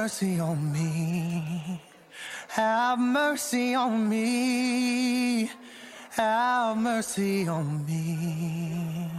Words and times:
mercy 0.00 0.40
on 0.40 0.72
me. 0.72 1.78
Have 2.48 2.98
mercy 2.98 3.74
on 3.74 4.08
me. 4.08 5.50
Have 6.12 6.78
mercy 6.78 7.46
on 7.46 7.84
me. 7.84 9.10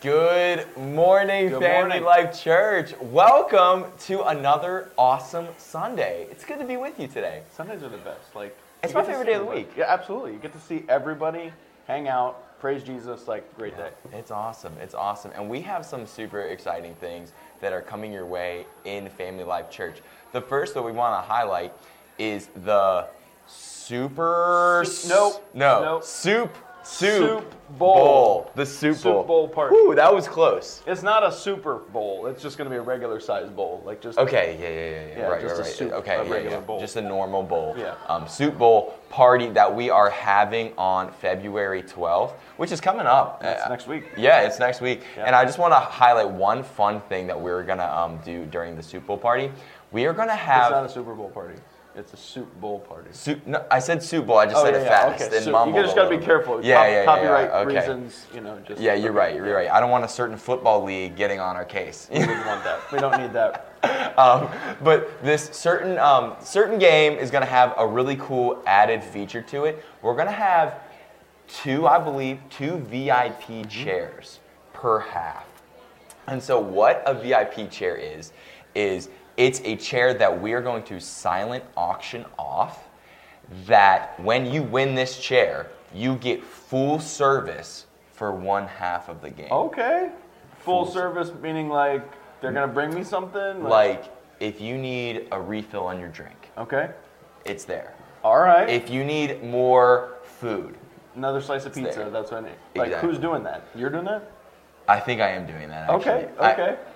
Good 0.00 0.64
morning, 0.76 1.48
Good 1.48 1.60
Family 1.60 2.00
morning. 2.00 2.04
Life 2.04 2.40
Church. 2.40 2.94
Welcome 3.00 3.86
to 4.06 4.22
another 4.28 4.92
awesome 4.96 5.48
Sunday. 5.58 6.28
It's 6.30 6.44
good 6.44 6.60
to 6.60 6.64
be 6.64 6.76
with 6.76 7.00
you 7.00 7.08
today. 7.08 7.42
Sundays 7.50 7.82
are 7.82 7.88
the 7.88 7.96
best. 7.98 8.32
Like 8.36 8.56
It's 8.84 8.94
my 8.94 9.02
favorite 9.02 9.24
day 9.24 9.32
of 9.34 9.40
the 9.40 9.46
everybody. 9.50 9.62
week. 9.64 9.72
Yeah, 9.76 9.86
absolutely. 9.88 10.34
You 10.34 10.38
get 10.38 10.52
to 10.52 10.60
see 10.60 10.84
everybody, 10.88 11.52
hang 11.88 12.06
out, 12.06 12.60
praise 12.60 12.84
Jesus. 12.84 13.26
Like 13.26 13.42
great 13.56 13.76
day. 13.76 13.90
It's 14.12 14.30
awesome. 14.30 14.72
It's 14.80 14.94
awesome. 14.94 15.32
And 15.34 15.50
we 15.50 15.60
have 15.62 15.84
some 15.84 16.06
super 16.06 16.42
exciting 16.42 16.94
things 16.94 17.32
that 17.62 17.72
are 17.72 17.80
coming 17.80 18.12
your 18.12 18.26
way 18.26 18.66
in 18.84 19.08
Family 19.08 19.44
Life 19.44 19.70
Church. 19.70 19.98
The 20.32 20.40
first 20.40 20.74
that 20.74 20.82
we 20.82 20.92
want 20.92 21.14
to 21.22 21.26
highlight 21.26 21.72
is 22.18 22.48
the 22.64 23.06
super. 23.46 24.82
Soup- 24.86 25.10
nope. 25.10 25.50
No. 25.54 25.82
Nope. 25.82 26.04
Soup. 26.04 26.54
Soup, 26.84 27.28
Soup 27.42 27.78
bowl. 27.78 28.50
The 28.54 28.66
soup, 28.66 28.96
Soup 28.96 29.26
bowl 29.26 29.48
party. 29.48 29.76
Ooh, 29.76 29.94
that 29.94 30.12
was 30.12 30.26
close. 30.26 30.82
It's 30.86 31.02
not 31.02 31.24
a 31.24 31.30
super 31.30 31.76
bowl. 31.76 32.26
It's 32.26 32.42
just 32.42 32.58
going 32.58 32.68
to 32.68 32.74
be 32.74 32.78
a 32.78 32.82
regular 32.82 33.20
size 33.20 33.48
bowl. 33.50 33.82
Like 33.84 34.00
just 34.00 34.18
Okay, 34.18 34.56
yeah, 34.60 34.68
yeah, 34.68 34.74
yeah, 34.74 35.06
yeah. 35.16 35.18
Yeah, 35.18 35.32
right, 35.32 35.40
just 35.40 35.54
right, 35.54 35.60
a 35.60 35.62
right. 35.62 35.72
soup, 35.72 35.92
okay, 35.92 36.16
a 36.16 36.24
yeah, 36.24 36.30
regular 36.30 36.56
yeah. 36.56 36.62
bowl. 36.62 36.80
Just 36.80 36.96
a 36.96 37.02
normal 37.02 37.42
bowl. 37.42 37.74
Yeah. 37.78 37.94
Um, 38.08 38.26
soup 38.26 38.58
bowl 38.58 38.94
party 39.10 39.48
that 39.50 39.72
we 39.72 39.90
are 39.90 40.10
having 40.10 40.72
on 40.76 41.12
February 41.12 41.82
12th, 41.82 42.32
which 42.56 42.72
is 42.72 42.80
coming 42.80 43.06
up. 43.06 43.40
It's 43.44 43.62
Uh, 43.62 43.68
next 43.68 43.86
week. 43.86 44.04
Yeah, 44.16 44.40
it's 44.42 44.58
next 44.58 44.80
week. 44.80 45.02
And 45.16 45.34
I 45.36 45.44
just 45.44 45.58
want 45.58 45.72
to 45.72 45.78
highlight 45.78 46.28
one 46.28 46.62
fun 46.64 47.00
thing 47.02 47.26
that 47.28 47.40
we're 47.40 47.62
gonna 47.62 47.86
um, 47.86 48.18
do 48.24 48.44
during 48.46 48.76
the 48.76 48.82
soup 48.82 49.06
bowl 49.06 49.18
party. 49.18 49.52
We 49.92 50.06
are 50.06 50.12
gonna 50.12 50.32
It's 50.32 50.42
have 50.42 50.70
not 50.72 50.84
a 50.84 50.88
Super 50.88 51.14
Bowl 51.14 51.28
party. 51.30 51.54
It's 51.94 52.14
a 52.14 52.16
soup 52.16 52.58
bowl 52.58 52.78
party. 52.80 53.10
soup. 53.12 53.46
No, 53.46 53.64
I 53.70 53.78
said 53.78 54.02
soup 54.02 54.26
bowl. 54.26 54.38
I 54.38 54.46
just 54.46 54.56
Oh, 54.56 54.64
said 54.64 54.74
yeah, 54.74 54.80
it 54.80 54.84
yeah, 54.84 54.88
fast. 55.10 55.22
okay. 55.24 55.36
and 55.36 55.44
So 55.44 55.52
mumbled 55.52 55.76
you 55.76 55.82
just 55.82 55.94
got 55.94 56.08
to 56.08 56.16
be 56.18 56.24
careful. 56.24 56.64
Yeah, 56.64 56.84
yeah, 56.86 56.90
yeah, 56.90 57.04
Copyright 57.04 57.48
yeah, 57.50 57.58
okay. 57.58 57.74
reasons, 57.80 58.26
you 58.34 58.40
know. 58.40 58.58
Just 58.66 58.80
Yeah, 58.80 58.94
you're 58.94 59.12
right. 59.12 59.34
You're 59.34 59.54
right. 59.54 59.70
I 59.70 59.78
don't 59.78 59.90
want 59.90 60.04
a 60.04 60.08
certain 60.08 60.38
football 60.38 60.82
league 60.82 61.16
getting 61.16 61.38
on 61.38 61.54
our 61.54 61.66
case. 61.66 62.08
We 62.10 62.20
wouldn't 62.20 62.46
want 62.46 62.64
that. 62.64 62.80
We 62.90 62.98
don't 62.98 63.20
need 63.20 63.32
that. 63.34 63.68
um, 64.18 64.48
but 64.82 65.22
this 65.22 65.50
certain 65.52 65.98
um, 65.98 66.34
certain 66.40 66.78
game 66.78 67.12
is 67.18 67.30
going 67.30 67.44
to 67.44 67.50
have 67.50 67.74
a 67.76 67.86
really 67.86 68.16
cool 68.16 68.62
added 68.66 69.02
feature 69.04 69.42
to 69.42 69.64
it. 69.64 69.84
We're 70.00 70.14
going 70.14 70.28
to 70.28 70.32
have 70.32 70.80
two, 71.46 71.86
I 71.86 71.98
believe, 71.98 72.38
two 72.48 72.78
VIP 72.78 73.68
chairs 73.68 74.40
per 74.72 75.00
half. 75.00 75.44
And 76.26 76.42
so, 76.42 76.58
what 76.58 77.02
a 77.04 77.12
VIP 77.12 77.70
chair 77.70 77.96
is 77.96 78.32
is 78.74 79.10
it's 79.36 79.60
a 79.64 79.76
chair 79.76 80.14
that 80.14 80.40
we 80.40 80.52
are 80.52 80.62
going 80.62 80.82
to 80.84 81.00
silent 81.00 81.64
auction 81.76 82.24
off. 82.38 82.88
That 83.66 84.18
when 84.20 84.46
you 84.46 84.62
win 84.62 84.94
this 84.94 85.18
chair, 85.18 85.68
you 85.94 86.16
get 86.16 86.42
full 86.42 87.00
service 87.00 87.86
for 88.12 88.32
one 88.32 88.66
half 88.66 89.08
of 89.08 89.20
the 89.20 89.30
game. 89.30 89.50
Okay. 89.50 90.10
Full 90.60 90.86
service 90.86 91.32
meaning 91.42 91.68
like 91.68 92.02
they're 92.40 92.52
gonna 92.52 92.72
bring 92.72 92.94
me 92.94 93.04
something. 93.04 93.62
Like 93.64 94.04
if 94.40 94.60
you 94.60 94.78
need 94.78 95.28
a 95.32 95.40
refill 95.40 95.84
on 95.84 95.98
your 95.98 96.08
drink, 96.08 96.50
okay. 96.56 96.90
it's 97.44 97.64
there. 97.64 97.94
All 98.24 98.38
right. 98.38 98.68
If 98.68 98.88
you 98.88 99.04
need 99.04 99.42
more 99.42 100.14
food, 100.22 100.76
Another 101.14 101.40
slice 101.40 101.66
of 101.66 101.74
pizza. 101.74 101.98
there. 101.98 102.10
That's 102.10 102.30
what 102.30 102.44
I 102.44 102.48
need. 102.48 102.56
Like 102.74 102.86
Exactly. 102.86 103.10
who's 103.10 103.18
doing 103.18 103.42
that? 103.42 103.66
You're 103.74 103.90
doing 103.90 104.04
that? 104.04 104.30
I 104.88 104.98
think 104.98 105.20
I 105.20 105.30
am 105.30 105.46
doing 105.46 105.68
that. 105.68 105.90
Actually. 105.90 106.12
Okay, 106.12 106.28
okay. 106.38 106.76
I, 106.80 106.91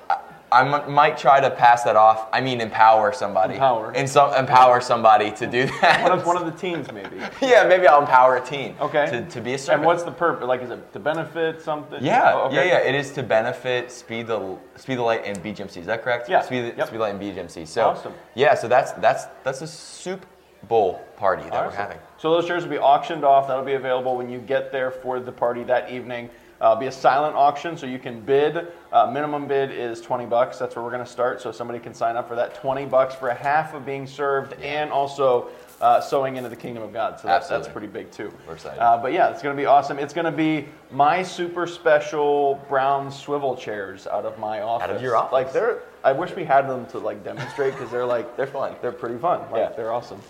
I 0.56 0.82
m- 0.84 0.92
might 0.92 1.18
try 1.18 1.40
to 1.40 1.50
pass 1.50 1.82
that 1.82 1.96
off. 1.96 2.28
I 2.32 2.40
mean, 2.40 2.60
empower 2.60 3.12
somebody. 3.12 3.54
Empower. 3.54 3.90
And 3.92 4.08
so, 4.08 4.32
empower 4.32 4.80
somebody 4.80 5.30
to 5.32 5.46
do 5.46 5.66
that. 5.82 6.02
One 6.02 6.12
of 6.18 6.26
one 6.26 6.36
of 6.36 6.46
the 6.46 6.52
teens 6.58 6.90
maybe. 6.92 7.16
yeah, 7.42 7.64
maybe 7.68 7.86
I'll 7.86 8.00
empower 8.00 8.36
a 8.36 8.40
teen. 8.44 8.74
Okay. 8.80 9.06
To, 9.10 9.22
to 9.28 9.40
be 9.40 9.54
a 9.54 9.58
servant. 9.58 9.80
And 9.80 9.86
what's 9.86 10.02
the 10.02 10.12
purpose? 10.12 10.46
Like, 10.46 10.62
is 10.62 10.70
it 10.70 10.92
to 10.94 10.98
benefit 10.98 11.60
something? 11.60 12.02
Yeah, 12.02 12.32
Oh, 12.34 12.46
okay. 12.46 12.56
yeah, 12.56 12.78
yeah. 12.78 12.88
It 12.88 12.94
is 12.94 13.10
to 13.12 13.22
benefit 13.22 13.92
Speed 13.92 14.28
the 14.28 14.56
Speed 14.76 14.96
the 14.98 15.02
Light 15.02 15.22
and 15.26 15.36
BGMC. 15.42 15.76
Is 15.78 15.86
that 15.86 16.02
correct? 16.02 16.28
Yeah, 16.28 16.40
Speed, 16.40 16.72
the, 16.72 16.76
yep. 16.78 16.88
Speed 16.88 16.98
Light 17.00 17.14
and 17.14 17.20
BGMC. 17.20 17.66
So 17.66 17.88
Awesome. 17.90 18.14
yeah, 18.34 18.54
so 18.54 18.66
that's 18.68 18.92
that's 18.92 19.26
that's 19.44 19.60
a 19.60 19.66
soup 19.66 20.24
bowl 20.68 21.00
party 21.16 21.42
that 21.50 21.64
we're 21.66 21.70
having. 21.70 21.98
So 22.18 22.30
those 22.32 22.46
chairs 22.46 22.64
will 22.64 22.70
be 22.70 22.78
auctioned 22.78 23.24
off. 23.24 23.46
That'll 23.46 23.62
be 23.64 23.74
available 23.74 24.16
when 24.16 24.30
you 24.30 24.38
get 24.38 24.72
there 24.72 24.90
for 24.90 25.20
the 25.20 25.32
party 25.32 25.62
that 25.64 25.90
evening. 25.90 26.30
Uh, 26.60 26.74
be 26.74 26.86
a 26.86 26.92
silent 26.92 27.36
auction, 27.36 27.76
so 27.76 27.86
you 27.86 27.98
can 27.98 28.20
bid. 28.20 28.68
Uh, 28.90 29.06
minimum 29.10 29.46
bid 29.46 29.70
is 29.70 30.00
20 30.00 30.24
bucks. 30.26 30.58
That's 30.58 30.74
where 30.74 30.82
we're 30.84 30.90
going 30.90 31.04
to 31.04 31.10
start. 31.10 31.40
So 31.42 31.52
somebody 31.52 31.78
can 31.78 31.92
sign 31.92 32.16
up 32.16 32.26
for 32.28 32.34
that 32.36 32.54
20 32.54 32.86
bucks 32.86 33.14
for 33.14 33.28
a 33.28 33.34
half 33.34 33.74
of 33.74 33.84
being 33.84 34.06
served 34.06 34.54
and 34.62 34.90
also 34.90 35.48
uh, 35.82 36.00
sowing 36.00 36.36
into 36.36 36.48
the 36.48 36.56
kingdom 36.56 36.82
of 36.82 36.92
God. 36.94 37.20
So 37.20 37.28
that's, 37.28 37.48
that's 37.48 37.68
pretty 37.68 37.88
big 37.88 38.10
too. 38.10 38.32
We're 38.46 38.54
excited. 38.54 38.80
Uh, 38.80 38.96
but 38.96 39.12
yeah, 39.12 39.28
it's 39.28 39.42
going 39.42 39.54
to 39.54 39.60
be 39.60 39.66
awesome. 39.66 39.98
It's 39.98 40.14
going 40.14 40.24
to 40.24 40.32
be 40.32 40.66
my 40.90 41.22
super 41.22 41.66
special 41.66 42.54
brown 42.70 43.10
swivel 43.12 43.54
chairs 43.54 44.06
out 44.06 44.24
of 44.24 44.38
my 44.38 44.62
office. 44.62 44.88
Out 44.88 44.96
of 44.96 45.02
your 45.02 45.16
office. 45.16 45.32
Like 45.32 45.52
they're. 45.52 45.80
I 46.02 46.12
wish 46.12 46.34
we 46.34 46.44
had 46.44 46.68
them 46.68 46.86
to 46.86 46.98
like 46.98 47.22
demonstrate 47.22 47.74
because 47.74 47.90
they're 47.90 48.06
like 48.06 48.36
They're 48.36 48.46
fun. 48.46 48.76
they're 48.80 48.92
pretty 48.92 49.18
fun. 49.18 49.40
Like, 49.50 49.70
Yeah. 49.70 49.76
they're 49.76 49.92
awesome. 49.92 50.20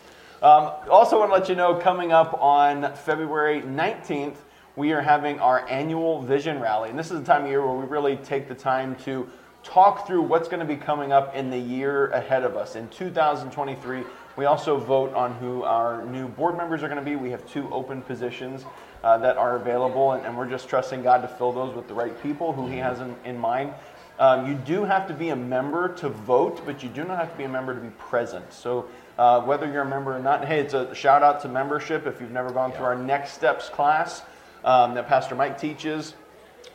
Um, 0.43 0.73
also, 0.91 1.19
want 1.19 1.31
to 1.31 1.35
let 1.39 1.49
you 1.49 1.55
know 1.55 1.75
coming 1.77 2.13
up 2.13 2.35
on 2.43 2.93
February 2.95 3.63
19th, 3.63 4.37
we 4.77 4.93
are 4.93 5.01
having 5.01 5.41
our 5.41 5.67
annual 5.69 6.23
vision 6.23 6.61
rally. 6.61 6.91
And 6.91 6.99
this 6.99 7.11
is 7.11 7.19
the 7.19 7.25
time 7.25 7.45
of 7.45 7.51
year 7.51 7.67
where 7.67 7.75
we 7.75 7.87
really 7.87 8.17
take 8.17 8.47
the 8.47 8.55
time 8.55 8.95
to 9.05 9.27
talk 9.63 10.07
through 10.07 10.23
what's 10.23 10.49
going 10.49 10.61
to 10.61 10.67
be 10.67 10.77
coming 10.77 11.13
up 11.13 11.35
in 11.35 11.51
the 11.51 11.59
year 11.59 12.09
ahead 12.09 12.45
of 12.45 12.57
us. 12.57 12.77
In 12.77 12.87
2023, 12.89 14.05
we 14.37 14.45
also 14.45 14.77
vote 14.77 15.13
on 15.15 15.35
who 15.37 15.63
our 15.63 16.05
new 16.05 16.29
board 16.29 16.57
members 16.57 16.83
are 16.83 16.89
going 16.89 17.03
to 17.03 17.11
be. 17.11 17.17
We 17.17 17.31
have 17.31 17.45
two 17.51 17.69
open 17.73 18.03
positions 18.03 18.65
uh, 19.03 19.17
that 19.19 19.39
are 19.39 19.57
available, 19.57 20.13
and, 20.13 20.25
and 20.27 20.37
we're 20.37 20.49
just 20.49 20.69
trusting 20.69 21.03
God 21.03 21.23
to 21.23 21.29
fill 21.29 21.53
those 21.53 21.75
with 21.75 21.89
the 21.89 21.95
right 21.95 22.23
people 22.23 22.53
who 22.53 22.69
He 22.69 22.77
has 22.77 23.01
in, 23.01 23.17
in 23.25 23.39
mind. 23.39 23.73
Um, 24.19 24.47
you 24.47 24.55
do 24.55 24.85
have 24.85 25.09
to 25.09 25.15
be 25.15 25.31
a 25.31 25.37
member 25.37 25.89
to 25.97 26.09
vote, 26.11 26.65
but 26.65 26.83
you 26.83 26.89
do 26.89 27.05
not 27.05 27.19
have 27.19 27.33
to 27.33 27.37
be 27.37 27.45
a 27.45 27.49
member 27.49 27.75
to 27.75 27.81
be 27.81 27.91
present. 27.91 28.53
So, 28.53 28.89
uh, 29.19 29.41
whether 29.43 29.71
you're 29.71 29.83
a 29.83 29.89
member 29.89 30.15
or 30.15 30.21
not, 30.21 30.45
hey, 30.45 30.61
it's 30.61 30.75
a 30.75 30.95
shout 30.95 31.23
out 31.23 31.41
to 31.43 31.49
membership 31.49 32.07
if 32.07 32.21
you've 32.21 32.31
never 32.31 32.51
gone 32.51 32.73
through 32.73 32.85
our 32.85 32.95
Next 32.95 33.33
Steps 33.33 33.69
class 33.69 34.23
um, 34.67 34.95
that 34.95 35.09
Pastor 35.09 35.35
Mike 35.35 35.59
teaches, 35.59 36.15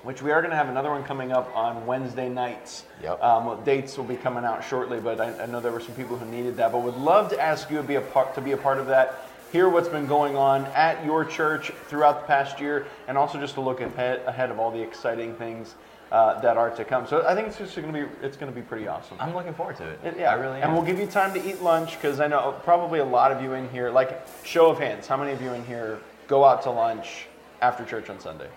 which 0.03 0.22
we 0.24 0.31
are 0.31 0.41
going 0.41 0.50
to 0.50 0.57
have 0.57 0.69
another 0.69 0.90
one 0.90 1.03
coming 1.03 1.31
up 1.31 1.56
on 1.56 1.85
Wednesday 1.85 2.29
nights. 2.29 2.85
Yep. 3.03 3.22
Um, 3.22 3.46
well, 3.46 3.57
dates 3.57 3.97
will 3.97 4.06
be 4.06 4.16
coming 4.16 4.46
out 4.46 4.63
shortly, 4.63 5.00
but 5.00 5.19
I, 5.19 5.44
I 5.44 5.46
know 5.46 5.59
there 5.59 5.72
were 5.72 5.81
some 5.81 5.94
people 5.94 6.18
who 6.18 6.25
needed 6.25 6.57
that. 6.57 6.72
But 6.72 6.81
would 6.81 6.97
love 6.97 7.29
to 7.29 7.40
ask 7.40 7.69
you 7.69 7.78
to 7.78 7.84
be 7.84 7.96
a 7.96 8.02
part 8.02 8.34
to 8.35 8.41
be 8.41 8.53
a 8.53 8.57
part 8.57 8.79
of 8.79 8.88
that. 8.88 9.25
Hear 9.52 9.68
what's 9.68 9.90
been 9.90 10.07
going 10.07 10.38
on 10.38 10.66
at 10.68 11.03
your 11.06 11.25
church 11.25 11.72
throughout 11.88 12.22
the 12.22 12.28
past 12.28 12.62
year, 12.62 12.88
and 13.09 13.18
also 13.18 13.38
just 13.38 13.56
to 13.56 13.62
look 13.62 13.81
ahead, 13.81 14.22
ahead 14.25 14.50
of 14.50 14.59
all 14.59 14.72
the 14.72 14.81
exciting 14.81 15.35
things 15.35 15.75
uh, 16.09 16.40
that 16.40 16.56
are 16.56 16.69
to 16.69 16.85
come. 16.85 17.06
So 17.06 17.28
I 17.28 17.35
think 17.35 17.50
it's 17.50 17.58
just 17.58 17.75
going 17.75 17.91
to 17.94 18.06
be 18.06 18.25
it's 18.25 18.38
going 18.38 18.52
to 18.52 18.56
be 18.58 18.66
pretty 18.66 18.88
awesome. 18.88 19.18
I'm 19.19 19.35
looking 19.35 19.53
forward 19.53 19.75
to 19.78 19.88
it. 19.90 20.00
It- 20.06 20.16
yeah, 20.18 20.31
I 20.31 20.35
really 20.35 20.62
am. 20.62 20.69
And 20.69 20.73
we'll 20.73 20.85
give 20.85 20.97
you 20.97 21.06
time 21.06 21.34
to 21.34 21.46
eat 21.50 21.62
lunch 21.62 21.96
because 21.96 22.22
I 22.22 22.28
know 22.28 22.56
probably 22.63 23.00
a 23.00 23.06
lot 23.06 23.34
of 23.34 23.41
you 23.41 23.53
in 23.53 23.69
here. 23.69 23.91
Like 23.91 24.25
show 24.46 24.69
of 24.69 24.79
hands, 24.79 25.06
how 25.06 25.18
many 25.18 25.34
of 25.34 25.41
you 25.41 25.52
in 25.52 25.66
here 25.66 26.00
go 26.28 26.46
out 26.46 26.62
to 26.63 26.72
lunch 26.72 27.26
after 27.61 27.85
church 27.85 28.09
on 28.09 28.19
Sunday? 28.19 28.49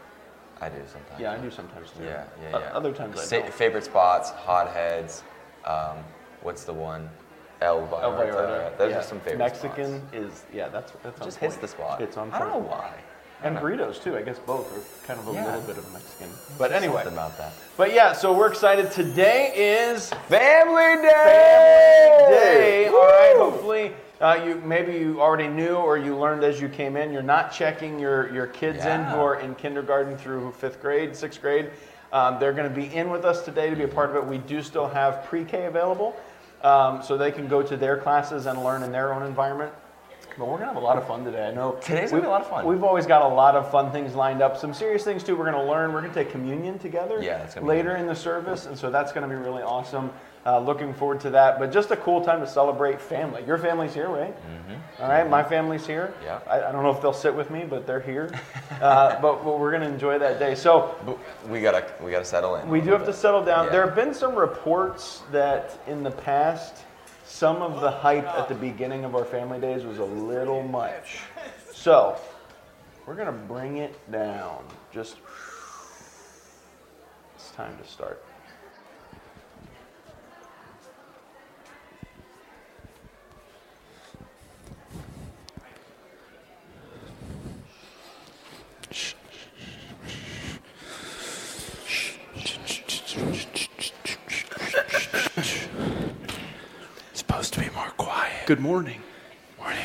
I 0.60 0.68
do 0.68 0.76
sometimes. 0.90 1.20
Yeah, 1.20 1.32
I 1.32 1.38
do 1.38 1.50
sometimes 1.50 1.90
too. 1.90 2.04
Yeah, 2.04 2.24
yeah, 2.42 2.56
Uh, 2.56 2.60
yeah. 2.60 2.70
Other 2.72 2.92
times 2.92 3.18
I 3.32 3.38
don't. 3.40 3.52
favorite 3.52 3.84
spots, 3.84 4.30
hotheads. 4.30 5.22
Um, 5.64 5.98
what's 6.42 6.64
the 6.64 6.72
one? 6.72 7.08
El 7.60 7.78
El 7.80 8.12
Vallarta. 8.12 8.76
Those 8.78 8.90
yeah. 8.90 8.98
are 8.98 9.02
some 9.02 9.20
favorite 9.20 9.38
Mexican 9.38 10.00
spots. 10.08 10.14
is 10.14 10.44
yeah, 10.52 10.68
that's 10.68 10.92
that's 11.02 11.20
on 11.20 11.26
Just 11.26 11.38
hits 11.38 11.56
the 11.56 11.68
spot. 11.68 12.00
It's 12.00 12.16
on 12.16 12.30
I 12.32 12.38
don't 12.38 12.48
know 12.48 12.58
why. 12.58 12.92
And 13.42 13.56
burritos 13.58 14.02
too. 14.02 14.16
I 14.16 14.22
guess 14.22 14.38
both 14.38 14.66
are 14.76 15.06
kind 15.06 15.20
of 15.20 15.28
a 15.28 15.32
Yeah. 15.32 15.44
little 15.46 15.60
bit 15.62 15.76
of 15.78 15.92
Mexican. 15.92 16.30
But 16.58 16.72
anyway, 16.72 17.02
Something 17.04 17.12
about 17.14 17.36
that. 17.38 17.52
but 17.76 17.92
yeah. 17.92 18.12
So 18.12 18.32
we're 18.32 18.48
excited. 18.48 18.90
Today 18.90 19.52
is 19.54 20.10
Family 20.28 20.96
Day. 21.02 22.16
Family 22.20 22.36
Day. 22.36 22.88
All 22.88 22.94
right. 22.94 23.34
Hopefully, 23.36 23.92
uh, 24.24 24.42
you 24.42 24.56
maybe 24.64 24.94
you 24.94 25.20
already 25.20 25.48
knew 25.48 25.74
or 25.74 25.98
you 25.98 26.16
learned 26.16 26.42
as 26.44 26.58
you 26.58 26.68
came 26.68 26.96
in. 26.96 27.12
You're 27.12 27.22
not 27.22 27.52
checking 27.52 27.98
your 27.98 28.32
your 28.32 28.46
kids 28.46 28.84
in 28.84 29.04
who 29.04 29.16
are 29.16 29.38
in 29.38 29.54
kindergarten 29.54 30.16
through 30.16 30.52
fifth 30.52 30.80
grade, 30.80 31.14
sixth 31.14 31.42
grade. 31.42 31.70
Um, 32.10 32.38
they're 32.40 32.54
going 32.54 32.68
to 32.68 32.74
be 32.74 32.86
in 32.94 33.10
with 33.10 33.24
us 33.24 33.44
today 33.44 33.68
to 33.68 33.76
be 33.76 33.82
a 33.82 33.88
part 33.88 34.08
of 34.08 34.16
it. 34.16 34.24
We 34.24 34.38
do 34.38 34.62
still 34.62 34.88
have 34.88 35.24
pre-K 35.24 35.66
available, 35.66 36.14
um, 36.62 37.02
so 37.02 37.18
they 37.18 37.32
can 37.32 37.48
go 37.48 37.60
to 37.60 37.76
their 37.76 37.98
classes 37.98 38.46
and 38.46 38.62
learn 38.62 38.84
in 38.84 38.92
their 38.92 39.12
own 39.12 39.24
environment. 39.24 39.72
But 40.38 40.46
we're 40.46 40.58
gonna 40.58 40.72
have 40.72 40.76
a 40.76 40.80
lot 40.80 40.96
of 40.96 41.06
fun 41.06 41.24
today. 41.24 41.48
I 41.48 41.52
know 41.52 41.72
Today's 41.82 42.10
gonna 42.10 42.22
be 42.22 42.26
a 42.26 42.30
lot 42.30 42.40
of 42.40 42.48
fun. 42.48 42.64
We've 42.64 42.82
always 42.82 43.06
got 43.06 43.22
a 43.22 43.34
lot 43.34 43.54
of 43.56 43.70
fun 43.70 43.92
things 43.92 44.14
lined 44.14 44.42
up. 44.42 44.56
Some 44.56 44.72
serious 44.72 45.04
things 45.04 45.22
too. 45.22 45.36
We're 45.36 45.44
gonna 45.44 45.66
learn. 45.66 45.92
We're 45.92 46.00
gonna 46.00 46.14
take 46.14 46.30
communion 46.30 46.78
together 46.78 47.22
Yeah, 47.22 47.46
later 47.60 47.96
in 47.96 48.06
the 48.06 48.16
service, 48.16 48.66
and 48.66 48.78
so 48.78 48.90
that's 48.90 49.12
gonna 49.12 49.28
be 49.28 49.34
really 49.34 49.62
awesome. 49.62 50.10
Uh, 50.46 50.58
looking 50.58 50.92
forward 50.92 51.20
to 51.20 51.30
that. 51.30 51.58
But 51.58 51.72
just 51.72 51.90
a 51.90 51.96
cool 51.96 52.22
time 52.22 52.40
to 52.40 52.46
celebrate 52.46 53.00
family. 53.00 53.42
Your 53.46 53.56
family's 53.56 53.94
here, 53.94 54.08
right? 54.08 54.34
All 55.00 55.08
right, 55.08 55.28
my 55.28 55.42
family's 55.42 55.86
here. 55.86 56.14
Yeah. 56.22 56.40
I, 56.46 56.60
I 56.60 56.72
don't 56.72 56.82
know 56.82 56.90
if 56.90 57.00
they'll 57.00 57.14
sit 57.14 57.34
with 57.34 57.50
me, 57.50 57.64
but 57.68 57.86
they're 57.86 58.00
here. 58.00 58.30
uh, 58.82 59.20
but, 59.20 59.42
but 59.42 59.58
we're 59.58 59.70
going 59.70 59.82
to 59.82 59.88
enjoy 59.88 60.18
that 60.18 60.38
day. 60.38 60.54
So 60.54 60.96
But 61.06 61.18
we 61.48 61.60
gotta 61.62 61.84
we 62.02 62.10
gotta 62.10 62.24
settle 62.24 62.56
in. 62.56 62.68
we 62.68 62.80
do 62.80 62.90
have 62.90 63.06
to 63.06 63.12
settle 63.12 63.42
down. 63.42 63.66
Yeah. 63.66 63.72
There 63.72 63.86
have 63.86 63.96
been 63.96 64.12
some 64.12 64.34
reports 64.34 65.22
that 65.32 65.78
in 65.86 66.02
the 66.02 66.10
past, 66.10 66.84
some 67.24 67.62
of 67.62 67.80
the 67.80 67.90
hype 67.90 68.26
at 68.26 68.48
the 68.48 68.54
beginning 68.54 69.04
of 69.04 69.16
our 69.16 69.24
family 69.24 69.58
days 69.58 69.84
was 69.84 69.98
a 69.98 70.04
little 70.04 70.62
much. 70.62 71.20
So 71.72 72.18
we're 73.06 73.14
going 73.16 73.26
to 73.26 73.32
bring 73.32 73.78
it 73.78 73.98
down. 74.12 74.64
Just 74.92 75.16
it's 77.34 77.50
time 77.50 77.76
to 77.78 77.88
start. 77.88 78.22
supposed 97.12 97.54
to 97.54 97.60
be 97.60 97.74
more 97.74 97.90
quiet. 97.96 98.33
Good 98.46 98.60
morning. 98.60 99.00
Morning. 99.58 99.82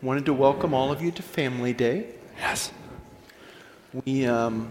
Wanted 0.00 0.24
to 0.24 0.32
welcome 0.32 0.72
all 0.72 0.90
of 0.90 1.02
you 1.02 1.10
to 1.10 1.22
Family 1.22 1.74
Day. 1.74 2.06
Yes. 2.38 2.72
We, 4.06 4.24
um, 4.24 4.70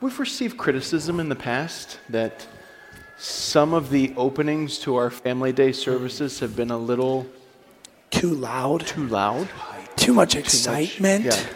we've 0.00 0.18
received 0.18 0.56
criticism 0.56 1.20
in 1.20 1.28
the 1.28 1.34
past 1.34 1.98
that 2.08 2.46
some 3.18 3.74
of 3.74 3.90
the 3.90 4.14
openings 4.16 4.78
to 4.80 4.96
our 4.96 5.10
Family 5.10 5.52
Day 5.52 5.70
services 5.70 6.40
have 6.40 6.56
been 6.56 6.70
a 6.70 6.78
little 6.78 7.26
Too 8.10 8.32
loud. 8.32 8.86
too 8.86 9.06
loud. 9.08 9.46
Too 9.96 10.14
much 10.14 10.34
excitement. 10.34 11.26
Yeah. 11.26 11.46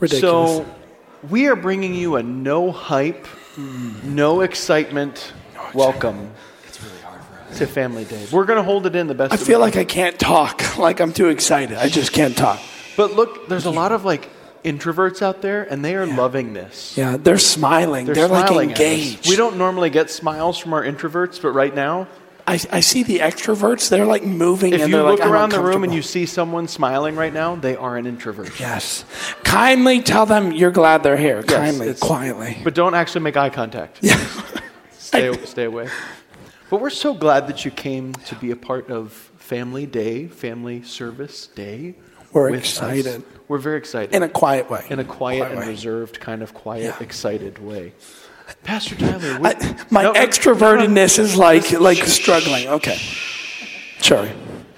Ridiculous. 0.00 0.20
So 0.22 0.74
we 1.28 1.48
are 1.48 1.56
bringing 1.56 1.94
you 1.94 2.16
a 2.16 2.22
no 2.22 2.72
hype, 2.72 3.26
no 4.04 4.40
excitement 4.40 5.34
welcome 5.74 6.32
to 7.56 7.66
Family 7.66 8.04
Day. 8.04 8.26
We're 8.30 8.44
going 8.44 8.58
to 8.58 8.62
hold 8.62 8.86
it 8.86 8.94
in 8.94 9.06
the 9.06 9.14
best. 9.14 9.32
I 9.32 9.36
feel 9.36 9.58
like 9.58 9.76
I 9.76 9.84
can't 9.84 10.18
talk. 10.18 10.62
Like 10.78 11.00
I'm 11.00 11.12
too 11.12 11.28
excited. 11.28 11.76
I 11.76 11.88
just 11.88 12.12
can't 12.12 12.36
talk. 12.36 12.60
But 12.96 13.12
look, 13.12 13.48
there's 13.48 13.64
a 13.64 13.70
lot 13.70 13.90
of 13.90 14.04
like 14.04 14.30
introverts 14.62 15.22
out 15.22 15.42
there, 15.42 15.64
and 15.64 15.84
they 15.84 15.96
are 15.96 16.06
loving 16.06 16.52
this. 16.52 16.96
Yeah, 16.96 17.16
they're 17.16 17.38
smiling. 17.38 18.06
They're, 18.06 18.28
like 18.28 18.46
smiling 18.46 18.72
us. 18.72 18.78
engaged. 18.78 19.28
We 19.28 19.34
don't 19.34 19.56
normally 19.56 19.90
get 19.90 20.08
smiles 20.08 20.56
from 20.56 20.72
our 20.74 20.84
introverts, 20.84 21.42
but 21.42 21.50
right 21.50 21.74
now, 21.74 22.06
I, 22.48 22.60
I 22.72 22.80
see 22.80 23.02
the 23.02 23.18
extroverts. 23.18 23.90
They're 23.90 24.06
like 24.06 24.24
moving. 24.24 24.72
if 24.72 24.80
and 24.80 24.90
you 24.90 24.96
they're 24.96 25.04
look 25.04 25.20
like, 25.20 25.28
around 25.28 25.50
the 25.50 25.60
room 25.60 25.84
and 25.84 25.92
you 25.92 26.00
see 26.00 26.24
someone 26.24 26.66
smiling 26.66 27.14
right 27.14 27.32
now, 27.32 27.56
they 27.56 27.76
are 27.76 27.96
an 27.98 28.06
introvert. 28.06 28.58
Yes. 28.58 29.04
Kindly 29.44 30.00
tell 30.00 30.24
them 30.24 30.52
you're 30.52 30.70
glad 30.70 31.02
they're 31.02 31.18
here. 31.18 31.42
Kindly, 31.42 31.92
quietly. 31.94 32.56
But 32.64 32.74
don't 32.74 32.94
actually 32.94 33.20
make 33.20 33.36
eye 33.36 33.50
contact. 33.50 33.98
Yeah. 34.00 34.16
Stay, 34.92 35.32
stay 35.44 35.64
away. 35.64 35.88
But 36.70 36.80
we're 36.80 36.90
so 36.90 37.14
glad 37.14 37.46
that 37.48 37.64
you 37.64 37.70
came 37.70 38.12
to 38.14 38.34
be 38.34 38.50
a 38.50 38.56
part 38.56 38.90
of 38.90 39.12
Family 39.38 39.86
Day, 39.86 40.26
Family 40.28 40.82
Service 40.82 41.46
Day. 41.46 41.94
We're 42.32 42.50
with 42.50 42.60
us. 42.60 42.66
excited. 42.72 43.22
We're 43.48 43.58
very 43.58 43.78
excited. 43.78 44.14
In 44.14 44.22
a 44.22 44.28
quiet 44.28 44.68
way. 44.70 44.84
in 44.90 44.98
a 44.98 45.04
quiet, 45.04 45.50
and 45.50 45.60
way. 45.60 45.68
reserved, 45.68 46.20
kind 46.20 46.42
of 46.42 46.52
quiet, 46.52 46.82
Yeah. 46.84 46.96
excited 47.00 47.58
way. 47.58 47.94
Pastor 48.64 48.96
Tyler, 48.96 49.38
we- 49.40 49.48
I, 49.48 49.76
my 49.90 50.02
No, 50.02 50.12
no, 50.12 50.20
extrovertedness 50.20 51.18
is 51.18 51.36
like 51.36 51.72
like 51.72 51.98
shh, 51.98 52.08
struggling. 52.10 52.68
Okay. 52.68 52.98
Sorry. 54.00 54.30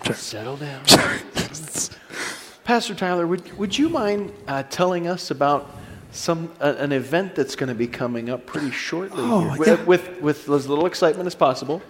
Sorry. 0.05 0.17
settle 0.17 0.57
down. 0.57 0.87
Sorry. 0.87 1.19
Pastor 2.65 2.95
Tyler, 2.95 3.27
would, 3.27 3.59
would 3.59 3.77
you 3.77 3.89
mind 3.89 4.33
uh, 4.47 4.63
telling 4.71 5.09
us 5.09 5.33
about 5.33 5.75
some 6.13 6.51
uh, 6.61 6.75
an 6.79 6.93
event 6.93 7.35
that's 7.35 7.55
going 7.57 7.69
to 7.69 7.75
be 7.75 7.87
coming 7.87 8.29
up 8.31 8.47
pretty 8.47 8.71
shortly 8.71 9.23
Oh, 9.23 9.41
here, 9.51 9.59
with, 9.59 9.69
yeah. 9.69 9.85
with 9.85 10.21
with 10.21 10.49
as 10.49 10.69
little 10.69 10.87
excitement 10.87 11.27
as 11.27 11.35
possible? 11.35 11.83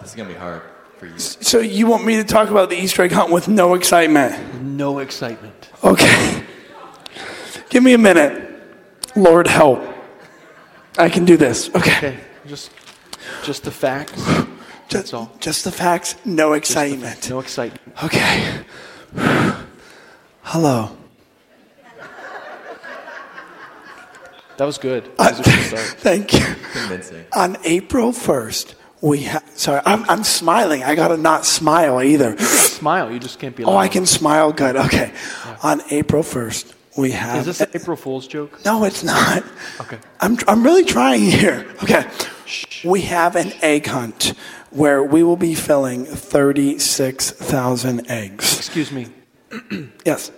This 0.00 0.10
is 0.10 0.16
gonna 0.16 0.28
be 0.28 0.34
hard 0.34 0.62
for 0.98 1.06
you. 1.06 1.18
So 1.18 1.60
you 1.60 1.86
want 1.86 2.04
me 2.04 2.16
to 2.16 2.24
talk 2.24 2.50
about 2.50 2.70
the 2.70 2.76
Easter 2.76 3.02
egg 3.02 3.12
hunt 3.12 3.30
with 3.30 3.46
no 3.46 3.74
excitement? 3.74 4.62
No 4.62 4.98
excitement. 4.98 5.68
Okay. 5.84 6.44
Give 7.70 7.82
me 7.84 7.92
a 7.94 7.98
minute. 7.98 8.50
Lord 9.14 9.46
help. 9.46 9.80
I 10.98 11.08
can 11.08 11.24
do 11.24 11.36
this. 11.36 11.68
Okay. 11.74 11.96
Okay, 11.96 12.16
just 12.46 12.70
just 13.44 13.62
the 13.62 13.70
facts. 13.70 14.20
That's 14.90 15.10
Just, 15.10 15.14
all. 15.14 15.30
just 15.40 15.64
the 15.64 15.72
facts, 15.72 16.16
no 16.26 16.54
Just 16.58 16.68
the 16.68 16.74
facts, 16.74 16.90
excitement. 16.90 17.30
No 17.30 17.38
excitement. 17.40 17.80
Okay. 18.04 18.64
Hello. 20.42 20.90
That 24.62 24.66
was 24.66 24.78
good. 24.78 25.10
Uh, 25.18 25.24
that 25.24 25.38
was 25.38 25.40
a 25.40 25.50
good 25.50 25.64
start. 25.64 25.80
Thank 25.98 26.34
you. 26.34 26.54
Convincing. 26.72 27.24
On 27.34 27.56
April 27.64 28.12
1st, 28.12 28.74
we 29.00 29.22
have, 29.22 29.42
sorry, 29.56 29.82
I'm, 29.84 30.08
I'm 30.08 30.22
smiling. 30.22 30.84
I 30.84 30.94
gotta 30.94 31.16
not 31.16 31.44
smile 31.44 32.00
either. 32.00 32.38
Smile. 32.38 33.10
You 33.10 33.18
just 33.18 33.40
can't 33.40 33.56
be. 33.56 33.64
Oh, 33.64 33.76
I 33.76 33.88
can 33.88 34.06
smile 34.06 34.52
good. 34.52 34.76
Okay. 34.76 35.12
On 35.64 35.82
April 35.90 36.22
1st, 36.22 36.74
we 36.96 37.10
have. 37.10 37.40
Is 37.40 37.46
this 37.46 37.60
an 37.60 37.70
April 37.74 37.96
Fool's 37.96 38.28
joke? 38.28 38.64
No, 38.64 38.84
it's 38.84 39.02
not. 39.02 39.42
Okay. 39.80 39.98
I'm, 40.20 40.38
I'm 40.46 40.62
really 40.62 40.84
trying 40.84 41.22
here. 41.22 41.66
Okay. 41.82 42.08
We 42.84 43.00
have 43.00 43.34
an 43.34 43.52
egg 43.62 43.86
hunt 43.86 44.34
where 44.70 45.02
we 45.02 45.24
will 45.24 45.36
be 45.36 45.56
filling 45.56 46.04
36,000 46.04 48.08
eggs. 48.08 48.58
Excuse 48.58 48.92
me. 48.92 49.08
Yes. 50.04 50.30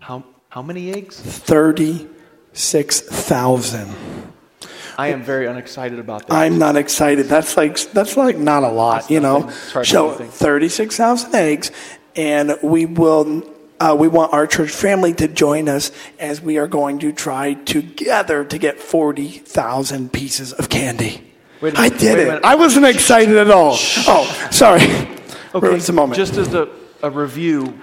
How 0.00 0.22
how 0.50 0.60
many 0.60 0.92
eggs? 0.92 1.18
36,000. 2.54 3.94
I 4.96 5.08
am 5.08 5.24
very 5.24 5.46
unexcited 5.46 5.98
about 5.98 6.28
that. 6.28 6.34
I'm 6.34 6.58
not 6.58 6.76
excited. 6.76 7.26
That's 7.26 7.56
like 7.56 7.80
that's 7.92 8.16
like 8.16 8.36
not 8.36 8.62
a 8.62 8.68
lot, 8.68 9.02
That's 9.02 9.10
you 9.10 9.18
know. 9.18 9.40
nothing. 9.40 9.84
So 9.84 10.14
36,000 10.14 11.34
eggs 11.34 11.72
and 12.14 12.56
we 12.62 12.86
will 12.86 13.42
uh, 13.80 13.96
we 13.98 14.06
want 14.06 14.32
our 14.32 14.46
church 14.46 14.70
family 14.70 15.12
to 15.14 15.26
join 15.26 15.68
us 15.68 15.90
as 16.20 16.40
we 16.40 16.58
are 16.58 16.68
going 16.68 17.00
to 17.00 17.12
try 17.12 17.54
together 17.54 18.44
to 18.44 18.56
get 18.56 18.78
40,000 18.78 20.12
pieces 20.12 20.52
of 20.52 20.68
candy. 20.68 21.32
A 21.60 21.72
I 21.76 21.88
did 21.88 22.20
it. 22.20 22.44
I 22.44 22.54
wasn't 22.54 22.86
excited 22.86 23.36
at 23.36 23.50
all. 23.50 23.72
Oh, 23.76 24.48
sorry. 24.52 24.82
Okay, 25.54 25.66
Ruins 25.66 25.88
the 25.88 25.92
moment. 25.92 26.16
Just 26.16 26.36
as 26.36 26.54
a, 26.54 26.68
a 27.02 27.10
review, 27.10 27.80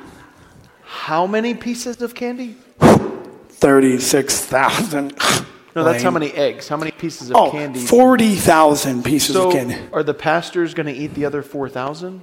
how 0.84 1.28
many 1.28 1.56
pieces 1.56 2.02
of 2.02 2.16
candy? 2.16 2.56
36,000. 3.62 5.14
No, 5.74 5.86
that's 5.86 6.04
how 6.04 6.12
many 6.12 6.32
eggs. 6.34 6.68
How 6.68 6.76
many 6.76 6.92
pieces 6.92 7.30
of 7.30 7.38
Oh, 7.38 7.50
candy? 7.50 7.80
40,000 7.80 9.06
pieces 9.06 9.38
so 9.38 9.48
of 9.48 9.54
candy. 9.54 9.78
are 9.94 10.04
the 10.04 10.14
pastors 10.14 10.74
going 10.74 10.88
to 10.88 10.92
eat 10.92 11.14
the 11.14 11.24
other 11.24 11.42
4,000? 11.42 12.22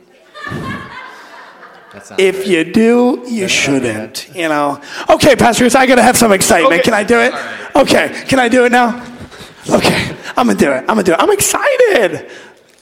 That's 1.91 2.11
not 2.11 2.21
If 2.21 2.47
you 2.47 2.65
do, 2.71 3.25
you 3.27 3.49
shouldn't. 3.49 4.29
You 4.35 4.51
know. 4.51 4.83
Okay, 5.09 5.35
pastors, 5.35 5.75
I 5.75 5.87
gotta 5.87 6.03
have 6.03 6.19
some 6.19 6.31
excitement. 6.33 6.75
Okay. 6.75 6.83
Can 6.83 6.93
I 6.93 7.03
do 7.05 7.21
it? 7.21 7.33
Okay. 7.75 8.25
Can 8.29 8.39
I 8.39 8.51
do 8.51 8.67
it 8.67 8.73
now? 8.73 9.03
Okay. 9.71 10.15
I'm 10.37 10.47
gonna 10.47 10.55
do 10.59 10.71
it. 10.71 10.81
I'm 10.81 10.87
gonna 10.89 11.03
do 11.05 11.13
it. 11.13 11.19
I'm 11.19 11.31
excited. 11.31 12.31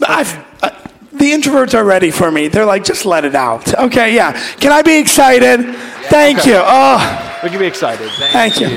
I've. 0.04 0.36
Uh, 0.64 0.70
the 1.18 1.32
introverts 1.32 1.74
are 1.74 1.84
ready 1.84 2.10
for 2.10 2.30
me. 2.30 2.48
They're 2.48 2.64
like, 2.66 2.84
just 2.84 3.04
let 3.06 3.24
it 3.24 3.34
out. 3.34 3.74
Okay, 3.78 4.14
yeah. 4.14 4.32
Can 4.56 4.72
I 4.72 4.82
be 4.82 4.98
excited? 4.98 5.74
Thank 6.08 6.46
you. 6.46 6.54
Oh, 6.58 7.40
We 7.42 7.50
can 7.50 7.58
be 7.58 7.66
excited. 7.66 8.08
thank 8.32 8.60
you. 8.60 8.68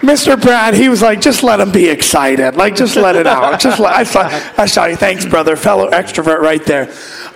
Mr. 0.00 0.40
Brad, 0.40 0.74
he 0.74 0.88
was 0.88 1.02
like, 1.02 1.20
just 1.20 1.42
let 1.42 1.60
him 1.60 1.70
be 1.72 1.88
excited. 1.88 2.56
Like, 2.56 2.74
just 2.76 2.96
let 2.96 3.16
it 3.16 3.26
out. 3.26 3.60
Just 3.60 3.78
let, 3.80 3.94
I, 3.94 4.04
saw, 4.04 4.22
I 4.56 4.66
saw 4.66 4.86
you. 4.86 4.96
Thanks, 4.96 5.26
brother. 5.26 5.56
Fellow 5.56 5.90
extrovert 5.90 6.40
right 6.40 6.64
there. 6.64 6.86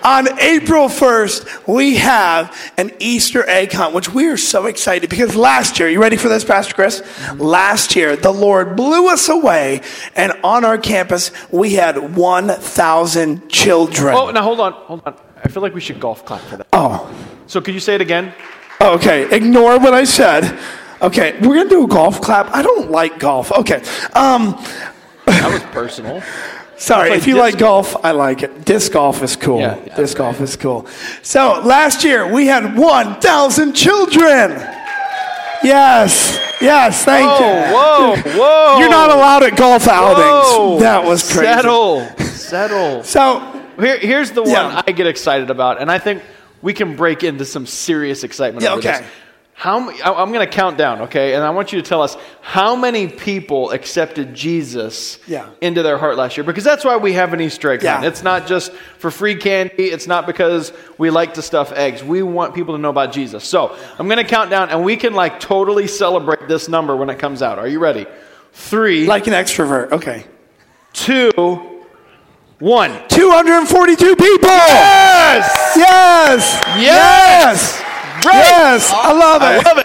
On 0.05 0.27
April 0.41 0.89
1st, 0.89 1.69
we 1.73 1.97
have 1.97 2.73
an 2.77 2.91
Easter 2.99 3.49
egg 3.49 3.73
hunt, 3.73 3.95
which 3.95 4.13
we 4.13 4.27
are 4.29 4.37
so 4.37 4.67
excited 4.67 5.09
because 5.09 5.37
last 5.37 5.79
year, 5.79 5.89
you 5.89 6.01
ready 6.01 6.17
for 6.17 6.29
this, 6.29 6.45
Pastor 6.45 6.75
Chris? 6.75 7.03
Last 7.37 7.95
year, 7.95 8.17
the 8.17 8.33
Lord 8.33 8.75
blew 8.75 9.09
us 9.09 9.29
away, 9.29 9.81
and 10.17 10.33
on 10.43 10.65
our 10.65 10.77
campus, 10.77 11.31
we 11.53 11.75
had 11.75 12.17
1,000 12.17 13.49
children. 13.49 14.15
Oh, 14.17 14.31
now 14.31 14.43
hold 14.43 14.59
on. 14.61 14.73
Hold 14.73 15.03
on. 15.07 15.15
I 15.45 15.49
feel 15.49 15.63
like 15.63 15.75
we 15.75 15.81
should 15.81 16.01
golf 16.01 16.25
clap 16.25 16.41
for 16.43 16.57
that. 16.57 16.67
oh. 16.73 17.09
So 17.47 17.61
could 17.61 17.75
you 17.75 17.81
say 17.81 17.95
it 17.95 18.01
again? 18.01 18.33
Okay, 18.81 19.29
ignore 19.35 19.79
what 19.79 19.95
I 19.95 20.05
said. 20.05 20.59
Okay, 21.01 21.39
we're 21.41 21.57
gonna 21.57 21.69
do 21.69 21.85
a 21.85 21.89
golf 21.89 22.21
clap. 22.21 22.53
I 22.55 22.63
don't 22.63 22.91
like 22.91 23.19
golf. 23.19 23.53
Okay, 23.53 23.83
um, 24.15 24.57
That 25.27 25.53
was 25.53 25.63
personal. 25.73 26.23
sorry. 26.77 27.11
If 27.13 27.27
you 27.27 27.37
like 27.37 27.59
golf, 27.59 27.97
I 28.05 28.13
like 28.13 28.43
it. 28.43 28.65
Disc 28.65 28.93
golf 28.93 29.23
is 29.23 29.37
cool. 29.37 29.61
Yeah, 29.61 29.79
yeah. 29.87 29.97
disc 29.97 30.17
golf 30.17 30.41
is 30.41 30.57
cool. 30.57 30.87
So 31.23 31.61
last 31.65 32.05
year 32.05 32.31
we 32.33 32.47
had 32.47 32.77
1,000 32.77 33.73
children. 33.75 34.51
Yes, 35.65 36.39
yes, 36.61 37.05
thank 37.05 37.25
you. 37.41 37.47
Whoa, 37.75 38.17
whoa, 38.17 38.39
whoa. 38.39 38.79
You're 38.81 38.91
not 38.91 39.11
allowed 39.11 39.45
at 39.45 39.57
golf 39.57 39.87
outings. 39.87 40.19
Whoa. 40.57 40.79
That 40.81 41.05
was 41.05 41.23
crazy. 41.23 41.45
Settle. 41.47 42.01
settle. 42.19 43.05
So 43.05 43.41
Here, 43.79 43.99
here's 43.99 44.33
the 44.33 44.43
one 44.43 44.51
Yeah. 44.51 44.83
I 44.87 44.91
get 44.93 45.07
excited 45.07 45.51
about, 45.51 45.81
and 45.81 45.91
I 45.91 45.99
think 45.99 46.23
we 46.63 46.73
can 46.75 46.97
break 46.97 47.23
into 47.23 47.45
some 47.45 47.67
serious 47.67 48.25
excitement 48.25 48.65
Yeah, 48.65 48.73
over 48.73 48.79
okay. 48.81 48.99
this. 48.99 49.11
How 49.63 49.79
I'm 50.17 50.33
going 50.33 50.45
to 50.45 50.53
count 50.53 50.77
down, 50.77 51.03
okay? 51.03 51.35
And 51.35 51.45
I 51.45 51.51
want 51.51 51.73
you 51.73 51.81
to 51.81 51.89
tell 51.89 52.03
us 52.03 52.17
how 52.41 52.75
many 52.75 53.07
people 53.07 53.71
accepted 53.71 54.35
Jesus 54.35 55.19
Yeah. 55.29 55.47
into 55.61 55.85
their 55.85 55.99
heart 55.99 56.17
last 56.17 56.37
year, 56.37 56.43
because 56.43 56.65
that's 56.65 56.85
why 56.85 56.97
we 56.97 57.13
have 57.13 57.33
an 57.33 57.41
Easter 57.41 57.71
egg 57.71 57.81
Yeah. 57.81 57.93
hunt. 57.95 58.07
It's 58.07 58.25
not 58.25 58.49
just 58.49 58.73
for 58.99 59.09
free 59.13 59.37
candy. 59.37 59.85
It's 59.85 60.09
not 60.09 60.27
because 60.27 60.73
we 60.99 61.11
like 61.11 61.35
to 61.35 61.43
stuff 61.43 61.73
eggs. 61.77 62.03
We 62.03 62.25
want 62.25 62.57
people 62.57 62.75
to 62.75 62.81
know 62.81 62.89
about 62.91 63.13
Jesus. 63.13 63.45
So 63.45 63.71
I'm 64.01 64.09
going 64.09 64.19
to 64.19 64.25
count 64.25 64.51
down, 64.51 64.69
and 64.71 64.83
we 64.85 64.97
can 64.97 65.15
like 65.15 65.39
totally 65.39 65.87
celebrate 65.87 66.49
this 66.49 66.69
number 66.69 66.97
when 66.97 67.09
it 67.09 67.21
comes 67.21 67.41
out. 67.41 67.61
Are 67.61 67.69
you 67.69 67.79
ready? 67.79 68.07
Three, 68.53 69.07
like 69.07 69.29
an 69.29 69.33
extrovert. 69.33 69.93
Okay. 69.93 70.25
two, 70.93 71.31
one. 72.59 72.91
242 73.11 74.17
people. 74.17 74.49
Yes! 74.49 75.73
Yes. 75.77 76.63
Yes! 76.79 77.79
Great! 77.79 77.92
Yes. 78.25 78.93
I 78.95 79.13
love 79.13 79.43
I 79.43 79.57
love 79.63 79.79
it. 79.79 79.82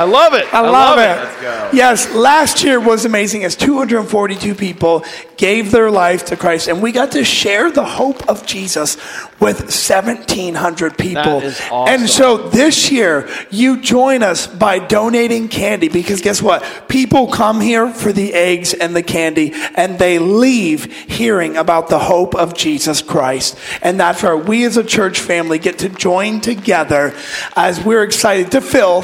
I 0.00 0.04
love 0.04 0.32
it. 0.32 0.46
I 0.54 0.60
love 0.60 0.98
it. 0.98 1.02
Let's 1.02 1.40
go. 1.42 1.70
Yes, 1.74 2.14
last 2.14 2.64
year 2.64 2.80
was 2.80 3.04
amazing 3.04 3.44
as 3.44 3.54
242 3.54 4.54
people 4.54 5.04
gave 5.36 5.70
their 5.70 5.90
life 5.90 6.26
to 6.26 6.36
Christ, 6.36 6.68
and 6.68 6.82
we 6.82 6.90
got 6.90 7.12
to 7.12 7.24
share 7.24 7.70
the 7.70 7.84
hope 7.84 8.26
of 8.26 8.46
Jesus 8.46 8.96
with 9.40 9.60
1,700 9.60 10.96
people. 10.96 11.40
That 11.40 11.44
is 11.44 11.60
awesome. 11.70 12.00
And 12.00 12.08
so 12.08 12.48
this 12.48 12.90
year, 12.90 13.28
you 13.50 13.80
join 13.82 14.22
us 14.22 14.46
by 14.46 14.78
donating 14.78 15.48
candy 15.48 15.88
because 15.88 16.20
guess 16.22 16.40
what? 16.42 16.88
People 16.88 17.28
come 17.28 17.60
here 17.60 17.90
for 17.90 18.12
the 18.12 18.32
eggs 18.32 18.72
and 18.72 18.96
the 18.96 19.02
candy, 19.02 19.52
and 19.74 19.98
they 19.98 20.18
leave 20.18 20.92
hearing 21.10 21.58
about 21.58 21.88
the 21.88 21.98
hope 21.98 22.34
of 22.34 22.54
Jesus 22.54 23.02
Christ. 23.02 23.58
And 23.82 24.00
that's 24.00 24.22
where 24.22 24.36
we 24.36 24.64
as 24.64 24.78
a 24.78 24.84
church 24.84 25.20
family 25.20 25.58
get 25.58 25.78
to 25.80 25.90
join 25.90 26.40
together 26.40 27.14
as 27.54 27.82
we're 27.84 28.02
excited 28.02 28.50
to 28.52 28.60
fill 28.62 29.02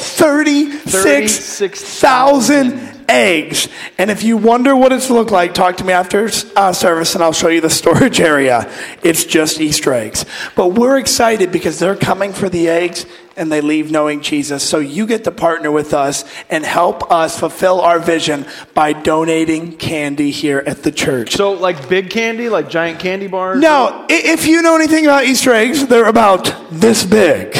36,000 0.86 2.96
eggs. 3.08 3.68
And 3.98 4.10
if 4.10 4.22
you 4.22 4.36
wonder 4.36 4.76
what 4.76 4.92
it's 4.92 5.10
look 5.10 5.30
like, 5.30 5.54
talk 5.54 5.76
to 5.78 5.84
me 5.84 5.92
after 5.92 6.28
uh, 6.56 6.72
service 6.72 7.14
and 7.14 7.22
I'll 7.22 7.32
show 7.32 7.48
you 7.48 7.60
the 7.60 7.70
storage 7.70 8.20
area. 8.32 8.70
It's 9.02 9.24
just 9.24 9.60
Easter 9.60 9.92
eggs. 9.92 10.24
But 10.54 10.68
we're 10.68 10.98
excited 10.98 11.52
because 11.52 11.78
they're 11.78 11.96
coming 11.96 12.32
for 12.32 12.48
the 12.48 12.68
eggs 12.68 13.06
and 13.36 13.50
they 13.50 13.60
leave 13.60 13.90
knowing 13.90 14.20
Jesus. 14.20 14.62
So 14.62 14.78
you 14.78 15.06
get 15.06 15.24
to 15.24 15.30
partner 15.30 15.70
with 15.70 15.92
us 15.94 16.24
and 16.48 16.64
help 16.64 17.10
us 17.10 17.38
fulfill 17.38 17.80
our 17.80 17.98
vision 17.98 18.46
by 18.74 18.92
donating 18.92 19.76
candy 19.76 20.30
here 20.30 20.62
at 20.66 20.82
the 20.82 20.92
church. 20.92 21.34
So, 21.34 21.52
like 21.52 21.88
big 21.88 22.10
candy, 22.10 22.48
like 22.48 22.68
giant 22.68 23.00
candy 23.00 23.26
bars? 23.26 23.60
No, 23.60 24.06
if 24.08 24.46
you 24.46 24.62
know 24.62 24.76
anything 24.76 25.04
about 25.04 25.24
Easter 25.24 25.52
eggs, 25.52 25.86
they're 25.86 26.06
about 26.06 26.54
this 26.70 27.04
big. 27.04 27.54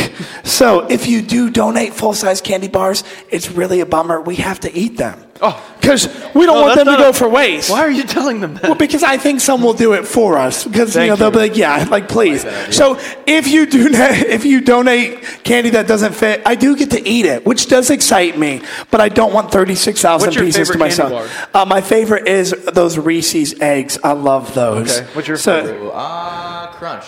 So 0.44 0.86
if 0.88 1.06
you 1.08 1.22
do 1.22 1.50
donate 1.50 1.92
full 1.92 2.14
size 2.14 2.40
candy 2.40 2.68
bars, 2.68 3.04
it's 3.30 3.50
really 3.50 3.80
a 3.80 3.86
bummer. 3.86 4.20
We 4.20 4.36
have 4.36 4.60
to 4.60 4.72
eat 4.72 4.96
them. 4.96 5.25
Oh. 5.42 5.62
Because 5.80 6.06
we 6.34 6.46
don't 6.46 6.56
No, 6.56 6.62
want 6.62 6.66
that's 6.74 6.76
them 6.78 6.86
to 6.86 6.90
not 6.92 6.98
go 6.98 7.08
a- 7.10 7.12
for 7.12 7.28
waste. 7.28 7.70
Why 7.70 7.80
are 7.80 7.90
you 7.90 8.02
telling 8.02 8.40
them 8.40 8.54
that? 8.54 8.64
Well, 8.64 8.74
because 8.74 9.04
I 9.04 9.18
think 9.18 9.40
some 9.40 9.62
will 9.62 9.72
do 9.72 9.92
it 9.92 10.04
for 10.06 10.36
us. 10.36 10.64
Because 10.64 10.88
you 10.96 11.00
Thank 11.02 11.10
know 11.10 11.16
they'll 11.16 11.28
you. 11.28 11.48
be 11.48 11.50
like, 11.50 11.56
yeah, 11.56 11.86
like 11.88 12.08
please. 12.08 12.42
So 12.74 12.98
if 13.26 13.46
you 13.46 13.66
do, 13.66 13.86
if 13.92 14.44
you 14.44 14.60
donate 14.62 15.22
candy 15.44 15.70
that 15.70 15.86
doesn't 15.86 16.14
fit, 16.14 16.42
I 16.44 16.56
do 16.56 16.76
get 16.76 16.90
to 16.90 17.08
eat 17.08 17.24
it, 17.26 17.46
which 17.46 17.68
does 17.68 17.90
excite 17.90 18.36
me. 18.36 18.62
But 18.90 19.00
I 19.00 19.08
don't 19.08 19.32
want 19.32 19.52
thirty 19.52 19.76
six 19.76 20.02
thousand 20.02 20.26
What's 20.28 20.36
your 20.36 20.44
pieces 20.46 20.66
to 20.68 20.74
favorite 20.74 20.88
candy 20.98 21.14
myself. 21.14 21.54
Uh, 21.54 21.64
my 21.66 21.80
favorite 21.80 22.26
is 22.26 22.50
those 22.72 22.98
Reese's 22.98 23.60
eggs. 23.60 23.96
I 24.02 24.12
love 24.12 24.54
those. 24.54 24.98
Okay, 25.00 25.06
what's 25.14 25.28
your 25.28 25.36
favorite? 25.36 25.92
Ah, 25.94 26.74
crunch. 26.78 27.04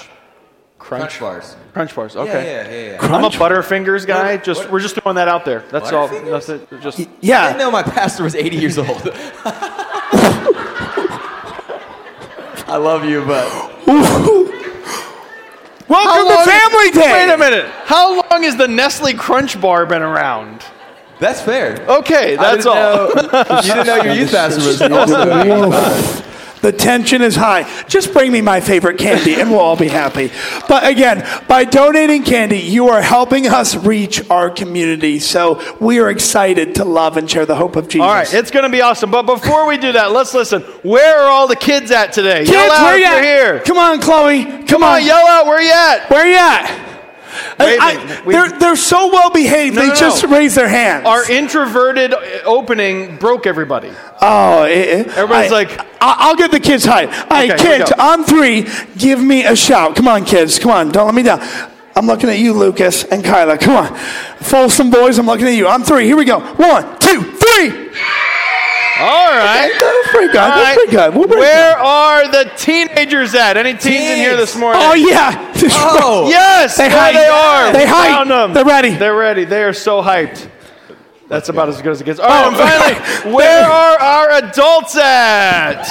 Crunch 0.88 1.20
bars. 1.20 1.54
Crunch 1.74 1.94
bars. 1.94 2.16
Okay. 2.16 2.32
yeah, 2.46 2.68
yeah, 2.70 2.92
yeah. 2.92 2.98
I'm 3.02 3.12
a 3.14 3.18
Crunch? 3.30 3.36
Butterfingers 3.38 4.06
guy. 4.06 4.36
What- 4.36 4.44
Just 4.44 4.62
what- 4.62 4.72
we're 4.72 4.80
just 4.80 4.94
throwing 4.94 5.16
that 5.16 5.28
out 5.28 5.44
there. 5.44 5.62
That's 5.70 5.92
all. 5.92 6.08
Butterfingers? 6.08 6.30
That's 6.46 6.48
it. 6.48 6.80
Just 6.80 6.98
I 7.00 7.04
didn't 7.04 7.58
know 7.58 7.70
my 7.70 7.82
pastor 7.82 8.22
was 8.24 8.34
80 8.34 8.56
years 8.56 8.78
old. 8.78 8.88
I 12.66 12.76
love 12.76 13.04
you, 13.04 13.24
but 13.24 13.46
Welcome 15.88 16.28
to 16.28 16.50
Family 16.50 16.90
Day. 16.90 17.26
Wait 17.26 17.32
a 17.32 17.38
minute. 17.38 17.66
How 17.84 18.14
long 18.30 18.42
has 18.42 18.56
the 18.56 18.68
Nestle 18.68 19.14
Crunch 19.14 19.60
bar 19.60 19.86
been 19.86 20.02
around? 20.02 20.62
that's 21.20 21.40
fair. 21.40 21.84
Okay, 21.88 22.36
that's 22.36 22.64
all. 22.66 22.74
know- 22.74 23.08
you 23.62 23.72
didn't 23.74 23.86
know 23.86 24.02
your 24.02 24.14
youth 24.14 24.30
pastor 24.30 24.64
was 24.66 24.80
also 24.82 25.24
doing 25.42 25.72
it. 25.72 26.24
The 26.60 26.72
tension 26.72 27.22
is 27.22 27.36
high. 27.36 27.68
Just 27.88 28.12
bring 28.12 28.32
me 28.32 28.40
my 28.40 28.60
favorite 28.60 28.98
candy 28.98 29.34
and 29.40 29.50
we'll 29.50 29.60
all 29.60 29.76
be 29.76 29.88
happy. 29.88 30.30
But 30.68 30.86
again, 30.86 31.26
by 31.46 31.64
donating 31.64 32.22
candy, 32.22 32.58
you 32.58 32.88
are 32.88 33.02
helping 33.02 33.46
us 33.46 33.76
reach 33.76 34.28
our 34.30 34.50
community. 34.50 35.18
So 35.18 35.60
we 35.80 36.00
are 36.00 36.10
excited 36.10 36.76
to 36.76 36.84
love 36.84 37.16
and 37.16 37.30
share 37.30 37.46
the 37.46 37.56
hope 37.56 37.76
of 37.76 37.88
Jesus. 37.88 38.02
All 38.02 38.12
right, 38.12 38.32
it's 38.32 38.50
going 38.50 38.64
to 38.64 38.70
be 38.70 38.80
awesome. 38.80 39.10
But 39.10 39.22
before 39.22 39.66
we 39.66 39.78
do 39.78 39.92
that, 39.92 40.12
let's 40.12 40.34
listen. 40.34 40.62
Where 40.82 41.18
are 41.20 41.28
all 41.28 41.48
the 41.48 41.56
kids 41.56 41.90
at 41.90 42.12
today? 42.12 42.40
Kids, 42.40 42.50
yell 42.50 42.70
out 42.72 42.84
where 42.84 42.98
you 42.98 43.04
at? 43.04 43.22
here. 43.22 43.60
Come 43.60 43.78
on, 43.78 44.00
Chloe. 44.00 44.44
Come, 44.44 44.66
Come 44.66 44.82
on, 44.82 45.04
yell 45.04 45.26
out 45.26 45.46
where 45.46 45.60
you 45.60 45.72
at. 45.72 46.10
Where 46.10 46.26
you 46.26 46.36
at? 46.36 46.87
I- 47.58 47.96
minute. 47.96 48.24
They're, 48.26 48.58
they're 48.58 48.76
so 48.76 49.10
well 49.12 49.30
behaved. 49.30 49.74
No, 49.76 49.82
they 49.82 49.88
no, 49.88 49.94
just 49.94 50.24
no. 50.24 50.30
raise 50.30 50.54
their 50.54 50.68
hands. 50.68 51.06
Our 51.06 51.30
introverted 51.30 52.14
opening 52.44 53.16
broke 53.16 53.46
everybody. 53.46 53.90
oh, 54.20 54.64
it, 54.64 55.06
Everybody's 55.08 55.52
I- 55.52 55.54
like- 55.54 55.78
I- 56.00 56.16
I'll 56.18 56.36
get 56.36 56.50
the 56.50 56.60
kids. 56.60 56.86
All 56.86 56.94
right, 56.94 57.08
Okay, 57.50 57.56
kids, 57.58 57.92
on 57.92 58.24
three, 58.24 58.66
give 58.96 59.20
me 59.22 59.44
a 59.44 59.56
shout. 59.56 59.96
Come 59.96 60.08
on, 60.08 60.24
kids. 60.24 60.58
Come 60.58 60.70
on, 60.70 60.90
don't 60.90 61.06
let 61.06 61.14
me 61.14 61.22
down. 61.22 61.40
I'm 61.96 62.06
looking 62.06 62.30
at 62.30 62.38
you, 62.38 62.52
Lucas 62.52 63.02
and 63.04 63.24
Kyla. 63.24 63.58
Come 63.58 63.74
on. 63.74 63.94
Folsom 64.40 64.88
boys, 64.90 65.18
I'm 65.18 65.26
looking 65.26 65.46
at 65.48 65.54
you. 65.54 65.66
On 65.66 65.82
three, 65.82 66.04
here 66.06 66.16
we 66.16 66.24
go. 66.24 66.38
One, 66.38 66.98
two, 67.00 67.22
three. 67.22 67.90
All 69.00 69.30
right. 69.30 69.70
That's 69.78 70.08
pretty 70.08 70.26
good. 70.32 70.36
All 70.36 70.48
That's 70.50 70.62
right. 70.62 70.74
pretty 70.76 70.90
good. 70.92 71.14
We'll 71.14 71.28
break 71.28 71.40
Where 71.40 71.74
that. 71.74 71.78
are 71.78 72.28
the 72.30 72.50
teenagers 72.56 73.34
at? 73.34 73.56
Any 73.56 73.72
teens, 73.74 74.10
in 74.10 74.16
here 74.16 74.36
this 74.36 74.56
morning? 74.56 74.82
Oh, 74.84 74.94
yeah. 74.94 75.52
Oh. 75.72 76.28
Yes, 76.28 76.76
They 76.76 76.88
there 76.88 76.98
hyped. 76.98 77.12
they 77.14 77.26
are. 77.28 77.72
They 77.72 77.84
We 77.84 77.90
hyped. 77.90 78.08
found 78.08 78.30
them. 78.30 78.52
They're 78.54 78.64
ready. 78.64 78.90
They're 78.94 79.14
ready. 79.16 79.44
They 79.44 79.62
are 79.62 79.72
so 79.72 80.02
hyped. 80.02 80.48
That's 81.28 81.48
about 81.48 81.68
as 81.68 81.80
good 81.82 81.92
as 81.92 82.00
it 82.00 82.04
gets. 82.04 82.18
All 82.20 82.26
right, 82.28 82.44
Oh. 82.44 82.48
and 82.48 82.56
finally, 82.56 83.34
where 83.36 83.64
are 83.64 84.00
our 84.00 84.30
adults 84.32 84.96
at? 84.96 85.86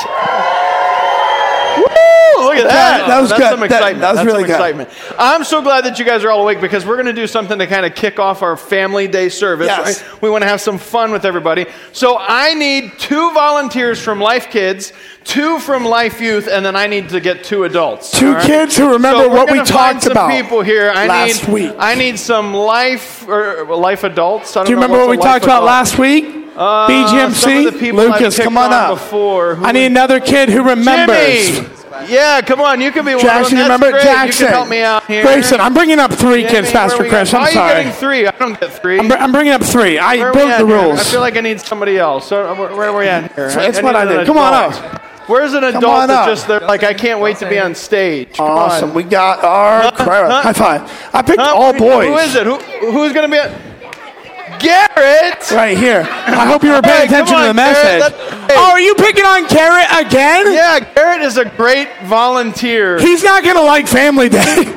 Woo! 2.38 2.44
Look 2.46 2.56
at 2.58 2.68
that. 2.68 3.08
that 3.08 3.20
was 3.22 3.30
That's 3.30 3.42
good. 3.42 3.50
some 3.52 3.64
excitement. 3.64 4.02
that 4.02 4.10
was 4.12 4.16
That's 4.18 4.26
really 4.26 4.40
some 4.44 4.48
good. 4.48 4.54
excitement. 4.54 4.90
I'm 5.18 5.44
so 5.44 5.62
glad 5.62 5.86
that 5.86 6.00
you 6.00 6.06
guys 6.06 6.24
are 6.24 6.30
all 6.30 6.42
awake 6.44 6.62
because 6.62 6.86
we're 6.86 6.96
going 6.96 7.08
to 7.08 7.14
do 7.14 7.28
something 7.28 7.58
to 7.60 7.68
kind 7.68 7.86
of 7.86 7.96
kick 7.96 8.20
off 8.20 8.42
our 8.42 8.56
family 8.58 9.08
day 9.08 9.30
service. 9.30 9.68
Yes. 9.68 10.02
right? 10.02 10.22
We 10.22 10.30
want 10.30 10.44
to 10.44 10.48
have 10.48 10.62
some 10.62 10.78
fun 10.78 11.12
with 11.12 11.26
everybody. 11.26 11.66
So 11.94 12.18
I 12.20 12.54
need 12.54 12.94
two 13.00 13.32
volunteers 13.34 14.02
from 14.02 14.20
Life 14.20 14.50
Kids, 14.50 14.94
two 15.24 15.60
from 15.60 15.84
Life 15.86 16.22
Youth, 16.22 16.48
and 16.48 16.66
then 16.66 16.76
I 16.76 16.88
need 16.88 17.10
to 17.10 17.20
get 17.20 17.44
two 17.44 17.64
adults. 17.64 18.12
Two 18.12 18.34
right? 18.34 18.46
kids 18.46 18.78
who 18.78 18.92
remember 18.94 19.24
So 19.24 19.30
what 19.30 19.52
we 19.52 19.62
talked 19.64 20.04
some 20.04 20.12
about 20.12 20.32
people 20.32 20.62
here. 20.62 20.92
I 20.94 21.08
last 21.08 21.48
need, 21.48 21.54
week. 21.54 21.76
I 21.78 21.96
need 21.96 22.20
some 22.20 22.54
life 22.54 23.28
or 23.28 23.66
life 23.76 24.04
adults. 24.04 24.54
Do 24.54 24.62
you 24.62 24.76
remember 24.76 24.98
what 24.98 25.10
we 25.10 25.18
what's 25.18 25.26
a 25.26 25.30
life 25.30 25.42
talked 25.42 25.46
about 25.46 25.64
adult. 25.64 25.66
last 25.66 25.98
week? 26.00 26.26
Uh, 26.56 26.88
BGMC? 26.88 27.34
some 27.36 27.68
of 27.68 27.74
the 27.74 27.80
people 27.80 28.00
I've 28.02 28.20
Lucas, 28.20 28.38
come 28.40 28.58
on 28.58 28.74
up. 28.74 28.96
Before. 28.96 29.58
I 29.58 29.72
need 29.72 29.86
another 29.86 30.20
kid 30.20 30.50
who 30.50 30.64
remembers. 30.64 31.46
Jimmy. 31.52 31.70
Yeah, 32.08 32.42
come 32.42 32.62
on. 32.62 32.80
You 32.82 32.92
can 32.92 33.06
be 33.06 33.16
one 33.16 33.24
Jackson, 33.24 33.44
of 33.44 33.50
them. 33.50 33.58
you 33.60 33.68
That's 33.68 33.82
remember 33.82 33.92
great. 33.92 34.04
Jackson? 34.04 34.42
You 34.44 34.48
can 34.48 34.54
help 34.58 34.70
me 34.70 34.82
out 34.82 35.06
here. 35.06 35.24
Grayson, 35.24 35.60
I'm 35.60 35.74
bringing 35.74 36.00
up 36.00 36.12
three 36.14 36.42
Jimmy, 36.44 36.50
kids, 36.50 36.74
where 36.74 36.88
Pastor 36.88 37.10
Chris. 37.10 37.34
I'm 37.34 37.40
Why 37.42 37.46
are 37.46 37.50
you 37.50 37.54
sorry. 37.56 37.74
getting 37.84 37.92
three? 37.94 38.28
I 38.28 38.32
don't 38.32 38.60
get 38.60 38.72
3 38.74 39.00
I'm, 39.00 39.08
br- 39.08 39.14
I'm 39.16 39.32
bringing 39.32 39.54
up 39.54 39.64
three. 39.64 39.98
I 39.98 40.18
Where 40.18 40.32
broke 40.34 40.50
at 40.50 40.60
the 40.62 40.68
here? 40.68 40.76
rules. 40.84 41.00
I 41.00 41.04
feel 41.04 41.20
like 41.22 41.36
I 41.38 41.42
need 41.42 41.60
somebody 41.60 41.98
else. 41.98 42.28
So 42.28 42.50
uh, 42.52 42.56
where, 42.56 42.76
where 42.76 42.90
are 42.90 42.98
we 42.98 43.08
at 43.08 43.34
here? 43.34 43.50
So 43.50 43.62
it's 43.62 43.80
I 43.80 43.82
what 43.84 43.96
I 43.96 44.06
did. 44.06 44.26
Come 44.28 44.38
on 44.38 44.54
adult. 44.54 44.84
up. 44.84 45.02
Where's 45.30 45.54
an 45.54 45.64
adult 45.66 45.84
on 45.84 46.10
up. 46.10 46.26
just 46.28 46.48
they're 46.48 46.62
like 46.62 46.84
I 46.84 46.94
can't 46.94 47.20
wait 47.20 47.38
to 47.38 47.50
be 47.50 47.60
on 47.60 47.76
stage? 47.76 48.34
Come 48.38 48.50
awesome. 48.50 48.90
on. 48.92 48.96
We 48.96 49.04
got 49.04 49.44
our 49.44 49.92
crowd. 49.92 50.32
High 50.44 50.54
five. 50.54 51.10
I 51.14 51.22
picked 51.22 51.40
Huh? 51.42 51.54
all 51.54 51.74
boys. 51.74 52.08
Who 52.08 52.18
is 52.18 52.36
it? 52.36 52.46
Who, 52.46 52.58
who's 52.92 53.12
going 53.12 53.30
to 53.30 53.36
be? 53.60 53.67
On? 54.58 54.60
Garrett. 54.60 55.52
Right 55.52 55.78
here. 55.78 56.02
I 56.10 56.46
hope 56.46 56.64
you 56.64 56.72
were 56.72 56.82
paying 56.82 57.08
attention 57.08 57.38
to 57.38 57.48
the 57.48 57.54
message. 57.54 57.84
Garrett. 57.84 58.18
That- 58.18 58.52
hey. 58.52 58.56
Oh, 58.58 58.72
are 58.72 58.80
you 58.80 58.96
picking 58.96 59.26
on 59.26 59.48
Garrett 59.48 60.08
again? 60.08 60.54
Yeah, 60.54 60.80
Garrett 60.94 61.22
is 61.22 61.38
a 61.38 61.46
great 61.46 61.90
volunteer. 62.06 63.00
He's 63.00 63.24
not 63.24 63.44
going 63.44 63.56
to 63.56 63.64
like 63.64 63.88
Family 63.88 64.30
Day. 64.30 64.74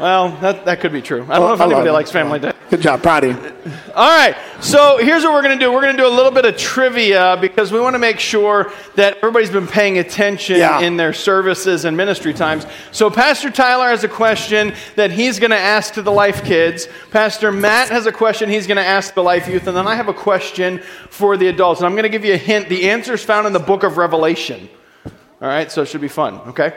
Well, 0.00 0.30
that, 0.42 0.64
that 0.66 0.80
could 0.80 0.92
be 0.92 1.00
true. 1.02 1.22
I 1.28 1.36
don't 1.38 1.42
Oh, 1.42 1.46
know 1.48 1.54
if 1.54 1.60
anybody 1.60 1.90
likes 1.90 2.10
Family 2.10 2.38
Day. 2.38 2.52
Good 2.68 2.80
job. 2.82 3.02
Proud 3.02 3.24
of 3.24 3.30
you. 3.36 3.72
All 3.94 4.08
right, 4.08 4.36
so 4.60 4.98
here's 4.98 5.22
what 5.22 5.32
we're 5.32 5.42
going 5.42 5.58
to 5.58 5.64
do. 5.64 5.72
We're 5.72 5.80
going 5.80 5.96
to 5.96 6.02
do 6.02 6.06
a 6.08 6.10
little 6.14 6.32
bit 6.32 6.44
of 6.44 6.56
trivia 6.56 7.38
because 7.40 7.72
we 7.72 7.80
want 7.80 7.94
to 7.94 7.98
make 7.98 8.18
sure 8.20 8.72
that 8.96 9.16
everybody's 9.18 9.50
been 9.50 9.66
paying 9.68 9.98
attention 9.98 10.56
Yeah. 10.58 10.80
in 10.80 10.96
their 10.96 11.12
services 11.12 11.84
and 11.84 11.96
ministry 11.96 12.34
times. 12.34 12.66
So, 12.92 13.08
Pastor 13.10 13.50
Tyler 13.50 13.88
has 13.88 14.04
a 14.04 14.08
question 14.08 14.74
that 14.96 15.10
he's 15.12 15.38
going 15.38 15.52
to 15.52 15.56
ask 15.58 15.94
to 15.94 16.02
the 16.02 16.12
Life 16.12 16.44
Kids. 16.44 16.88
Pastor 17.10 17.50
Matt 17.52 17.88
has 17.90 18.06
a 18.06 18.12
question 18.12 18.48
he's 18.50 18.66
going 18.66 18.76
to 18.76 18.84
ask 18.86 19.14
the 19.14 19.22
Life 19.22 19.48
Youth. 19.48 19.66
And 19.66 19.76
then 19.76 19.86
I 19.86 19.94
have 19.94 20.08
a 20.08 20.14
question 20.14 20.80
for 21.08 21.36
the 21.36 21.48
adults. 21.48 21.80
And 21.80 21.86
I'm 21.86 21.92
going 21.92 22.02
to 22.02 22.08
give 22.08 22.24
you 22.24 22.34
a 22.34 22.38
hint. 22.38 22.68
The 22.68 22.90
answer 22.90 23.14
is 23.14 23.24
found 23.24 23.46
in 23.46 23.52
the 23.52 23.58
book 23.60 23.82
of 23.84 23.96
Revelation. 23.96 24.68
All 25.40 25.48
right, 25.48 25.70
so 25.70 25.82
it 25.82 25.86
should 25.88 26.00
be 26.00 26.08
fun, 26.08 26.34
okay? 26.48 26.72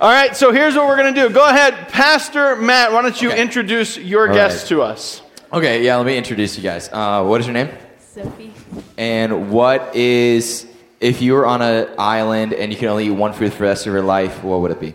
All 0.00 0.10
right, 0.10 0.36
so 0.36 0.52
here's 0.52 0.76
what 0.76 0.86
we're 0.86 0.96
going 0.96 1.12
to 1.12 1.20
do. 1.28 1.30
Go 1.34 1.48
ahead, 1.48 1.88
Pastor 1.88 2.54
Matt, 2.54 2.92
why 2.92 3.02
don't 3.02 3.20
you 3.20 3.30
Okay. 3.32 3.42
introduce 3.42 3.96
your 3.98 4.28
All 4.28 4.34
guests 4.34 4.62
right. 4.62 4.68
to 4.68 4.82
us? 4.82 5.22
Okay, 5.52 5.84
yeah, 5.84 5.96
let 5.96 6.06
me 6.06 6.16
introduce 6.16 6.56
you 6.56 6.62
guys. 6.62 6.88
Uh, 6.92 7.24
what 7.24 7.40
is 7.40 7.46
your 7.48 7.54
name? 7.54 7.68
Sophie. 7.98 8.52
And 8.96 9.50
what 9.50 9.96
is, 9.96 10.66
if 11.00 11.20
you 11.20 11.32
were 11.32 11.46
on 11.46 11.60
an 11.62 11.88
island 11.98 12.52
and 12.52 12.72
you 12.72 12.78
could 12.78 12.88
only 12.88 13.06
eat 13.06 13.10
one 13.10 13.32
food 13.32 13.52
for 13.52 13.58
the 13.60 13.64
rest 13.64 13.86
of 13.86 13.92
your 13.92 14.02
life, 14.02 14.44
what 14.44 14.60
would 14.60 14.70
it 14.70 14.78
be? 14.80 14.94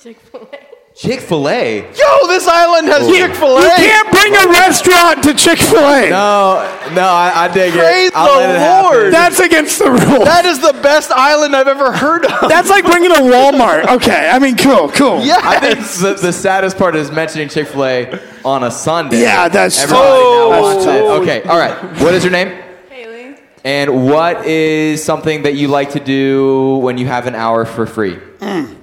Chick 0.00 0.20
fil 0.20 0.48
A. 0.52 0.55
Chick 0.96 1.20
fil 1.20 1.46
A? 1.50 1.80
Yo, 1.82 2.26
this 2.26 2.48
island 2.48 2.88
has 2.88 3.06
Chick 3.06 3.34
fil 3.34 3.58
A. 3.58 3.60
You 3.60 3.68
can't 3.68 4.10
bring 4.10 4.34
a 4.34 4.48
restaurant 4.48 5.22
to 5.24 5.34
Chick 5.34 5.58
Fil 5.58 5.78
A. 5.78 6.08
No, 6.08 6.90
no, 6.94 7.02
I, 7.02 7.32
I 7.34 7.48
dig 7.52 7.74
Praise 7.74 8.08
it. 8.08 8.12
I'll 8.16 8.38
let 8.40 8.56
the 8.58 8.64
it. 8.64 8.82
Lord. 9.02 9.12
That's 9.12 9.38
against 9.38 9.78
the 9.78 9.90
rules. 9.90 10.24
That 10.24 10.46
is 10.46 10.58
the 10.60 10.72
best 10.82 11.12
island 11.12 11.54
I've 11.54 11.68
ever 11.68 11.92
heard 11.92 12.24
of. 12.24 12.48
That's 12.48 12.70
like 12.70 12.86
bringing 12.86 13.10
a 13.10 13.16
Walmart. 13.16 13.86
Okay, 13.96 14.30
I 14.32 14.38
mean, 14.38 14.56
cool, 14.56 14.88
cool. 14.88 15.20
Yeah. 15.20 15.36
I 15.42 15.60
think 15.60 15.80
the, 15.80 16.14
the 16.20 16.32
saddest 16.32 16.78
part 16.78 16.96
is 16.96 17.10
mentioning 17.10 17.50
Chick 17.50 17.68
fil 17.68 17.84
A 17.84 18.20
on 18.42 18.64
a 18.64 18.70
Sunday. 18.70 19.20
Yeah, 19.20 19.48
that's 19.50 19.78
Everybody 19.82 20.08
Oh. 20.08 20.48
now 20.50 20.62
wants 20.62 20.84
it. 20.86 21.02
Okay, 21.20 21.42
all 21.42 21.58
right. 21.58 21.74
What 22.00 22.14
is 22.14 22.24
your 22.24 22.32
name? 22.32 22.58
Haley. 22.88 23.36
And 23.66 24.06
what 24.06 24.46
is 24.46 25.04
something 25.04 25.42
that 25.42 25.56
you 25.56 25.68
like 25.68 25.90
to 25.90 26.00
do 26.00 26.78
when 26.78 26.96
you 26.96 27.06
have 27.06 27.26
an 27.26 27.34
hour 27.34 27.66
for 27.66 27.84
free? 27.84 28.14
I 28.14 28.18
do 28.18 28.46
dance. 28.46 28.75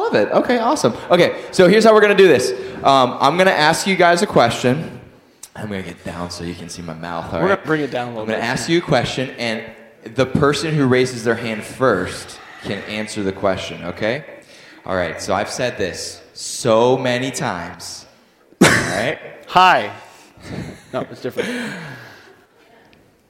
Love 0.00 0.14
it. 0.14 0.28
Okay, 0.32 0.58
awesome. 0.58 0.94
Okay, 1.10 1.44
so 1.52 1.68
here's 1.68 1.84
how 1.84 1.92
we're 1.92 2.00
gonna 2.00 2.14
do 2.14 2.26
this. 2.26 2.52
Um, 2.82 3.18
I'm 3.20 3.36
gonna 3.36 3.50
ask 3.50 3.86
you 3.86 3.96
guys 3.96 4.22
a 4.22 4.26
question. 4.26 4.98
I'm 5.54 5.68
gonna 5.68 5.82
get 5.82 6.02
down 6.04 6.30
so 6.30 6.42
you 6.42 6.54
can 6.54 6.70
see 6.70 6.80
my 6.80 6.94
mouth. 6.94 7.26
all 7.34 7.40
We're 7.40 7.48
right? 7.48 7.56
gonna 7.56 7.66
bring 7.66 7.80
it 7.82 7.90
down 7.90 8.06
a 8.08 8.10
little 8.12 8.22
I'm 8.22 8.28
gonna 8.28 8.38
bit. 8.38 8.44
ask 8.44 8.66
you 8.70 8.78
a 8.78 8.80
question, 8.80 9.28
and 9.38 9.62
the 10.14 10.24
person 10.24 10.74
who 10.74 10.86
raises 10.86 11.22
their 11.22 11.34
hand 11.34 11.62
first 11.62 12.40
can 12.62 12.78
answer 12.84 13.22
the 13.22 13.32
question. 13.32 13.84
Okay? 13.84 14.24
All 14.86 14.96
right. 14.96 15.20
So 15.20 15.34
I've 15.34 15.50
said 15.50 15.76
this 15.76 16.22
so 16.32 16.96
many 16.96 17.30
times. 17.30 18.06
All 18.62 18.68
right. 18.70 19.18
Hi. 19.48 19.94
No, 20.94 21.02
it's 21.10 21.20
different. 21.20 21.74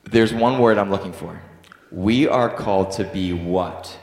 There's 0.04 0.32
one 0.32 0.60
word 0.60 0.78
I'm 0.78 0.90
looking 0.90 1.12
for. 1.12 1.42
We 1.90 2.28
are 2.28 2.48
called 2.48 2.92
to 2.92 3.04
be 3.04 3.32
what? 3.32 3.98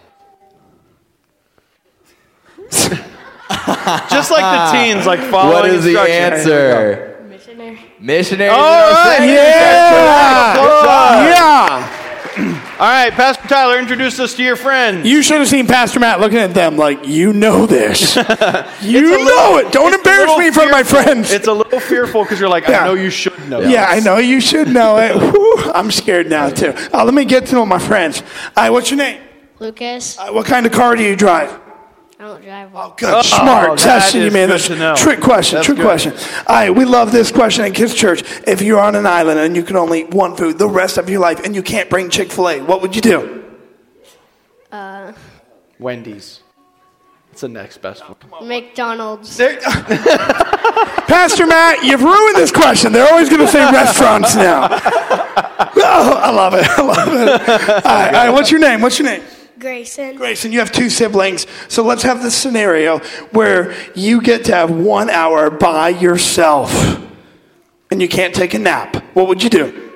Just 4.10 4.32
like 4.32 4.44
the 4.44 4.72
teens, 4.78 5.06
like 5.06 5.20
following 5.32 5.54
what 5.54 5.66
is 5.70 5.84
the 5.84 5.92
instructions. 5.92 6.40
answer? 6.48 7.26
Missionary. 7.30 7.80
Missionary. 8.00 8.50
All 8.50 8.58
right. 8.60 9.20
Yeah. 9.22 10.56
Yeah. 10.56 11.30
Yeah. 11.30 12.74
All 12.80 12.86
right, 12.86 13.12
Pastor 13.14 13.48
Tyler, 13.48 13.80
introduce 13.80 14.20
us 14.20 14.36
to 14.36 14.44
your 14.44 14.56
friend. 14.56 15.04
You 15.04 15.24
should 15.24 15.40
have 15.40 15.48
seen 15.48 15.66
Pastor 15.66 16.00
Matt 16.00 16.20
looking 16.20 16.38
at 16.38 16.54
them 16.54 16.78
like, 16.78 17.08
you 17.08 17.34
know 17.34 17.66
this. 17.66 18.16
you 18.84 19.02
little- 19.10 19.26
know 19.26 19.58
it. 19.58 19.72
Don't 19.72 19.96
embarrass 19.96 20.38
me 20.38 20.46
in 20.48 20.54
front 20.54 20.70
of 20.70 20.74
my 20.74 20.84
friends. 20.84 21.32
It's 21.32 21.48
a 21.48 21.54
little 21.54 21.80
fearful 21.80 22.22
because 22.24 22.40
you're 22.40 22.50
like, 22.50 22.68
Yeah. 22.68 22.84
I 22.84 22.86
know 22.86 22.94
you 22.94 23.10
should 23.10 23.50
know. 23.50 23.62
yeah, 23.62 23.88
I 23.90 24.00
know. 24.02 24.18
You 24.18 24.40
should 24.40 24.68
know 24.68 24.98
it. 24.98 25.16
Whew, 25.20 25.72
I'm 25.74 25.90
scared 25.90 26.30
now, 26.30 26.50
too. 26.50 26.74
Uh, 26.94 27.04
let 27.04 27.16
me 27.16 27.26
get 27.26 27.48
to 27.48 27.56
know 27.56 27.66
my 27.66 27.80
friends. 27.80 28.22
All 28.56 28.64
right, 28.66 28.70
what's 28.70 28.92
your 28.92 29.00
name? 29.00 29.20
Lucas, 29.58 30.20
Uh, 30.20 30.28
what 30.32 30.46
kind 30.46 30.68
of 30.68 30.72
car 30.72 30.96
do 30.96 31.02
you 31.02 31.16
drive? 31.16 31.50
I 32.20 32.24
don't 32.26 32.42
drive 32.42 32.74
one. 32.74 32.94
Good, 32.98 33.26
smart. 33.26 33.70
Oh, 33.70 33.76
that 33.76 33.80
Testing 33.80 34.24
you, 34.24 34.32
man. 34.32 34.50
That's 34.50 34.68
to 34.68 34.96
trick 34.98 35.22
question. 35.22 35.58
That's 35.58 35.68
trick 35.68 35.78
good. 35.78 35.86
question. 35.86 36.14
All 36.48 36.56
right, 36.56 36.72
we 36.72 36.84
love 36.84 37.12
this 37.12 37.32
question 37.32 37.64
at 37.66 37.76
Kids 37.76 37.94
Church. 37.94 38.24
If 38.48 38.64
you're 38.64 38.80
on 38.80 38.96
an 38.96 39.06
island 39.06 39.40
and 39.40 39.56
you 39.56 39.62
can 39.62 39.76
only 39.76 40.02
eat 40.02 40.10
one 40.10 40.36
food 40.36 40.58
the 40.58 40.68
rest 40.68 40.98
of 40.98 41.10
your 41.12 41.20
life 41.20 41.46
and 41.46 41.54
you 41.56 41.62
can't 41.62 41.92
bring 41.92 42.10
Chick 42.10 42.32
Fil 42.32 42.50
A, 42.50 42.62
what 42.62 42.82
would 42.82 42.96
you 42.96 43.04
do? 43.04 43.46
Uh, 44.72 45.14
Wendy's. 45.78 46.42
It's 47.32 47.42
the 47.42 47.50
next 47.50 47.84
best 47.84 48.02
one. 48.10 48.48
McDonald's. 48.48 49.38
Pastor 51.08 51.46
Matt, 51.46 51.84
you've 51.84 52.02
ruined 52.02 52.36
this 52.36 52.52
question. 52.52 52.92
They're 52.94 53.08
always 53.08 53.30
going 53.30 53.42
to 53.42 53.48
say 53.48 53.60
restaurants 53.72 54.36
now. 54.36 54.68
Oh, 55.90 56.14
I 56.14 56.32
love 56.32 56.54
it. 56.54 56.68
I 56.68 56.82
love 56.82 57.08
it. 57.08 57.50
All 57.50 57.68
right, 57.86 58.08
all 58.08 58.12
right, 58.12 58.30
what's 58.30 58.52
your 58.52 58.60
name? 58.60 58.82
What's 58.82 59.00
your 59.00 59.08
name? 59.08 59.24
Grayson. 59.60 60.16
Grayson, 60.16 60.52
you 60.52 60.60
have 60.60 60.72
two 60.72 60.90
siblings. 60.90 61.48
So 61.68 61.84
let's 61.84 62.04
have 62.04 62.22
this 62.22 62.36
scenario 62.36 63.00
where 63.32 63.76
you 63.96 64.22
get 64.22 64.46
to 64.46 64.56
have 64.56 64.70
one 64.72 65.10
hour 65.10 65.50
by 65.50 65.90
yourself 65.90 67.02
and 67.90 68.02
you 68.02 68.08
can't 68.08 68.36
take 68.36 68.54
a 68.54 68.60
nap. 68.60 69.04
What 69.14 69.28
would 69.28 69.44
you 69.44 69.50
do? 69.50 69.92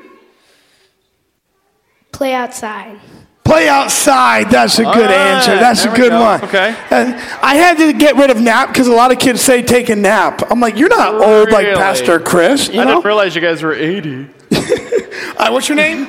Play 2.11 2.33
outside. 2.33 2.99
Play 3.43 3.67
outside. 3.67 4.49
That's 4.49 4.79
a 4.79 4.83
good 4.83 5.09
right, 5.09 5.11
answer. 5.11 5.55
That's 5.55 5.83
there 5.83 5.93
a 5.93 5.95
good 5.95 6.11
go. 6.11 6.21
one. 6.21 6.43
Okay. 6.43 6.75
And 6.89 7.15
I 7.43 7.55
had 7.55 7.77
to 7.77 7.91
get 7.93 8.15
rid 8.15 8.29
of 8.29 8.39
nap 8.39 8.69
because 8.69 8.87
a 8.87 8.93
lot 8.93 9.11
of 9.11 9.19
kids 9.19 9.41
say 9.41 9.61
take 9.61 9.89
a 9.89 9.95
nap. 9.95 10.43
I'm 10.49 10.59
like, 10.59 10.77
you're 10.77 10.89
not 10.89 11.15
old 11.15 11.51
like 11.51 11.73
Pastor 11.75 12.19
Chris. 12.19 12.69
You 12.69 12.79
I 12.79 12.83
know? 12.85 12.91
didn't 12.91 13.05
realize 13.05 13.35
you 13.35 13.41
guys 13.41 13.63
were 13.63 13.73
80. 13.73 14.15
All 14.15 14.25
right, 14.51 15.35
uh, 15.37 15.49
what's 15.49 15.67
your 15.67 15.75
name? 15.75 16.07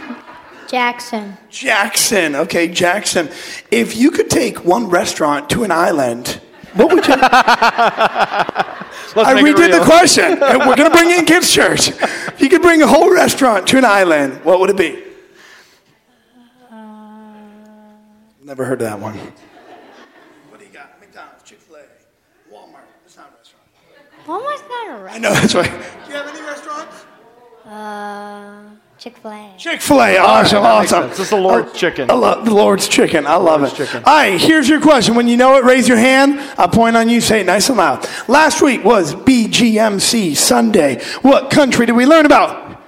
Jackson. 0.73 1.37
Jackson. 1.51 2.35
Okay, 2.35 2.67
Jackson. 2.67 3.29
If 3.71 3.95
you 3.95 4.11
could 4.11 4.31
take 4.31 4.65
one 4.65 4.89
restaurant 4.89 5.51
to 5.51 5.65
an 5.65 5.71
island, 5.71 6.41
what 6.73 6.91
would 6.91 7.07
you? 7.07 7.15
Let's 7.21 7.29
I 9.29 9.35
redid 9.35 9.79
the 9.79 9.85
question. 9.85 10.25
and 10.43 10.61
We're 10.61 10.77
going 10.77 10.91
to 10.91 10.97
bring 10.97 11.11
in 11.11 11.27
kids' 11.27 11.53
church. 11.53 11.89
If 11.89 12.41
you 12.41 12.49
could 12.49 12.63
bring 12.63 12.81
a 12.81 12.87
whole 12.87 13.13
restaurant 13.13 13.67
to 13.67 13.77
an 13.77 13.85
island, 13.85 14.43
what 14.47 14.61
would 14.61 14.71
it 14.71 14.79
be? 14.79 15.05
Never 18.43 18.65
heard 18.65 18.81
of 18.81 18.89
that 18.89 18.99
one. 18.99 19.19
What 20.49 20.59
do 20.59 20.65
you 20.65 20.73
got? 20.73 20.99
McDonald's, 20.99 21.43
Chick 21.43 21.61
Fil 21.61 21.77
A, 21.77 21.81
Walmart. 22.51 22.81
It's 23.05 23.19
not 23.19 23.31
a 23.31 23.37
restaurant. 23.37 23.67
Almost 24.27 24.65
not 24.71 24.89
a 24.89 24.93
I 24.93 25.03
right. 25.03 25.21
know 25.21 25.35
that's 25.35 25.55
right. 25.55 25.71
Do 25.71 26.11
you 26.11 26.17
have 26.17 26.29
any 26.29 26.41
restaurants? 26.41 27.05
Uh, 27.67 28.71
Chick 29.03 29.17
Fil 29.17 29.33
A. 29.33 29.55
Chick 29.59 29.81
Fil 29.81 30.01
A. 30.01 30.17
Awesome, 30.17 30.63
that 30.63 30.71
awesome. 30.71 31.03
sense. 31.03 31.11
This 31.17 31.27
is 31.27 31.31
the 31.31 31.37
Lord's 31.37 31.73
oh, 31.73 31.75
chicken. 31.75 32.09
I 32.09 32.15
love 32.15 32.45
the 32.45 32.55
Lord's 32.55 32.87
chicken. 32.87 33.27
I 33.27 33.35
love 33.35 33.63
Lord's 33.63 33.73
it. 33.73 33.85
chicken. 33.85 34.05
All 34.07 34.15
right, 34.15 34.41
here's 34.41 34.69
your 34.69 34.81
question. 34.81 35.17
When 35.17 35.27
you 35.27 35.37
know 35.37 35.57
it, 35.57 35.65
raise 35.65 35.89
your 35.89 35.97
hand. 35.97 36.39
I 36.57 36.69
point 36.69 36.97
on 36.97 37.09
you. 37.09 37.21
Say 37.21 37.41
it 37.41 37.45
nice 37.47 37.69
and 37.69 37.79
loud. 37.79 38.09
Last 38.29 38.63
week 38.63 38.85
was 38.85 39.17
BGMC 39.17 40.37
Sunday. 40.37 41.03
What 41.23 41.51
country 41.51 41.85
did 41.85 41.97
we 41.97 42.07
learn 42.07 42.27
about? 42.27 42.81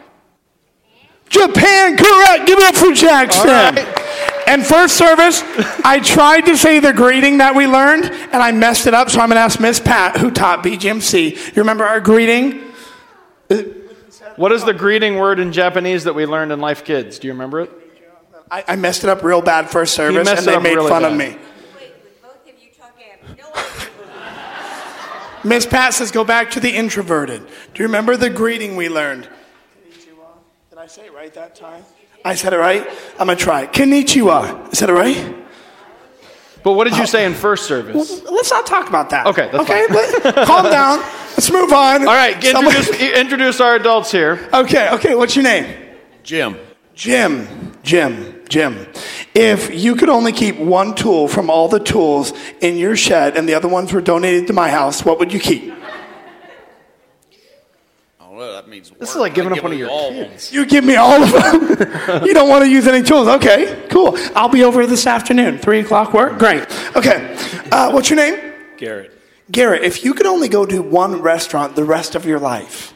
Japan. 1.30 1.96
Correct. 1.96 2.46
Give 2.46 2.60
it 2.60 2.64
up 2.64 2.76
for 2.76 2.92
Jackson. 2.92 3.50
All 3.50 3.72
right. 3.72 4.48
And 4.48 4.64
first 4.64 4.96
service, 4.96 5.42
I 5.84 5.98
tried 5.98 6.42
to 6.42 6.56
say 6.56 6.78
the 6.78 6.92
greeting 6.92 7.38
that 7.38 7.56
we 7.56 7.66
learned, 7.66 8.04
and 8.04 8.36
I 8.36 8.52
messed 8.52 8.86
it 8.86 8.94
up. 8.94 9.10
So 9.10 9.18
I'm 9.18 9.30
going 9.30 9.36
to 9.36 9.40
ask 9.40 9.58
Miss 9.58 9.80
Pat, 9.80 10.18
who 10.18 10.30
taught 10.30 10.62
BGMC. 10.62 11.56
You 11.56 11.62
remember 11.62 11.82
our 11.82 12.00
greeting? 12.00 12.60
What 14.36 14.52
is 14.52 14.64
the 14.64 14.74
greeting 14.74 15.16
word 15.16 15.38
in 15.38 15.52
Japanese 15.52 16.04
that 16.04 16.14
we 16.14 16.26
learned 16.26 16.52
in 16.52 16.60
Life 16.60 16.84
Kids? 16.84 17.18
Do 17.18 17.28
you 17.28 17.32
remember 17.32 17.60
it? 17.60 17.70
I, 18.50 18.64
I 18.68 18.76
messed 18.76 19.04
it 19.04 19.10
up 19.10 19.22
real 19.22 19.42
bad 19.42 19.70
first 19.70 19.94
service, 19.94 20.28
and 20.28 20.46
they 20.46 20.58
made 20.58 20.74
really 20.74 20.90
fun 20.90 21.04
of 21.04 21.16
bad. 21.16 21.18
me. 21.18 21.38
Wait, 21.76 21.94
of 22.24 22.62
you 22.62 22.70
talking, 22.76 23.06
no 23.38 23.50
Miss 25.48 25.66
Pat 25.66 25.94
says, 25.94 26.10
go 26.10 26.24
back 26.24 26.50
to 26.52 26.60
the 26.60 26.70
introverted. 26.70 27.46
Do 27.74 27.82
you 27.82 27.86
remember 27.86 28.16
the 28.16 28.30
greeting 28.30 28.76
we 28.76 28.88
learned? 28.88 29.28
Did 30.70 30.78
I 30.78 30.86
say 30.86 31.06
it 31.06 31.14
right 31.14 31.32
that 31.34 31.54
time? 31.54 31.84
I 32.24 32.34
said 32.34 32.52
it 32.52 32.58
right? 32.58 32.86
I'm 33.18 33.26
going 33.26 33.38
to 33.38 33.44
try. 33.44 33.66
Konnichiwa. 33.66 34.72
Is 34.72 34.80
that 34.80 34.88
it 34.88 34.94
right? 34.94 35.36
But 36.62 36.72
what 36.72 36.84
did 36.84 36.96
you 36.96 37.02
oh. 37.02 37.06
say 37.06 37.26
in 37.26 37.34
first 37.34 37.66
service? 37.66 38.22
Let's 38.22 38.50
not 38.50 38.66
talk 38.66 38.88
about 38.88 39.10
that. 39.10 39.26
Okay, 39.26 39.50
that's 39.52 39.70
okay, 39.70 39.86
let- 39.88 40.46
calm 40.46 40.70
down. 40.70 41.04
Let's 41.36 41.50
move 41.50 41.72
on. 41.72 42.00
All 42.06 42.14
right, 42.14 42.42
Someone- 42.42 42.74
introduce, 42.76 43.00
introduce 43.12 43.60
our 43.60 43.74
adults 43.74 44.10
here. 44.12 44.48
okay, 44.52 44.90
okay, 44.92 45.14
what's 45.14 45.34
your 45.36 45.42
name? 45.44 45.66
Jim. 46.22 46.56
Jim. 46.94 47.72
Jim. 47.82 48.42
Jim. 48.48 48.86
If 49.34 49.74
you 49.74 49.96
could 49.96 50.08
only 50.08 50.30
keep 50.32 50.56
one 50.58 50.94
tool 50.94 51.26
from 51.28 51.50
all 51.50 51.66
the 51.68 51.80
tools 51.80 52.32
in 52.60 52.76
your 52.76 52.94
shed 52.96 53.36
and 53.36 53.48
the 53.48 53.54
other 53.54 53.68
ones 53.68 53.92
were 53.92 54.00
donated 54.00 54.46
to 54.46 54.52
my 54.52 54.68
house, 54.70 55.04
what 55.04 55.18
would 55.18 55.32
you 55.32 55.40
keep? 55.40 55.72
I 58.20 58.26
don't 58.28 58.38
know. 58.38 58.52
That 58.52 58.68
means 58.68 58.90
This 58.98 59.10
is 59.10 59.16
like 59.16 59.34
giving 59.34 59.52
up 59.52 59.62
one 59.62 59.72
of 59.72 59.78
your 59.78 59.88
kids. 59.88 60.30
kids. 60.30 60.52
You 60.52 60.66
give 60.66 60.84
me 60.84 60.94
all 60.96 61.20
of 61.22 61.32
them. 61.32 62.24
you 62.24 62.32
don't 62.34 62.48
want 62.48 62.64
to 62.64 62.70
use 62.70 62.86
any 62.86 63.02
tools. 63.04 63.26
Okay, 63.26 63.86
cool. 63.90 64.16
I'll 64.36 64.48
be 64.48 64.62
over 64.62 64.86
this 64.86 65.06
afternoon. 65.06 65.58
Three 65.58 65.80
o'clock 65.80 66.12
work? 66.14 66.38
Great. 66.38 66.62
Okay. 66.96 67.36
Uh, 67.72 67.90
what's 67.90 68.08
your 68.10 68.18
name? 68.18 68.52
Garrett. 68.76 69.13
Garrett, 69.50 69.82
if 69.82 70.04
you 70.04 70.14
could 70.14 70.26
only 70.26 70.48
go 70.48 70.64
to 70.64 70.80
one 70.80 71.20
restaurant 71.20 71.76
the 71.76 71.84
rest 71.84 72.14
of 72.14 72.24
your 72.24 72.38
life, 72.38 72.94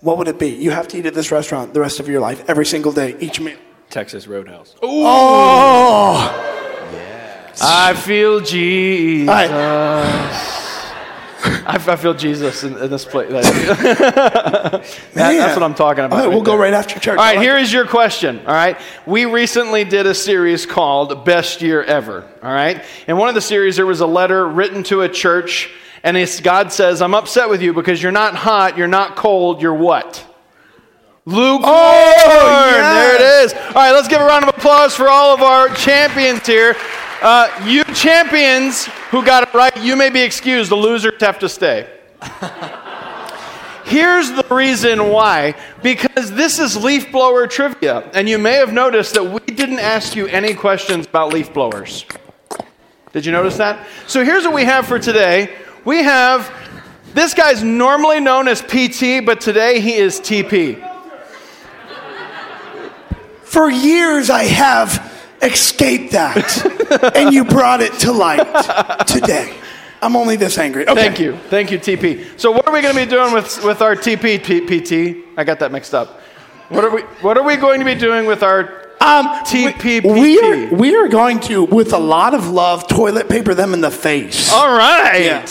what 0.00 0.18
would 0.18 0.28
it 0.28 0.38
be? 0.38 0.48
You 0.48 0.70
have 0.70 0.88
to 0.88 0.98
eat 0.98 1.06
at 1.06 1.14
this 1.14 1.30
restaurant 1.32 1.74
the 1.74 1.80
rest 1.80 2.00
of 2.00 2.08
your 2.08 2.20
life, 2.20 2.48
every 2.48 2.64
single 2.64 2.92
day, 2.92 3.16
each 3.20 3.40
meal. 3.40 3.58
Texas 3.90 4.28
Roadhouse. 4.28 4.76
Oh! 4.82 6.14
Yeah. 6.92 7.52
I 7.60 7.94
feel 7.94 8.40
Jesus. 8.40 9.28
All 9.28 9.34
right. 9.34 10.56
I, 11.66 11.76
I 11.88 11.96
feel 11.96 12.14
Jesus 12.14 12.64
in, 12.64 12.76
in 12.76 12.90
this 12.90 13.04
place. 13.04 13.30
That- 14.70 14.82
that's 15.14 15.56
what 15.56 15.62
I'm 15.62 15.74
talking 15.74 16.04
about. 16.04 16.18
All 16.18 16.24
right, 16.26 16.28
we'll 16.34 16.42
go 16.42 16.52
there. 16.52 16.60
right 16.60 16.72
after 16.74 16.98
church. 17.00 17.18
All 17.18 17.24
right, 17.24 17.36
like 17.36 17.44
here 17.44 17.56
is 17.58 17.72
your 17.72 17.86
question. 17.86 18.38
All 18.40 18.54
right, 18.54 18.78
we 19.06 19.24
recently 19.24 19.84
did 19.84 20.06
a 20.06 20.14
series 20.14 20.66
called 20.66 21.24
Best 21.24 21.62
Year 21.62 21.82
Ever. 21.82 22.28
All 22.42 22.52
right, 22.52 22.82
in 23.06 23.16
one 23.16 23.28
of 23.28 23.34
the 23.34 23.40
series, 23.40 23.76
there 23.76 23.86
was 23.86 24.00
a 24.00 24.06
letter 24.06 24.46
written 24.48 24.82
to 24.84 25.02
a 25.02 25.08
church, 25.08 25.70
and 26.02 26.16
it's, 26.16 26.40
God 26.40 26.72
says, 26.72 27.02
"I'm 27.02 27.14
upset 27.14 27.48
with 27.48 27.62
you 27.62 27.72
because 27.72 28.02
you're 28.02 28.12
not 28.12 28.34
hot, 28.34 28.76
you're 28.78 28.88
not 28.88 29.16
cold, 29.16 29.60
you're 29.62 29.74
what." 29.74 30.26
Lukewarm. 31.26 31.62
Oh, 31.66 32.70
yes. 32.72 32.94
There 32.94 33.14
it 33.14 33.44
is. 33.44 33.52
All 33.68 33.74
right, 33.74 33.92
let's 33.92 34.08
give 34.08 34.20
a 34.20 34.24
round 34.24 34.44
of 34.44 34.48
applause 34.56 34.96
for 34.96 35.08
all 35.08 35.34
of 35.34 35.42
our 35.42 35.68
champions 35.74 36.46
here. 36.46 36.74
Uh, 37.22 37.64
you 37.66 37.84
champions 37.84 38.86
who 39.10 39.22
got 39.24 39.42
it 39.42 39.52
right, 39.52 39.76
you 39.76 39.94
may 39.94 40.08
be 40.08 40.22
excused. 40.22 40.70
The 40.70 40.76
losers 40.76 41.20
have 41.20 41.38
to 41.40 41.48
stay. 41.48 41.86
Here's 43.84 44.30
the 44.30 44.46
reason 44.50 45.08
why. 45.10 45.54
Because 45.82 46.32
this 46.32 46.58
is 46.58 46.82
leaf 46.82 47.12
blower 47.12 47.46
trivia. 47.46 48.08
And 48.14 48.28
you 48.28 48.38
may 48.38 48.54
have 48.54 48.72
noticed 48.72 49.14
that 49.14 49.24
we 49.24 49.40
didn't 49.40 49.80
ask 49.80 50.16
you 50.16 50.28
any 50.28 50.54
questions 50.54 51.06
about 51.06 51.32
leaf 51.32 51.52
blowers. 51.52 52.06
Did 53.12 53.26
you 53.26 53.32
notice 53.32 53.56
that? 53.56 53.86
So 54.06 54.24
here's 54.24 54.44
what 54.44 54.54
we 54.54 54.64
have 54.64 54.86
for 54.86 54.98
today. 54.98 55.54
We 55.84 56.02
have 56.04 56.50
this 57.12 57.34
guy's 57.34 57.62
normally 57.62 58.20
known 58.20 58.46
as 58.48 58.62
PT, 58.62 59.26
but 59.26 59.40
today 59.40 59.80
he 59.80 59.94
is 59.94 60.20
TP. 60.20 60.86
For 63.42 63.68
years, 63.68 64.30
I 64.30 64.44
have 64.44 65.09
escaped 65.42 66.12
that, 66.12 67.12
and 67.16 67.32
you 67.32 67.44
brought 67.44 67.80
it 67.80 67.92
to 68.00 68.12
light 68.12 69.06
today. 69.06 69.54
I'm 70.02 70.16
only 70.16 70.36
this 70.36 70.56
angry. 70.58 70.88
Okay. 70.88 70.94
Thank 70.94 71.18
you. 71.20 71.36
Thank 71.50 71.70
you, 71.70 71.78
TP. 71.78 72.38
So 72.40 72.50
what 72.50 72.66
are 72.66 72.72
we 72.72 72.80
going 72.80 72.94
to 72.94 73.04
be 73.04 73.10
doing 73.10 73.34
with, 73.34 73.62
with 73.64 73.82
our 73.82 73.94
TP 73.94 74.42
P- 74.42 74.60
PT? 75.20 75.26
I 75.36 75.44
got 75.44 75.58
that 75.58 75.72
mixed 75.72 75.92
up. 75.94 76.20
What 76.70 76.84
are 76.84 76.90
we 76.94 77.02
what 77.20 77.36
are 77.36 77.42
we 77.42 77.56
going 77.56 77.80
to 77.80 77.84
be 77.84 77.94
doing 77.96 78.26
with 78.26 78.42
our 78.42 78.86
Um, 79.00 79.26
TPPT? 79.44 80.04
we, 80.04 80.20
we 80.20 80.40
are 80.40 80.74
we 80.74 80.96
are 80.96 81.08
going 81.08 81.40
to, 81.40 81.64
with 81.64 81.92
a 81.92 81.98
lot 81.98 82.32
of 82.32 82.48
love, 82.48 82.86
toilet 82.88 83.28
paper 83.28 83.54
them 83.54 83.74
in 83.74 83.80
the 83.82 83.90
face. 83.90 84.50
All 84.52 84.72
right. 84.76 85.18
Yeah. 85.24 85.46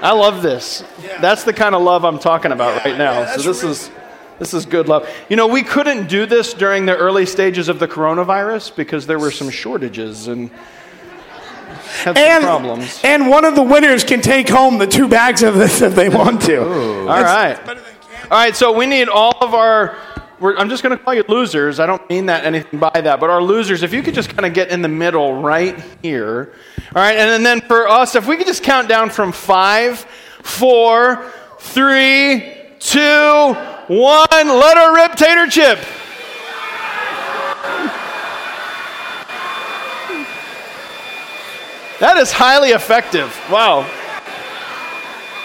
I 0.00 0.12
love 0.12 0.42
this. 0.42 0.82
That's 1.20 1.44
the 1.44 1.52
kind 1.52 1.76
of 1.76 1.82
love 1.82 2.04
I'm 2.04 2.18
talking 2.18 2.50
about 2.50 2.84
right 2.84 2.98
now. 2.98 3.26
so 3.36 3.42
this 3.42 3.62
is 3.62 3.90
this 4.42 4.54
is 4.54 4.66
good 4.66 4.88
love. 4.88 5.08
You 5.28 5.36
know, 5.36 5.46
we 5.46 5.62
couldn't 5.62 6.08
do 6.08 6.26
this 6.26 6.52
during 6.52 6.84
the 6.84 6.96
early 6.96 7.26
stages 7.26 7.68
of 7.68 7.78
the 7.78 7.86
coronavirus 7.86 8.74
because 8.74 9.06
there 9.06 9.20
were 9.20 9.30
some 9.30 9.50
shortages 9.50 10.26
and 10.26 10.50
had 10.50 12.16
some 12.16 12.16
and, 12.16 12.42
problems. 12.42 13.00
and 13.04 13.28
one 13.28 13.44
of 13.44 13.54
the 13.54 13.62
winners 13.62 14.02
can 14.02 14.20
take 14.20 14.48
home 14.48 14.78
the 14.78 14.86
two 14.88 15.06
bags 15.06 15.44
of 15.44 15.54
this 15.54 15.80
if 15.80 15.94
they 15.94 16.08
want 16.08 16.42
to. 16.42 16.60
All 16.60 17.06
right. 17.06 17.56
All 17.68 17.76
right, 18.30 18.56
so 18.56 18.72
we 18.72 18.86
need 18.86 19.08
all 19.08 19.38
of 19.40 19.54
our. 19.54 19.96
We're, 20.40 20.56
I'm 20.56 20.68
just 20.68 20.82
going 20.82 20.98
to 20.98 21.02
call 21.02 21.14
you 21.14 21.22
losers. 21.28 21.78
I 21.78 21.86
don't 21.86 22.08
mean 22.10 22.26
that 22.26 22.44
anything 22.44 22.80
by 22.80 23.00
that, 23.00 23.20
but 23.20 23.30
our 23.30 23.40
losers, 23.40 23.84
if 23.84 23.92
you 23.92 24.02
could 24.02 24.14
just 24.14 24.30
kind 24.30 24.44
of 24.44 24.52
get 24.52 24.70
in 24.70 24.82
the 24.82 24.88
middle 24.88 25.40
right 25.40 25.80
here. 26.02 26.52
All 26.96 27.00
right, 27.00 27.16
and 27.16 27.46
then 27.46 27.60
for 27.60 27.88
us, 27.88 28.16
if 28.16 28.26
we 28.26 28.36
could 28.36 28.48
just 28.48 28.64
count 28.64 28.88
down 28.88 29.08
from 29.10 29.30
five, 29.30 30.00
four, 30.42 31.30
three, 31.60 32.61
two, 32.84 33.54
one, 33.88 34.48
let 34.48 34.76
her 34.76 34.94
rip, 34.94 35.14
tater 35.14 35.46
chip. 35.46 35.78
That 42.00 42.16
is 42.16 42.32
highly 42.32 42.70
effective. 42.70 43.30
Wow. 43.48 43.86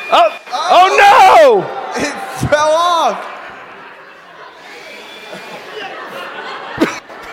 Oh, 0.10 0.42
oh 0.52 0.88
no! 0.98 1.62
It 2.02 2.50
fell 2.50 2.72
off. 2.72 3.38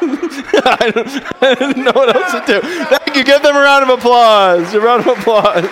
I, 0.67 0.91
don't, 0.91 1.43
I 1.43 1.55
didn't 1.55 1.85
know 1.85 1.93
what 1.95 2.15
else 2.15 2.33
to 2.33 2.45
do. 2.47 2.61
Thank 2.61 3.17
you. 3.17 3.25
Give 3.25 3.43
them 3.43 3.57
a 3.57 3.61
round 3.61 3.89
of 3.89 3.99
applause. 3.99 4.75
A 4.75 4.81
round 4.81 5.07
of 5.07 5.19
applause. 5.19 5.65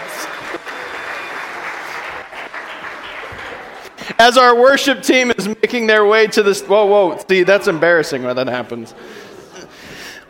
As 4.19 4.37
our 4.37 4.55
worship 4.55 5.03
team 5.03 5.31
is 5.31 5.49
making 5.49 5.87
their 5.87 6.05
way 6.07 6.27
to 6.29 6.43
this, 6.43 6.63
whoa, 6.63 6.87
whoa, 6.87 7.23
see, 7.29 7.43
that's 7.43 7.69
embarrassing 7.69 8.23
when 8.23 8.37
that 8.37 8.49
happens. 8.49 8.95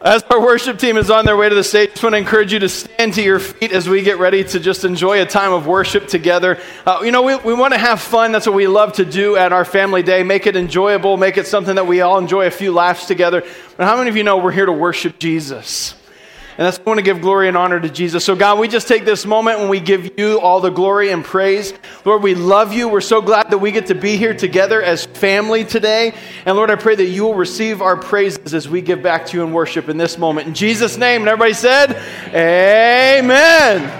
As 0.04 0.24
our 0.24 0.40
worship 0.40 0.80
team 0.80 0.96
is 0.96 1.10
on 1.10 1.24
their 1.24 1.36
way 1.36 1.48
to 1.48 1.54
the 1.54 1.62
stage, 1.62 1.90
I 1.90 1.92
just 1.92 2.02
want 2.02 2.14
to 2.14 2.18
encourage 2.18 2.52
you 2.52 2.58
to 2.58 2.68
stand 2.68 3.14
to 3.14 3.22
your 3.22 3.38
feet 3.38 3.70
as 3.70 3.88
we 3.88 4.02
get 4.02 4.18
ready 4.18 4.42
to 4.42 4.58
just 4.58 4.84
enjoy 4.84 5.22
a 5.22 5.26
time 5.26 5.52
of 5.52 5.68
worship 5.68 6.08
together. 6.08 6.58
Uh, 6.84 7.02
you 7.04 7.12
know, 7.12 7.22
we, 7.22 7.36
we 7.36 7.54
want 7.54 7.72
to 7.72 7.78
have 7.78 8.00
fun. 8.00 8.32
That's 8.32 8.44
what 8.44 8.56
we 8.56 8.66
love 8.66 8.94
to 8.94 9.04
do 9.04 9.36
at 9.36 9.52
our 9.52 9.64
family 9.64 10.02
day. 10.02 10.24
Make 10.24 10.48
it 10.48 10.56
enjoyable, 10.56 11.16
make 11.16 11.36
it 11.36 11.46
something 11.46 11.76
that 11.76 11.86
we 11.86 12.00
all 12.00 12.18
enjoy 12.18 12.46
a 12.46 12.50
few 12.50 12.72
laughs 12.72 13.06
together. 13.06 13.44
But 13.76 13.86
how 13.86 13.96
many 13.96 14.10
of 14.10 14.16
you 14.16 14.24
know 14.24 14.38
we're 14.38 14.50
here 14.50 14.66
to 14.66 14.72
worship 14.72 15.20
Jesus? 15.20 15.94
And 16.62 16.68
that's 16.68 16.78
want 16.86 16.98
to 16.98 17.02
give 17.02 17.20
glory 17.20 17.48
and 17.48 17.56
honor 17.56 17.80
to 17.80 17.88
Jesus. 17.88 18.24
So, 18.24 18.36
God, 18.36 18.60
we 18.60 18.68
just 18.68 18.86
take 18.86 19.04
this 19.04 19.26
moment 19.26 19.58
when 19.58 19.68
we 19.68 19.80
give 19.80 20.16
you 20.16 20.38
all 20.38 20.60
the 20.60 20.70
glory 20.70 21.10
and 21.10 21.24
praise. 21.24 21.74
Lord, 22.04 22.22
we 22.22 22.36
love 22.36 22.72
you. 22.72 22.86
We're 22.86 23.00
so 23.00 23.20
glad 23.20 23.50
that 23.50 23.58
we 23.58 23.72
get 23.72 23.88
to 23.88 23.96
be 23.96 24.16
here 24.16 24.32
together 24.32 24.80
as 24.80 25.04
family 25.04 25.64
today. 25.64 26.14
And 26.46 26.54
Lord, 26.54 26.70
I 26.70 26.76
pray 26.76 26.94
that 26.94 27.06
you 27.06 27.24
will 27.24 27.34
receive 27.34 27.82
our 27.82 27.96
praises 27.96 28.54
as 28.54 28.68
we 28.68 28.80
give 28.80 29.02
back 29.02 29.26
to 29.26 29.36
you 29.36 29.42
in 29.42 29.52
worship 29.52 29.88
in 29.88 29.96
this 29.96 30.16
moment. 30.16 30.46
In 30.46 30.54
Jesus' 30.54 30.96
name. 30.96 31.22
And 31.22 31.28
everybody 31.28 31.52
said, 31.52 31.96
Amen. 32.28 33.90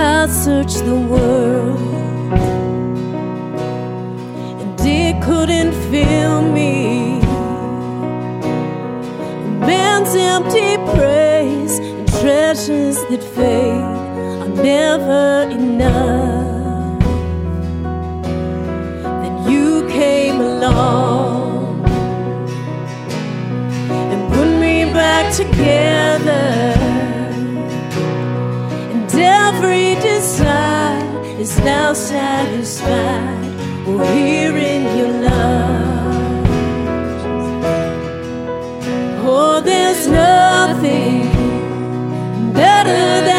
I 0.00 0.26
searched 0.28 0.82
the 0.86 0.96
world 0.96 1.93
couldn't 5.24 5.72
fill 5.90 6.42
me. 6.42 7.18
Man's 9.68 10.14
empty 10.14 10.76
praise 10.92 11.78
and 11.78 12.06
treasures 12.20 12.98
that 13.08 13.24
fade 13.34 13.94
are 14.42 14.54
never 14.62 15.48
enough. 15.50 17.02
Then 19.22 19.50
you 19.50 19.88
came 19.88 20.40
along 20.40 21.86
and 24.12 24.20
put 24.34 24.50
me 24.60 24.84
back 24.92 25.32
together. 25.34 26.74
And 28.92 29.14
every 29.14 29.94
desire 30.02 31.24
is 31.40 31.58
now 31.60 31.94
satisfied. 31.94 33.43
Oh, 33.86 33.98
here 34.14 34.56
in 34.56 34.96
your 34.96 35.12
love. 35.20 36.46
Oh, 39.26 39.60
there's 39.60 40.06
nothing 40.08 41.28
better 42.54 43.24
than 43.26 43.33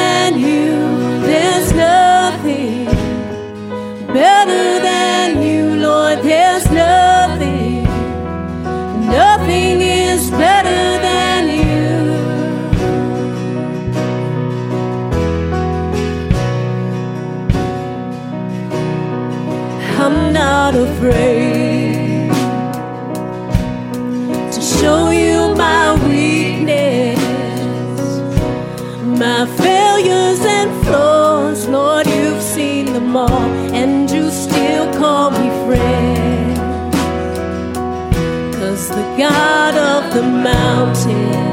the 40.16 40.22
mountain 40.22 41.45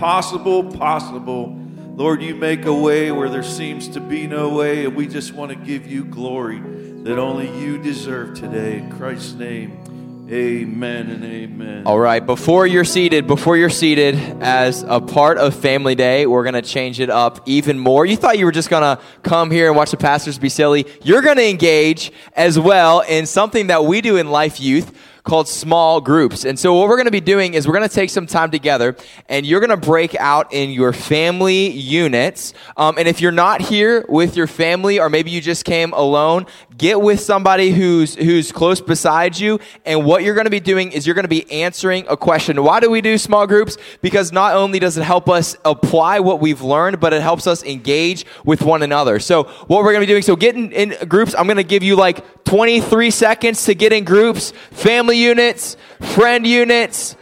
impossible 0.00 0.64
possible. 0.64 1.54
Lord, 1.94 2.22
you 2.22 2.34
make 2.34 2.64
a 2.64 2.72
way 2.72 3.12
where 3.12 3.28
there 3.28 3.42
seems 3.42 3.86
to 3.88 4.00
be 4.00 4.26
no 4.26 4.48
way, 4.48 4.86
and 4.86 4.96
we 4.96 5.06
just 5.06 5.34
want 5.34 5.50
to 5.50 5.54
give 5.54 5.86
you 5.86 6.06
glory 6.06 6.58
that 7.02 7.18
only 7.18 7.54
you 7.60 7.76
deserve 7.76 8.34
today. 8.34 8.78
In 8.78 8.90
Christ's 8.90 9.34
name, 9.34 10.26
amen 10.30 11.10
and 11.10 11.22
amen. 11.22 11.82
All 11.86 11.98
right, 11.98 12.24
before 12.24 12.66
you're 12.66 12.82
seated, 12.82 13.26
before 13.26 13.58
you're 13.58 13.68
seated, 13.68 14.14
as 14.40 14.86
a 14.88 15.02
part 15.02 15.36
of 15.36 15.54
Family 15.54 15.94
Day, 15.94 16.24
we're 16.24 16.44
going 16.44 16.54
to 16.54 16.62
change 16.62 16.98
it 16.98 17.10
up 17.10 17.42
even 17.44 17.78
more. 17.78 18.06
You 18.06 18.16
thought 18.16 18.38
you 18.38 18.46
were 18.46 18.52
just 18.52 18.70
going 18.70 18.96
to 18.96 19.02
come 19.22 19.50
here 19.50 19.66
and 19.66 19.76
watch 19.76 19.90
the 19.90 19.98
pastors 19.98 20.38
be 20.38 20.48
silly. 20.48 20.86
You're 21.02 21.20
going 21.20 21.36
to 21.36 21.46
engage 21.46 22.10
as 22.32 22.58
well 22.58 23.00
in 23.00 23.26
something 23.26 23.66
that 23.66 23.84
we 23.84 24.00
do 24.00 24.16
in 24.16 24.30
Life 24.30 24.60
Youth 24.60 24.96
called 25.30 25.46
small 25.46 26.00
groups. 26.00 26.44
And 26.44 26.58
so 26.58 26.74
what 26.74 26.88
we're 26.88 26.96
going 26.96 27.04
to 27.04 27.12
be 27.12 27.20
doing 27.20 27.54
is 27.54 27.68
we're 27.68 27.76
going 27.76 27.88
to 27.88 27.94
take 27.94 28.10
some 28.10 28.26
time 28.26 28.50
together 28.50 28.96
and 29.28 29.46
you're 29.46 29.60
going 29.60 29.70
to 29.70 29.76
break 29.76 30.16
out 30.16 30.52
in 30.52 30.70
your 30.70 30.92
family 30.92 31.70
units. 31.70 32.52
Um, 32.76 32.98
and 32.98 33.06
if 33.06 33.20
you're 33.20 33.30
not 33.30 33.60
here 33.60 34.04
with 34.08 34.36
your 34.36 34.48
family 34.48 34.98
or 34.98 35.08
maybe 35.08 35.30
you 35.30 35.40
just 35.40 35.64
came 35.64 35.92
alone, 35.92 36.46
get 36.76 37.00
with 37.00 37.20
somebody 37.20 37.70
who's 37.70 38.16
who's 38.16 38.50
close 38.50 38.80
beside 38.80 39.38
you 39.38 39.60
and 39.84 40.04
what 40.04 40.24
you're 40.24 40.34
going 40.34 40.46
to 40.46 40.50
be 40.50 40.58
doing 40.58 40.90
is 40.90 41.06
you're 41.06 41.14
going 41.14 41.22
to 41.22 41.28
be 41.28 41.48
answering 41.52 42.06
a 42.08 42.16
question. 42.16 42.60
Why 42.64 42.80
do 42.80 42.90
we 42.90 43.00
do 43.00 43.16
small 43.16 43.46
groups? 43.46 43.76
Because 44.02 44.32
not 44.32 44.56
only 44.56 44.80
does 44.80 44.98
it 44.98 45.04
help 45.04 45.28
us 45.28 45.56
apply 45.64 46.18
what 46.18 46.40
we've 46.40 46.60
learned, 46.60 46.98
but 46.98 47.12
it 47.12 47.22
helps 47.22 47.46
us 47.46 47.62
engage 47.62 48.26
with 48.44 48.62
one 48.62 48.82
another. 48.82 49.20
So 49.20 49.44
what 49.44 49.84
we're 49.84 49.92
going 49.92 50.00
to 50.00 50.06
be 50.08 50.12
doing, 50.12 50.22
so 50.22 50.34
getting 50.34 50.72
in 50.72 50.96
groups, 51.06 51.36
I'm 51.38 51.46
going 51.46 51.56
to 51.56 51.62
give 51.62 51.84
you 51.84 51.94
like 51.94 52.44
23 52.44 53.12
seconds 53.12 53.64
to 53.66 53.76
get 53.76 53.92
in 53.92 54.02
groups, 54.02 54.52
family 54.72 55.19
units, 55.20 55.76
friend 56.00 56.46
units. 56.46 57.16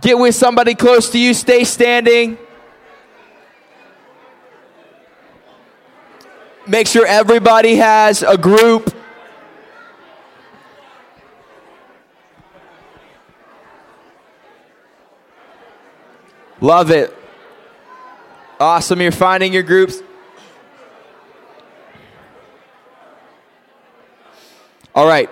Get 0.00 0.18
with 0.18 0.34
somebody 0.34 0.74
close 0.74 1.10
to 1.10 1.18
you, 1.18 1.34
stay 1.34 1.64
standing. 1.64 2.38
Make 6.66 6.86
sure 6.86 7.06
everybody 7.06 7.76
has 7.76 8.22
a 8.22 8.36
group. 8.36 8.94
Love 16.60 16.90
it. 16.90 17.16
Awesome. 18.60 19.00
You're 19.00 19.10
finding 19.10 19.52
your 19.52 19.62
groups. 19.62 20.02
All 24.94 25.06
right. 25.06 25.30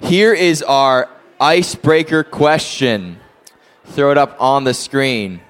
Here 0.00 0.32
is 0.32 0.62
our 0.62 1.10
icebreaker 1.44 2.24
question. 2.24 3.20
Throw 3.84 4.10
it 4.10 4.16
up 4.16 4.34
on 4.40 4.64
the 4.64 4.72
screen. 4.72 5.42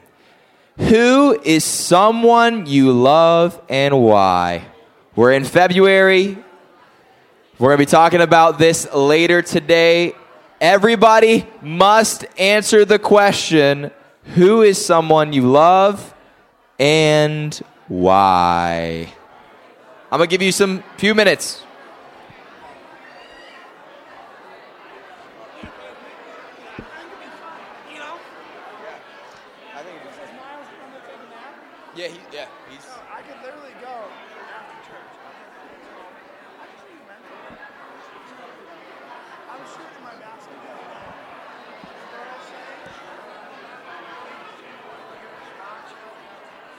Who 0.77 1.41
is 1.41 1.63
someone 1.63 2.67
you 2.67 2.91
love 2.91 3.63
and 3.69 4.03
why? 4.03 4.65
We're 5.15 5.31
in 5.31 5.45
February. 5.45 6.37
We're 7.61 7.69
going 7.69 7.79
to 7.79 7.83
be 7.83 7.87
talking 7.87 8.21
about 8.21 8.59
this 8.59 8.93
later 8.93 9.41
today. 9.41 10.15
Everybody 10.61 11.47
must 11.63 12.27
answer 12.41 12.85
the 12.85 12.99
question 12.99 13.93
Who 14.35 14.63
is 14.63 14.85
someone 14.85 15.33
you 15.33 15.43
love 15.43 16.13
and 16.77 17.55
why? 17.87 19.15
I'm 20.11 20.19
going 20.19 20.29
to 20.29 20.35
give 20.35 20.43
you 20.43 20.51
some 20.51 20.83
few 20.97 21.15
minutes. 21.15 21.65
Yeah, 31.97 32.09
he, 32.09 32.19
yeah, 32.33 32.47
he's. 32.69 32.83
I 33.07 33.23
could 33.23 33.39
literally 33.41 33.71
go 33.81 33.87
after 33.87 34.91
church. 34.91 35.15
I'm 39.47 39.63
shooting 39.63 40.03
my 40.03 40.19
basketball. 40.19 40.75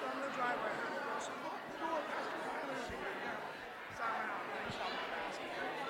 From 0.04 0.20
the 0.20 0.28
driveway, 0.36 0.76
he 0.84 1.00
goes, 1.00 1.32
"Oh, 1.48 2.04
Pastor 2.12 2.44
Tyler." 2.44 2.84
So 3.96 4.04
I 4.04 4.12
went 4.20 4.28
out 4.36 4.44
and 4.52 4.74
shot 4.76 4.92
my 4.92 5.00
basketball. 5.16 5.86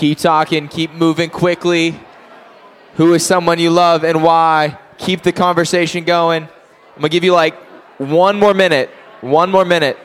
Keep 0.00 0.16
talking, 0.16 0.66
keep 0.66 0.94
moving 0.94 1.28
quickly. 1.28 2.00
Who 2.94 3.12
is 3.12 3.22
someone 3.22 3.58
you 3.58 3.68
love 3.68 4.02
and 4.02 4.22
why? 4.22 4.78
Keep 4.96 5.24
the 5.24 5.30
conversation 5.30 6.04
going. 6.04 6.44
I'm 6.44 6.50
gonna 6.96 7.10
give 7.10 7.22
you 7.22 7.34
like 7.34 7.54
one 7.98 8.38
more 8.38 8.54
minute. 8.54 8.88
One 9.20 9.50
more 9.50 9.66
minute. 9.66 9.98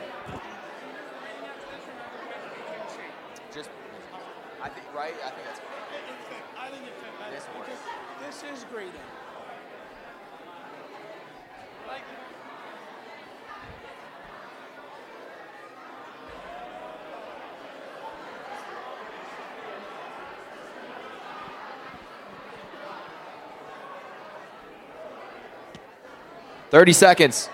30 26.76 26.92
seconds. 26.92 27.48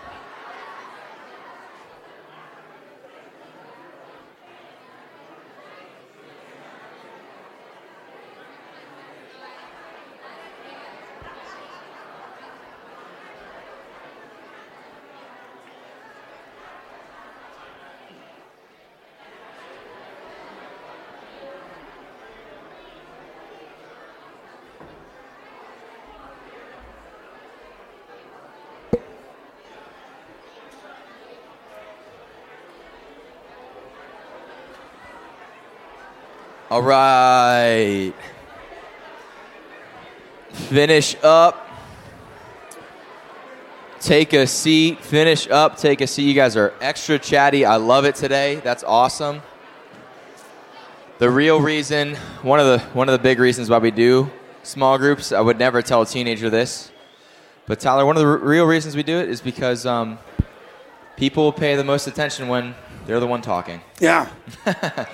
Right. 36.83 38.13
Finish 40.51 41.15
up. 41.23 41.69
Take 44.01 44.33
a 44.33 44.49
seat. 44.49 45.01
Finish 45.01 45.49
up. 45.49 45.77
Take 45.77 46.01
a 46.01 46.09
seat. 46.09 46.25
You 46.25 46.35
guys 46.35 46.57
are 46.57 46.75
extra 46.81 47.21
chatty. 47.21 47.65
I 47.65 47.77
love 47.77 48.05
it 48.05 48.17
today. 48.17 48.57
That's 48.57 48.83
awesome. 48.83 49.43
The 51.19 51.31
real 51.31 51.61
reason, 51.61 52.17
one 52.43 52.59
of 52.59 52.67
the 52.67 52.81
one 52.95 53.09
of 53.09 53.13
the 53.13 53.23
big 53.23 53.39
reasons 53.39 53.71
why 53.71 53.79
we 53.79 53.93
do 53.93 54.29
small 54.65 54.99
groups, 54.99 55.31
I 55.31 55.41
would 55.41 55.61
never 55.61 55.83
tell 55.83 56.03
a 56.03 56.07
teenager 56.07 56.51
this, 56.51 56.91
but 57.67 57.79
Tyler, 57.79 58.05
one 58.05 58.17
of 58.17 58.23
the 58.23 58.29
r- 58.29 58.39
real 58.39 58.67
reasons 58.67 58.97
we 58.97 59.05
do 59.05 59.19
it 59.19 59.29
is 59.29 59.41
because 59.41 59.87
um, 59.87 60.19
people 61.17 61.53
pay 61.53 61.77
the 61.77 61.85
most 61.85 62.09
attention 62.09 62.49
when 62.49 62.75
they're 63.07 63.21
the 63.21 63.27
one 63.27 63.43
talking. 63.43 63.81
Yeah. 64.01 64.29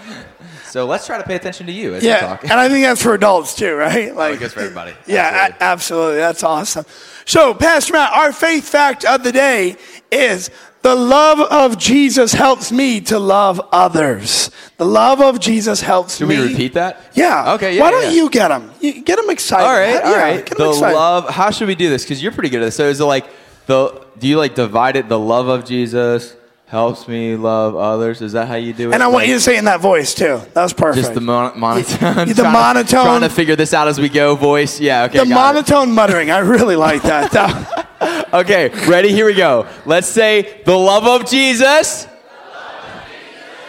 So 0.65 0.85
let's 0.85 1.07
try 1.07 1.17
to 1.17 1.25
pay 1.25 1.35
attention 1.35 1.65
to 1.67 1.73
you 1.73 1.95
as 1.95 2.05
Yeah, 2.05 2.17
you 2.17 2.21
talk. 2.29 2.43
and 2.45 2.53
I 2.53 2.69
think 2.69 2.85
that's 2.85 3.03
for 3.03 3.15
adults 3.15 3.55
too, 3.55 3.75
right? 3.75 4.15
Like, 4.15 4.33
Oh, 4.33 4.35
it 4.35 4.41
goes 4.41 4.53
for 4.53 4.61
everybody. 4.61 4.93
Yeah, 5.07 5.47
a- 5.49 5.63
absolutely. 5.63 6.17
That's 6.19 6.43
awesome. 6.43 6.85
So, 7.25 7.55
Pastor 7.55 7.95
Matt, 7.95 8.13
our 8.13 8.33
faith 8.33 8.69
fact 8.69 9.07
of 9.07 9.23
the 9.25 9.33
day 9.33 9.77
is 10.13 10.51
the 10.83 10.95
love 10.95 11.41
of 11.41 11.79
Jesus 11.79 12.33
helps 12.33 12.71
me 12.71 13.01
to 13.03 13.19
love 13.19 13.67
others. 13.73 14.51
The 14.77 14.85
love 14.85 15.23
of 15.23 15.41
Jesus 15.41 15.81
helps 15.81 16.21
me. 16.21 16.27
Should 16.27 16.37
me. 16.37 16.45
we 16.45 16.51
repeat 16.53 16.75
that? 16.75 17.01
Yeah. 17.15 17.55
Okay. 17.55 17.77
Yeah. 17.77 17.81
Why 17.81 17.91
don't 17.91 18.03
yeah. 18.05 18.11
you 18.11 18.29
get 18.29 18.49
them? 18.49 18.71
You 18.83 19.01
get 19.01 19.17
them 19.17 19.31
excited. 19.31 19.65
All 19.65 19.73
right. 19.73 20.03
All 20.05 20.11
Yeah, 20.13 20.21
right. 20.23 20.47
The 20.47 20.69
excited. 20.69 20.95
love. 20.95 21.31
How 21.31 21.51
should 21.51 21.69
we 21.69 21.77
do 21.77 21.89
this? 21.89 22.03
Because 22.05 22.23
you're 22.23 22.33
pretty 22.33 22.51
good 22.51 22.61
at 22.61 22.67
this. 22.67 22.77
So 22.77 22.85
is 22.91 23.01
it 23.01 23.05
like 23.05 23.25
the? 23.67 24.05
Do 24.19 24.29
you 24.29 24.37
like 24.37 24.55
divide 24.55 24.97
it? 24.97 25.09
The 25.09 25.19
love 25.19 25.49
of 25.49 25.65
Jesus 25.65 26.35
helps 26.69 27.09
me 27.09 27.35
love 27.37 27.75
others. 27.77 28.21
Is 28.21 28.33
that 28.33 28.47
how 28.49 28.55
you 28.57 28.73
do 28.75 28.91
it? 28.91 28.95
and 28.95 29.03
I 29.03 29.07
want 29.07 29.23
Like, 29.23 29.29
you 29.29 29.35
to 29.35 29.41
say 29.41 29.57
it 29.57 29.59
in 29.61 29.65
that 29.65 29.81
voice 29.81 30.15
too. 30.15 30.41
That 30.55 30.63
was 30.63 30.73
perfect. 30.75 31.03
Just 31.03 31.15
the 31.15 31.21
mon- 31.23 31.59
monotone. 31.59 32.29
the 32.29 32.35
Trying 32.35 32.35
to- 32.35 32.43
monotone- 32.45 33.05
Trying 33.05 33.21
to 33.23 33.31
figure 33.31 33.57
this 33.57 33.73
out 33.75 33.89
as 33.89 33.99
we 33.99 34.09
go. 34.09 34.35
Voice. 34.37 34.79
Yeah. 34.79 35.05
Okay. 35.05 35.19
the 35.21 35.25
got 35.27 35.31
it. 35.31 35.35
monotone 35.71 35.93
muttering. 35.93 36.31
I 36.31 36.39
really 36.41 36.77
like 36.77 37.03
that. 37.03 37.33
That- 37.33 37.85
Okay, 38.33 38.69
ready? 38.87 39.11
Here 39.13 39.27
we 39.27 39.35
go. 39.35 39.67
Let's 39.85 40.07
say 40.07 40.63
the 40.65 40.77
love 40.77 41.05
of 41.05 41.29
Jesus 41.29 42.07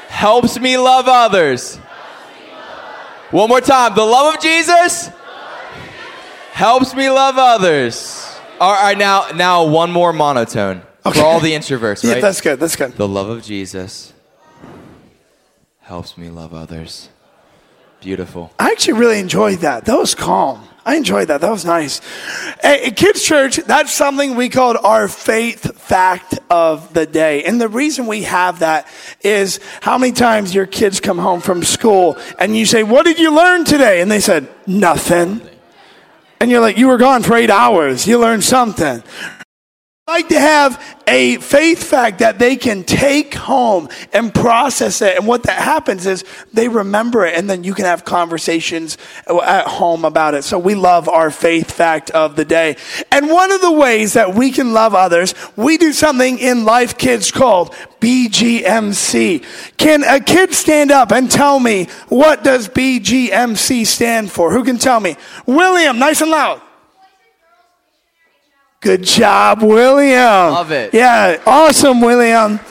helps 0.10 0.60
me 0.60 0.78
love 0.78 1.06
others. 1.08 1.78
One 3.32 3.50
more 3.50 3.62
time. 3.62 3.96
The 3.96 4.04
love 4.04 4.36
of 4.36 4.42
Jesus 4.42 5.10
helps 6.52 6.94
me 6.94 7.10
love 7.10 7.36
others. 7.38 8.24
All 8.60 8.72
right, 8.74 8.98
now 8.98 9.28
now 9.34 9.64
one 9.66 9.92
more 9.92 10.12
monotone 10.14 10.82
Okay. 11.10 11.20
for 11.20 11.26
all 11.26 11.40
the 11.40 11.54
introverts, 11.54 12.04
yeah, 12.08 12.20
that's 12.20 12.42
good. 12.42 12.60
That's 12.60 12.76
good. 12.76 12.94
the 12.94 13.08
love 13.08 13.30
of 13.30 13.44
Jesus 13.44 14.14
helps 15.82 16.18
me 16.18 16.30
love 16.30 16.54
others. 16.54 17.10
Beautiful. 18.00 18.54
I 18.60 18.70
actually 18.72 18.94
really 18.94 19.20
enjoyed 19.20 19.60
that. 19.60 19.86
That 19.86 19.98
was 19.98 20.16
calm. 20.16 20.70
I 20.86 20.96
enjoyed 20.96 21.28
that. 21.28 21.42
That 21.42 21.52
was 21.52 21.66
nice. 21.66 22.00
At 22.64 22.96
Kids 22.96 23.24
Church, 23.24 23.58
that's 23.58 23.92
something 23.92 24.36
we 24.36 24.50
called 24.50 24.78
our 24.84 25.08
faith 25.08 25.78
fact 25.80 26.40
of 26.50 26.94
the 26.94 27.06
day. 27.06 27.44
And 27.44 27.60
the 27.60 27.68
reason 27.68 28.08
we 28.08 28.24
have 28.24 28.60
that 28.60 28.88
is 29.22 29.60
how 29.82 29.98
many 29.98 30.14
times 30.14 30.56
your 30.56 30.66
kids 30.66 31.00
come 31.00 31.18
home 31.18 31.42
from 31.42 31.64
school 31.64 32.18
and 32.38 32.56
you 32.56 32.66
say, 32.66 32.84
What 32.84 33.06
did 33.06 33.20
you 33.20 33.36
learn 33.36 33.66
today? 33.66 34.02
And 34.02 34.10
they 34.10 34.20
said, 34.20 34.48
Nothing. 34.66 35.42
And 36.40 36.50
you're 36.50 36.62
like, 36.62 36.78
You 36.78 36.88
were 36.88 36.98
gone 36.98 37.24
for 37.24 37.36
eight 37.36 37.50
hours. 37.50 38.08
You 38.08 38.18
learned 38.20 38.44
something 38.44 39.04
like 40.10 40.30
to 40.30 40.40
have 40.40 40.98
a 41.08 41.38
faith 41.38 41.84
fact 41.84 42.20
that 42.20 42.40
they 42.40 42.56
can 42.56 42.84
take 42.84 43.36
home 43.36 43.88
and 44.12 44.34
process 44.34 45.04
it. 45.04 45.16
And 45.16 45.28
what 45.28 45.44
that 45.44 45.62
happens 45.62 46.08
is 46.08 46.26
they 46.52 46.68
remember 46.68 47.26
it, 47.26 47.36
and 47.36 47.48
then 47.48 47.64
you 47.64 47.76
can 47.76 47.86
have 47.86 48.06
conversations 48.06 48.98
at 49.28 49.68
home 49.68 50.06
about 50.06 50.34
it. 50.34 50.44
So 50.44 50.58
we 50.58 50.74
love 50.74 51.08
our 51.08 51.30
faith 51.30 51.72
fact 51.72 52.10
of 52.10 52.36
the 52.36 52.44
day. 52.44 52.76
And 53.12 53.30
one 53.30 53.52
of 53.52 53.62
the 53.62 53.72
ways 53.72 54.14
that 54.14 54.34
we 54.34 54.52
can 54.52 54.74
love 54.74 54.96
others, 54.96 55.36
we 55.56 55.78
do 55.78 55.94
something 55.94 56.40
in 56.40 56.66
Life 56.66 56.98
Kids 56.98 57.32
called 57.32 57.72
BGMC. 58.02 59.46
Can 59.78 60.04
a 60.04 60.20
kid 60.20 60.56
stand 60.56 60.92
up 60.92 61.12
and 61.12 61.30
tell 61.30 61.60
me 61.60 61.86
what 62.08 62.44
does 62.44 62.68
BGMC 62.68 63.86
stand 63.86 64.32
for? 64.32 64.52
Who 64.52 64.64
can 64.64 64.80
tell 64.80 65.00
me? 65.00 65.18
William, 65.46 66.00
nice 66.00 66.22
and 66.22 66.32
loud. 66.32 66.64
Good 68.82 69.04
job, 69.04 69.62
William. 69.62 70.54
Love 70.54 70.72
it. 70.72 70.94
Yeah, 70.94 71.42
awesome, 71.46 72.00
William. 72.00 72.62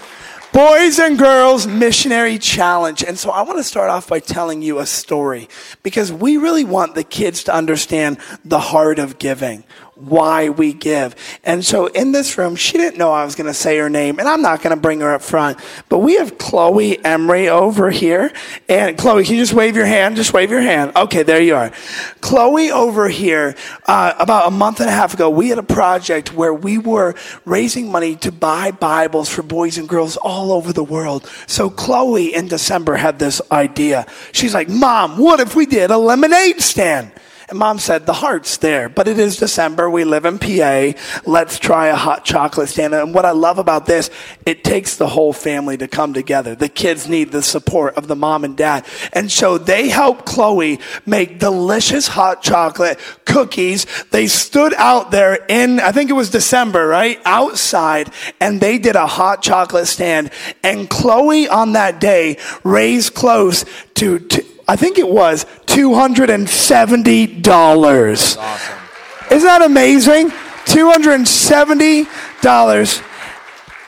Boys 0.54 0.98
and 0.98 1.18
Girls 1.18 1.66
Missionary 1.66 2.38
Challenge. 2.38 3.04
And 3.04 3.18
so 3.18 3.28
I 3.30 3.42
want 3.42 3.58
to 3.58 3.62
start 3.62 3.90
off 3.90 4.08
by 4.08 4.18
telling 4.18 4.62
you 4.62 4.78
a 4.78 4.86
story 4.86 5.50
because 5.82 6.10
we 6.10 6.38
really 6.38 6.64
want 6.64 6.94
the 6.94 7.04
kids 7.04 7.44
to 7.44 7.54
understand 7.54 8.16
the 8.42 8.58
heart 8.58 8.98
of 8.98 9.18
giving, 9.18 9.64
why 9.98 10.48
we 10.48 10.72
give. 10.72 11.14
And 11.44 11.64
so 11.64 11.86
in 11.86 12.12
this 12.12 12.38
room, 12.38 12.56
she 12.56 12.78
didn't 12.78 12.98
know 12.98 13.12
I 13.12 13.24
was 13.24 13.34
going 13.34 13.46
to 13.46 13.54
say 13.54 13.78
her 13.78 13.90
name, 13.90 14.18
and 14.18 14.28
I'm 14.28 14.42
not 14.42 14.62
going 14.62 14.74
to 14.74 14.80
bring 14.80 15.00
her 15.00 15.14
up 15.14 15.22
front, 15.22 15.58
but 15.88 15.98
we 15.98 16.16
have 16.16 16.38
Chloe 16.38 17.04
Emery 17.04 17.48
over 17.48 17.90
here. 17.90 18.32
And 18.68 18.96
Chloe, 18.96 19.24
can 19.24 19.34
you 19.34 19.42
just 19.42 19.54
wave 19.54 19.76
your 19.76 19.86
hand? 19.86 20.16
Just 20.16 20.32
wave 20.32 20.50
your 20.50 20.60
hand. 20.60 20.92
Okay, 20.96 21.22
there 21.22 21.40
you 21.40 21.56
are. 21.56 21.72
Chloe 22.20 22.70
over 22.70 23.08
here, 23.08 23.56
uh, 23.86 24.14
about 24.18 24.48
a 24.48 24.50
month 24.50 24.80
and 24.80 24.88
a 24.88 24.92
half 24.92 25.14
ago, 25.14 25.30
we 25.30 25.48
had 25.48 25.58
a 25.58 25.62
project 25.62 26.32
where 26.32 26.54
we 26.54 26.78
were 26.78 27.14
raising 27.44 27.90
money 27.90 28.16
to 28.16 28.30
buy 28.32 28.70
Bibles 28.70 29.28
for 29.28 29.42
boys 29.42 29.78
and 29.78 29.88
girls 29.88 30.16
all 30.16 30.52
over 30.52 30.72
the 30.72 30.84
world. 30.84 31.28
So 31.46 31.70
Chloe 31.70 32.34
in 32.34 32.48
December 32.48 32.96
had 32.96 33.18
this 33.18 33.40
idea. 33.50 34.06
She's 34.32 34.54
like, 34.54 34.68
Mom, 34.68 35.18
what 35.18 35.40
if 35.40 35.56
we 35.56 35.66
did 35.66 35.90
a 35.90 35.98
lemonade 35.98 36.60
stand? 36.60 37.12
And 37.48 37.58
mom 37.58 37.78
said, 37.78 38.04
the 38.04 38.12
heart's 38.12 38.58
there, 38.58 38.90
but 38.90 39.08
it 39.08 39.18
is 39.18 39.38
December. 39.38 39.88
We 39.88 40.04
live 40.04 40.26
in 40.26 40.38
PA. 40.38 40.92
Let's 41.24 41.58
try 41.58 41.88
a 41.88 41.96
hot 41.96 42.24
chocolate 42.24 42.68
stand. 42.68 42.94
And 42.94 43.14
what 43.14 43.24
I 43.24 43.30
love 43.30 43.58
about 43.58 43.86
this, 43.86 44.10
it 44.44 44.64
takes 44.64 44.96
the 44.96 45.06
whole 45.06 45.32
family 45.32 45.78
to 45.78 45.88
come 45.88 46.12
together. 46.12 46.54
The 46.54 46.68
kids 46.68 47.08
need 47.08 47.32
the 47.32 47.42
support 47.42 47.94
of 47.96 48.06
the 48.06 48.16
mom 48.16 48.44
and 48.44 48.54
dad. 48.54 48.84
And 49.14 49.32
so 49.32 49.56
they 49.56 49.88
helped 49.88 50.26
Chloe 50.26 50.78
make 51.06 51.38
delicious 51.38 52.08
hot 52.08 52.42
chocolate 52.42 52.98
cookies. 53.24 53.86
They 54.10 54.26
stood 54.26 54.74
out 54.74 55.10
there 55.10 55.34
in, 55.48 55.80
I 55.80 55.92
think 55.92 56.10
it 56.10 56.14
was 56.14 56.28
December, 56.28 56.86
right? 56.86 57.18
Outside 57.24 58.10
and 58.40 58.60
they 58.60 58.78
did 58.78 58.96
a 58.96 59.06
hot 59.06 59.42
chocolate 59.42 59.86
stand. 59.86 60.30
And 60.62 60.90
Chloe 60.90 61.48
on 61.48 61.72
that 61.72 62.00
day 62.00 62.36
raised 62.62 63.14
close 63.14 63.64
to, 63.94 64.18
to 64.18 64.44
I 64.68 64.76
think 64.76 64.98
it 64.98 65.08
was 65.08 65.46
$270. 65.66 68.36
Awesome. 68.38 68.78
Isn't 69.30 69.46
that 69.46 69.62
amazing? 69.62 70.30
$270. 70.66 73.02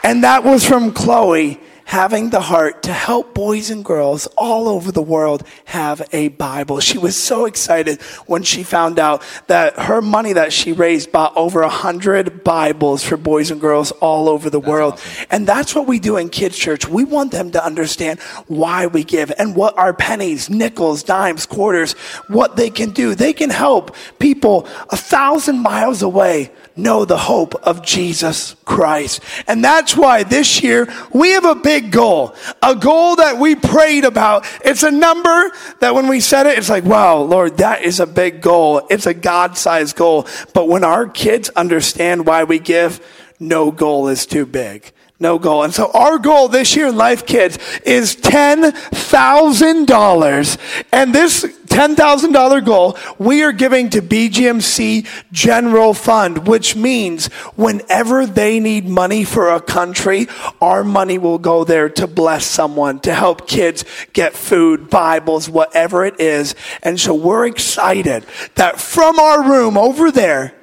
And 0.02 0.24
that 0.24 0.42
was 0.42 0.66
from 0.66 0.92
Chloe 0.92 1.60
having 1.91 2.30
the 2.30 2.41
heart 2.41 2.84
to 2.84 2.93
help 2.93 3.34
boys 3.34 3.68
and 3.68 3.84
girls 3.84 4.28
all 4.38 4.68
over 4.68 4.93
the 4.93 5.03
world 5.03 5.43
have 5.64 6.01
a 6.12 6.28
Bible. 6.28 6.78
She 6.78 6.99
was 6.99 7.16
so 7.16 7.47
excited 7.47 8.01
when 8.26 8.45
she 8.45 8.62
found 8.62 9.01
out 9.01 9.24
that 9.49 9.76
her 9.76 10.01
money 10.01 10.34
that 10.34 10.53
she 10.53 10.70
raised 10.70 11.11
bought 11.11 11.36
over 11.36 11.62
a 11.62 11.68
hundred 11.68 12.45
Bibles 12.45 13.03
for 13.03 13.16
boys 13.16 13.51
and 13.51 13.61
girls 13.61 13.91
all 13.91 14.28
over 14.28 14.49
the 14.51 14.61
world. 14.61 15.01
And 15.32 15.49
that's 15.49 15.74
what 15.74 15.88
we 15.88 15.99
do 15.99 16.16
in 16.16 16.28
Kids 16.28 16.57
Church. 16.57 16.86
We 16.86 17.03
want 17.03 17.32
them 17.32 17.51
to 17.51 17.64
understand 17.64 18.20
why 18.47 18.86
we 18.86 19.03
give 19.03 19.32
and 19.36 19.57
what 19.57 19.76
our 19.76 19.93
pennies, 19.93 20.49
nickels, 20.49 21.03
dimes, 21.03 21.45
quarters, 21.45 21.95
what 22.28 22.55
they 22.55 22.70
can 22.70 22.91
do. 22.91 23.16
They 23.16 23.32
can 23.32 23.51
help 23.51 23.97
people 24.20 24.68
a 24.91 24.97
thousand 24.97 25.59
miles 25.59 26.03
away 26.03 26.53
know 26.82 27.04
the 27.04 27.18
hope 27.18 27.54
of 27.66 27.84
Jesus 27.84 28.56
Christ. 28.64 29.20
And 29.46 29.64
that's 29.64 29.96
why 29.96 30.22
this 30.22 30.62
year 30.62 30.92
we 31.12 31.30
have 31.30 31.44
a 31.44 31.54
big 31.54 31.90
goal, 31.90 32.34
a 32.62 32.74
goal 32.74 33.16
that 33.16 33.38
we 33.38 33.54
prayed 33.54 34.04
about. 34.04 34.46
It's 34.64 34.82
a 34.82 34.90
number 34.90 35.50
that 35.80 35.94
when 35.94 36.08
we 36.08 36.20
said 36.20 36.46
it, 36.46 36.58
it's 36.58 36.70
like, 36.70 36.84
wow, 36.84 37.18
Lord, 37.18 37.58
that 37.58 37.82
is 37.82 38.00
a 38.00 38.06
big 38.06 38.40
goal. 38.40 38.86
It's 38.90 39.06
a 39.06 39.14
God 39.14 39.56
sized 39.56 39.96
goal. 39.96 40.26
But 40.54 40.68
when 40.68 40.84
our 40.84 41.08
kids 41.08 41.50
understand 41.50 42.26
why 42.26 42.44
we 42.44 42.58
give, 42.58 43.00
no 43.38 43.70
goal 43.70 44.08
is 44.08 44.26
too 44.26 44.46
big. 44.46 44.92
No 45.22 45.38
goal. 45.38 45.64
And 45.64 45.74
so 45.74 45.90
our 45.92 46.18
goal 46.18 46.48
this 46.48 46.74
year 46.74 46.86
in 46.86 46.96
Life 46.96 47.26
Kids 47.26 47.58
is 47.84 48.16
$10,000. 48.16 50.84
And 50.90 51.14
this 51.14 51.44
$10,000 51.44 52.64
goal 52.64 52.96
we 53.18 53.42
are 53.42 53.52
giving 53.52 53.90
to 53.90 54.00
BGMC 54.00 55.06
General 55.30 55.92
Fund, 55.92 56.48
which 56.48 56.74
means 56.74 57.26
whenever 57.54 58.24
they 58.24 58.60
need 58.60 58.88
money 58.88 59.24
for 59.24 59.50
a 59.50 59.60
country, 59.60 60.26
our 60.60 60.82
money 60.82 61.18
will 61.18 61.38
go 61.38 61.64
there 61.64 61.90
to 61.90 62.06
bless 62.06 62.46
someone, 62.46 62.98
to 63.00 63.12
help 63.14 63.46
kids 63.46 63.84
get 64.14 64.32
food, 64.32 64.88
Bibles, 64.88 65.50
whatever 65.50 66.06
it 66.06 66.18
is. 66.18 66.54
And 66.82 66.98
so 66.98 67.12
we're 67.14 67.46
excited 67.46 68.24
that 68.54 68.80
from 68.80 69.18
our 69.18 69.42
room 69.42 69.76
over 69.76 70.10
there, 70.10 70.54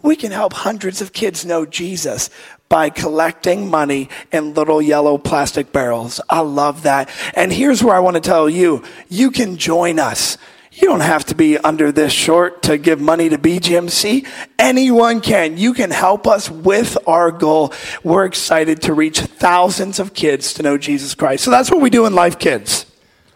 we 0.00 0.16
can 0.16 0.30
help 0.30 0.52
hundreds 0.52 1.00
of 1.00 1.12
kids 1.12 1.44
know 1.44 1.66
Jesus 1.66 2.30
by 2.68 2.90
collecting 2.90 3.70
money 3.70 4.08
in 4.32 4.54
little 4.54 4.82
yellow 4.82 5.18
plastic 5.18 5.72
barrels. 5.72 6.20
I 6.28 6.40
love 6.40 6.82
that. 6.82 7.08
And 7.34 7.52
here's 7.52 7.82
where 7.82 7.94
I 7.94 8.00
want 8.00 8.16
to 8.16 8.20
tell 8.20 8.48
you, 8.48 8.82
you 9.08 9.30
can 9.30 9.56
join 9.56 9.98
us. 9.98 10.36
You 10.72 10.86
don't 10.86 11.00
have 11.00 11.24
to 11.26 11.34
be 11.34 11.58
under 11.58 11.90
this 11.90 12.12
short 12.12 12.62
to 12.64 12.78
give 12.78 13.00
money 13.00 13.28
to 13.30 13.38
BGMC. 13.38 14.26
Anyone 14.58 15.20
can. 15.20 15.56
You 15.56 15.74
can 15.74 15.90
help 15.90 16.26
us 16.26 16.48
with 16.48 16.96
our 17.06 17.32
goal. 17.32 17.72
We're 18.04 18.26
excited 18.26 18.82
to 18.82 18.94
reach 18.94 19.18
thousands 19.20 19.98
of 19.98 20.14
kids 20.14 20.54
to 20.54 20.62
know 20.62 20.78
Jesus 20.78 21.16
Christ. 21.16 21.42
So 21.42 21.50
that's 21.50 21.70
what 21.70 21.80
we 21.80 21.90
do 21.90 22.06
in 22.06 22.14
Life 22.14 22.38
Kids. 22.38 22.86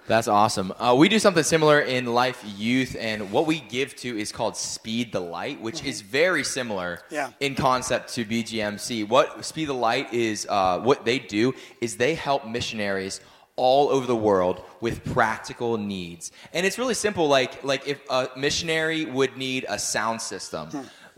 That's 0.09 0.27
awesome. 0.27 0.73
Uh, 0.79 0.95
we 0.99 1.09
do 1.09 1.19
something 1.21 1.45
similar 1.45 1.81
in 1.81 2.07
Life 2.07 2.43
Youth, 2.57 2.97
and 2.99 3.31
what 3.31 3.47
we 3.47 3.61
give 3.61 3.95
to 3.97 4.19
is 4.19 4.33
called 4.33 4.57
Speed 4.57 5.13
the 5.13 5.21
Light, 5.21 5.61
which 5.61 5.85
is 5.85 6.01
very 6.01 6.43
similar 6.43 7.01
Yeah. 7.09 7.31
in 7.39 7.55
concept 7.55 8.13
to 8.15 8.25
BGMC. 8.25 9.05
What 9.05 9.45
Speed 9.45 9.67
the 9.69 9.75
Light 9.75 10.13
is, 10.13 10.47
uh, 10.51 10.81
what 10.81 11.05
they 11.05 11.19
do 11.21 11.55
is 11.81 11.97
they 11.99 12.15
help 12.15 12.47
missionaries 12.47 13.21
all 13.55 13.91
over 13.91 14.07
the 14.07 14.17
world 14.17 14.63
with 14.81 15.05
practical 15.05 15.77
needs, 15.77 16.33
and 16.53 16.67
it's 16.67 16.79
really 16.79 16.95
simple. 16.95 17.29
Like 17.29 17.63
like 17.63 17.87
if 17.87 18.01
a 18.11 18.29
missionary 18.37 19.05
would 19.05 19.37
need 19.37 19.67
a 19.69 19.79
sound 19.79 20.21
system 20.23 20.69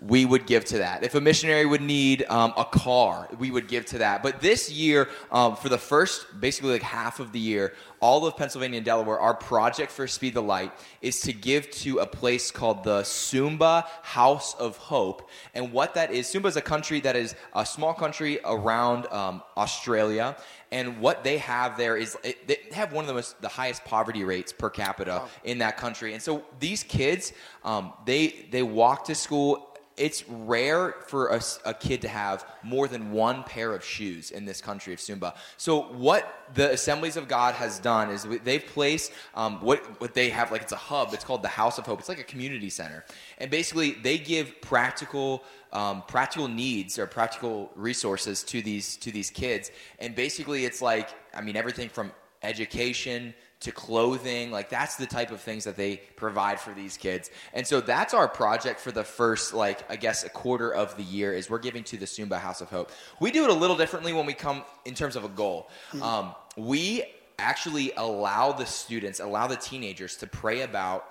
we 0.06 0.24
would 0.24 0.46
give 0.46 0.64
to 0.66 0.78
that. 0.78 1.02
If 1.02 1.14
a 1.14 1.20
missionary 1.20 1.64
would 1.64 1.80
need 1.80 2.24
um, 2.28 2.52
a 2.56 2.64
car, 2.64 3.28
we 3.38 3.50
would 3.50 3.68
give 3.68 3.86
to 3.86 3.98
that. 3.98 4.22
But 4.22 4.40
this 4.40 4.70
year, 4.70 5.08
um, 5.30 5.56
for 5.56 5.68
the 5.68 5.78
first 5.78 6.26
basically 6.40 6.72
like 6.72 6.82
half 6.82 7.20
of 7.20 7.32
the 7.32 7.38
year, 7.38 7.72
all 8.00 8.26
of 8.26 8.36
Pennsylvania 8.36 8.78
and 8.78 8.84
Delaware, 8.84 9.18
our 9.18 9.32
project 9.32 9.90
for 9.90 10.06
Speed 10.06 10.34
the 10.34 10.42
Light 10.42 10.72
is 11.00 11.20
to 11.20 11.32
give 11.32 11.70
to 11.70 11.98
a 12.00 12.06
place 12.06 12.50
called 12.50 12.84
the 12.84 13.00
Sumba 13.00 13.86
House 14.02 14.54
of 14.56 14.76
Hope. 14.76 15.30
And 15.54 15.72
what 15.72 15.94
that 15.94 16.10
is, 16.10 16.26
Sumba 16.26 16.46
is 16.46 16.56
a 16.56 16.62
country 16.62 17.00
that 17.00 17.16
is 17.16 17.34
a 17.54 17.64
small 17.64 17.94
country 17.94 18.40
around 18.44 19.06
um, 19.06 19.42
Australia. 19.56 20.36
And 20.70 20.98
what 20.98 21.24
they 21.24 21.38
have 21.38 21.78
there 21.78 21.96
is 21.96 22.18
it, 22.24 22.46
they 22.46 22.58
have 22.72 22.92
one 22.92 23.04
of 23.04 23.08
the 23.08 23.14
most 23.14 23.40
the 23.40 23.48
highest 23.48 23.84
poverty 23.84 24.24
rates 24.24 24.52
per 24.52 24.68
capita 24.68 25.22
in 25.44 25.58
that 25.58 25.76
country. 25.76 26.12
And 26.12 26.20
so 26.22 26.44
these 26.58 26.82
kids, 26.82 27.32
um, 27.64 27.92
they 28.04 28.48
they 28.50 28.64
walk 28.64 29.04
to 29.04 29.14
school 29.14 29.73
it's 29.96 30.28
rare 30.28 30.96
for 31.06 31.28
a 31.64 31.74
kid 31.74 32.02
to 32.02 32.08
have 32.08 32.44
more 32.62 32.88
than 32.88 33.12
one 33.12 33.44
pair 33.44 33.72
of 33.74 33.84
shoes 33.84 34.32
in 34.32 34.44
this 34.44 34.60
country 34.60 34.92
of 34.92 34.98
Sumba. 34.98 35.34
So 35.56 35.82
what 35.82 36.46
the 36.54 36.72
Assemblies 36.72 37.16
of 37.16 37.28
God 37.28 37.54
has 37.54 37.78
done 37.78 38.10
is 38.10 38.26
they've 38.42 38.66
placed 38.66 39.12
um, 39.34 39.60
what 39.60 40.00
what 40.00 40.14
they 40.14 40.30
have 40.30 40.50
like 40.50 40.62
it's 40.62 40.72
a 40.72 40.76
hub. 40.76 41.14
It's 41.14 41.24
called 41.24 41.42
the 41.42 41.48
House 41.48 41.78
of 41.78 41.86
Hope. 41.86 42.00
It's 42.00 42.08
like 42.08 42.18
a 42.18 42.24
community 42.24 42.70
center, 42.70 43.04
and 43.38 43.50
basically 43.50 43.92
they 43.92 44.18
give 44.18 44.60
practical. 44.60 45.44
Um, 45.72 46.04
practical 46.06 46.46
needs 46.46 47.00
or 47.00 47.06
practical 47.08 47.68
resources 47.74 48.44
to 48.44 48.62
these 48.62 48.96
to 48.98 49.10
these 49.10 49.28
kids, 49.28 49.72
and 49.98 50.14
basically 50.14 50.64
it's 50.66 50.80
like 50.80 51.08
I 51.34 51.40
mean 51.40 51.56
everything 51.56 51.88
from 51.88 52.12
education 52.44 53.34
to 53.64 53.72
clothing. 53.72 54.50
Like 54.50 54.68
that's 54.68 54.96
the 54.96 55.06
type 55.06 55.30
of 55.30 55.40
things 55.40 55.64
that 55.64 55.76
they 55.76 55.96
provide 56.16 56.60
for 56.60 56.72
these 56.74 56.96
kids. 56.98 57.30
And 57.54 57.66
so 57.66 57.80
that's 57.80 58.12
our 58.12 58.28
project 58.28 58.78
for 58.78 58.92
the 58.92 59.04
first 59.04 59.54
like 59.54 59.90
i 59.90 59.96
guess 59.96 60.22
a 60.22 60.28
quarter 60.28 60.72
of 60.72 60.96
the 60.96 61.02
year 61.02 61.32
is 61.32 61.48
we're 61.48 61.58
giving 61.58 61.82
to 61.84 61.96
the 61.96 62.04
sumba 62.04 62.38
house 62.38 62.60
of 62.60 62.68
hope. 62.68 62.90
We 63.20 63.30
do 63.30 63.44
it 63.44 63.50
a 63.50 63.54
little 63.54 63.76
differently 63.76 64.12
when 64.12 64.26
we 64.26 64.34
come 64.34 64.64
in 64.84 64.94
terms 64.94 65.16
of 65.16 65.24
a 65.24 65.28
goal. 65.28 65.70
Um, 66.00 66.34
we 66.56 67.04
actually 67.38 67.92
allow 67.96 68.52
the 68.52 68.66
students 68.66 69.18
allow 69.18 69.46
the 69.46 69.56
teenagers 69.56 70.16
to 70.18 70.26
pray 70.26 70.60
about 70.60 71.10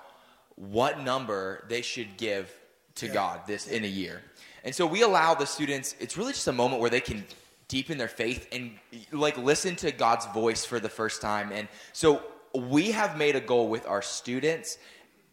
what 0.54 1.00
number 1.00 1.64
they 1.68 1.82
should 1.82 2.16
give 2.16 2.50
to 2.94 3.08
god 3.08 3.40
this 3.46 3.66
in 3.66 3.84
a 3.84 3.88
year. 3.88 4.22
And 4.62 4.74
so 4.74 4.86
we 4.86 5.02
allow 5.02 5.34
the 5.34 5.46
students 5.46 5.96
it's 5.98 6.16
really 6.16 6.32
just 6.32 6.46
a 6.46 6.52
moment 6.52 6.80
where 6.80 6.90
they 6.90 7.00
can 7.00 7.24
deepen 7.66 7.98
their 7.98 8.08
faith 8.08 8.46
and 8.52 8.78
like 9.10 9.36
listen 9.36 9.74
to 9.74 9.90
God's 9.90 10.26
voice 10.26 10.64
for 10.64 10.78
the 10.78 10.88
first 10.88 11.20
time. 11.20 11.50
And 11.50 11.66
so 11.92 12.22
we 12.54 12.92
have 12.92 13.16
made 13.16 13.36
a 13.36 13.40
goal 13.40 13.68
with 13.68 13.86
our 13.86 14.02
students 14.02 14.78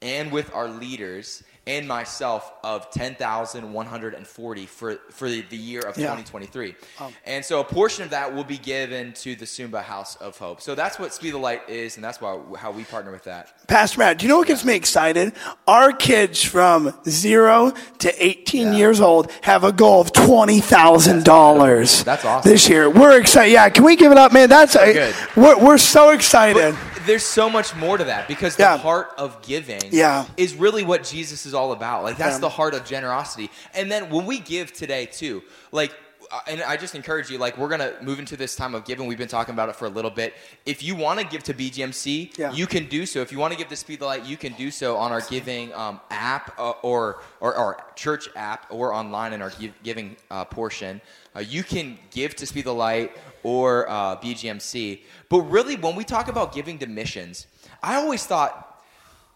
and 0.01 0.31
with 0.31 0.53
our 0.55 0.67
leaders 0.67 1.43
and 1.67 1.87
myself 1.87 2.51
of 2.63 2.89
10,140 2.89 4.65
for, 4.65 4.95
for 5.11 5.29
the, 5.29 5.41
the 5.43 5.55
year 5.55 5.81
of 5.81 5.95
Yeah. 5.95 6.05
2023. 6.15 6.75
Um, 6.99 7.13
and 7.23 7.45
so 7.45 7.59
a 7.59 7.63
portion 7.63 8.03
of 8.03 8.09
that 8.09 8.33
will 8.33 8.43
be 8.43 8.57
given 8.57 9.13
to 9.13 9.35
the 9.35 9.45
Sumba 9.45 9.83
House 9.83 10.15
of 10.15 10.39
Hope. 10.39 10.59
So 10.59 10.73
that's 10.73 10.97
what 10.97 11.13
Speed 11.13 11.35
the 11.35 11.37
Light 11.37 11.69
is, 11.69 11.97
and 11.97 12.03
that's 12.03 12.19
why, 12.19 12.39
how 12.57 12.71
we 12.71 12.83
partner 12.83 13.11
with 13.11 13.25
that. 13.25 13.67
Pastor 13.67 13.99
Matt, 13.99 14.17
do 14.17 14.25
you 14.25 14.29
know 14.29 14.37
what 14.39 14.47
gets 14.47 14.65
me 14.65 14.75
excited? 14.75 15.33
Our 15.67 15.93
kids 15.93 16.43
from 16.43 16.95
zero 17.07 17.73
to 17.99 18.25
18 18.25 18.73
years 18.73 18.99
old 18.99 19.31
have 19.43 19.63
a 19.63 19.71
goal 19.71 20.01
of 20.01 20.11
$20,000. 20.13 22.03
That's 22.03 22.25
awesome. 22.25 22.51
This 22.51 22.67
year. 22.67 22.89
We're 22.89 23.19
excited. 23.19 23.51
Yeah, 23.51 23.69
can 23.69 23.83
we 23.85 23.95
give 23.95 24.11
it 24.11 24.17
up, 24.17 24.33
man? 24.33 24.49
That's 24.49 24.75
a, 24.75 24.93
good. 24.93 25.15
We're, 25.35 25.63
we're 25.63 25.77
so 25.77 26.09
excited. 26.09 26.75
There's 27.05 27.23
so 27.23 27.49
much 27.49 27.75
more 27.75 27.97
to 27.97 28.03
that 28.05 28.27
because 28.27 28.55
the 28.55 28.63
Yeah. 28.63 28.77
heart 28.77 29.11
of 29.17 29.41
giving 29.41 29.81
Yeah. 29.91 30.25
is 30.37 30.55
really 30.55 30.83
what 30.83 31.03
Jesus 31.03 31.45
is 31.45 31.53
all 31.53 31.71
about. 31.71 32.03
Like 32.03 32.17
that's 32.17 32.35
Yeah. 32.35 32.39
the 32.39 32.49
heart 32.49 32.73
of 32.73 32.85
generosity. 32.85 33.49
And 33.73 33.91
then 33.91 34.09
when 34.09 34.25
we 34.25 34.39
give 34.39 34.73
today 34.73 35.05
too, 35.05 35.43
like 35.71 35.91
uh, 36.33 36.39
and 36.47 36.63
I 36.63 36.77
just 36.77 36.95
encourage 36.95 37.29
you, 37.29 37.37
like 37.37 37.57
we're 37.57 37.67
gonna 37.67 37.91
move 38.01 38.17
into 38.17 38.37
this 38.37 38.55
time 38.55 38.73
of 38.73 38.85
giving. 38.85 39.05
We've 39.05 39.17
been 39.17 39.27
talking 39.27 39.53
about 39.53 39.67
it 39.67 39.75
for 39.75 39.85
a 39.85 39.89
little 39.89 40.09
bit. 40.11 40.33
If 40.65 40.81
you 40.81 40.95
want 40.95 41.19
to 41.19 41.25
give 41.25 41.43
to 41.43 41.53
BGMC, 41.53 42.31
Yeah. 42.37 42.53
you 42.53 42.67
can 42.67 42.85
do 42.85 43.05
so. 43.05 43.19
If 43.19 43.33
you 43.33 43.37
want 43.37 43.51
to 43.51 43.57
give 43.57 43.67
to 43.67 43.75
Speed 43.75 43.99
the 43.99 44.05
Light, 44.05 44.23
you 44.23 44.37
can 44.37 44.53
do 44.53 44.71
so 44.71 44.95
on 44.95 45.11
our 45.11 45.19
giving 45.19 45.73
um, 45.73 45.99
app 46.09 46.57
uh, 46.57 46.69
or, 46.83 47.21
or 47.41 47.53
our 47.55 47.83
church 47.97 48.29
app 48.37 48.65
or 48.69 48.93
online 48.93 49.33
in 49.33 49.41
our 49.41 49.49
gi- 49.49 49.73
giving 49.83 50.15
uh, 50.29 50.45
portion. 50.45 51.01
Uh, 51.35 51.41
you 51.41 51.63
can 51.63 51.99
give 52.11 52.33
to 52.37 52.45
Speed 52.45 52.63
the 52.63 52.73
Light 52.73 53.11
or 53.43 53.89
uh, 53.89 54.15
BGMC. 54.17 55.01
But 55.29 55.41
really, 55.41 55.75
when 55.75 55.95
we 55.95 56.03
talk 56.03 56.27
about 56.27 56.53
giving 56.53 56.77
to 56.79 56.87
missions, 56.87 57.47
I 57.81 57.95
always 57.95 58.25
thought, 58.25 58.83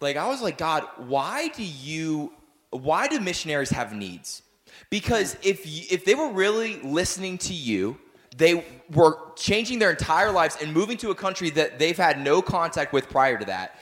like, 0.01 0.17
I 0.17 0.27
was 0.27 0.41
like, 0.41 0.57
God, 0.57 0.83
why 0.97 1.49
do 1.49 1.63
you, 1.63 2.33
why 2.69 3.07
do 3.07 3.19
missionaries 3.19 3.69
have 3.69 3.93
needs? 3.93 4.41
Because 4.89 5.37
if 5.41 5.65
you, 5.65 5.83
if 5.89 6.05
they 6.05 6.15
were 6.15 6.31
really 6.31 6.79
listening 6.81 7.37
to 7.39 7.53
you, 7.53 7.97
they 8.37 8.65
were 8.93 9.17
changing 9.35 9.79
their 9.79 9.91
entire 9.91 10.31
lives 10.31 10.57
and 10.61 10.73
moving 10.73 10.97
to 10.97 11.09
a 11.09 11.15
country 11.15 11.49
that 11.51 11.79
they've 11.79 11.97
had 11.97 12.19
no 12.19 12.41
contact 12.41 12.91
with 12.91 13.09
prior 13.09 13.37
to 13.37 13.45
that. 13.45 13.79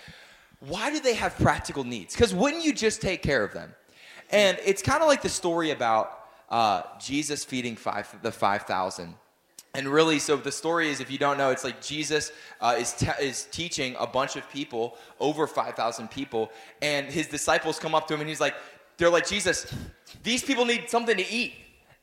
Why 0.60 0.92
do 0.92 1.00
they 1.00 1.16
have 1.16 1.36
practical 1.38 1.84
needs? 1.84 2.14
Because 2.14 2.34
wouldn't 2.34 2.64
you 2.64 2.74
just 2.74 3.02
take 3.02 3.22
care 3.22 3.44
of 3.44 3.54
them? 3.54 3.74
And 4.30 4.58
it's 4.64 4.82
kind 4.82 5.02
of 5.02 5.08
like 5.08 5.22
the 5.22 5.30
story 5.30 5.72
about 5.72 6.20
uh, 6.50 6.84
Jesus 7.00 7.44
feeding 7.44 7.76
five, 7.76 8.16
the 8.22 8.32
5,000. 8.32 9.16
And 9.76 9.88
really, 9.88 10.20
so 10.20 10.36
the 10.38 10.52
story 10.52 10.90
is, 10.90 11.00
if 11.00 11.10
you 11.10 11.18
don't 11.18 11.38
know, 11.38 11.50
it's 11.50 11.64
like 11.64 11.82
Jesus 11.82 12.32
uh, 12.62 12.76
is, 12.78 12.94
te- 12.94 13.08
is 13.20 13.48
teaching 13.52 13.96
a 14.00 14.06
bunch 14.06 14.36
of 14.36 14.48
people, 14.52 14.98
over 15.20 15.48
5,000 15.48 16.12
people, 16.12 16.52
and 16.84 17.08
his 17.08 17.28
disciples 17.28 17.80
come 17.80 17.96
up 17.96 18.08
to 18.08 18.14
him 18.14 18.20
and 18.20 18.30
he's 18.30 18.40
like, 18.40 18.54
they're 18.98 19.10
like, 19.10 19.28
Jesus, 19.28 19.74
these 20.22 20.44
people 20.44 20.66
need 20.66 20.90
something 20.90 21.18
to 21.18 21.28
eat. 21.28 21.54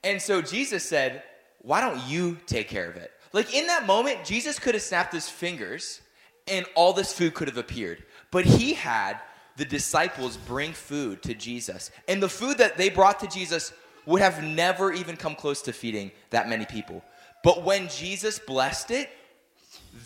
And 0.03 0.21
so 0.21 0.43
Jesus 0.43 0.83
said, 0.83 1.23
why 1.63 1.81
don't 1.81 2.03
you 2.09 2.39
take 2.47 2.69
care 2.69 2.91
of 2.91 2.97
it? 2.97 3.13
Like 3.33 3.55
in 3.55 3.69
that 3.69 3.87
moment, 3.87 4.25
Jesus 4.25 4.59
could 4.59 4.75
have 4.75 4.83
snapped 4.83 5.13
his 5.13 5.29
fingers 5.29 6.01
and 6.49 6.67
all 6.75 6.93
this 6.93 7.13
food 7.13 7.35
could 7.35 7.47
have 7.47 7.59
appeared. 7.59 8.03
But 8.33 8.45
he 8.45 8.75
had 8.75 9.21
the 9.57 9.65
disciples 9.65 10.37
bring 10.37 10.73
food 10.73 11.23
to 11.23 11.35
Jesus. 11.35 11.91
And 12.09 12.23
the 12.23 12.29
food 12.29 12.59
that 12.59 12.77
they 12.77 12.89
brought 12.89 13.21
to 13.21 13.29
Jesus 13.29 13.73
would 14.07 14.23
have 14.23 14.43
never 14.43 14.93
even 14.93 15.17
come 15.17 15.37
close 15.37 15.63
to 15.63 15.73
feeding 15.73 16.11
that 16.31 16.49
many 16.49 16.65
people. 16.65 17.05
But 17.43 17.65
when 17.65 17.89
Jesus 17.89 18.39
blessed 18.39 18.91
it, 18.91 19.11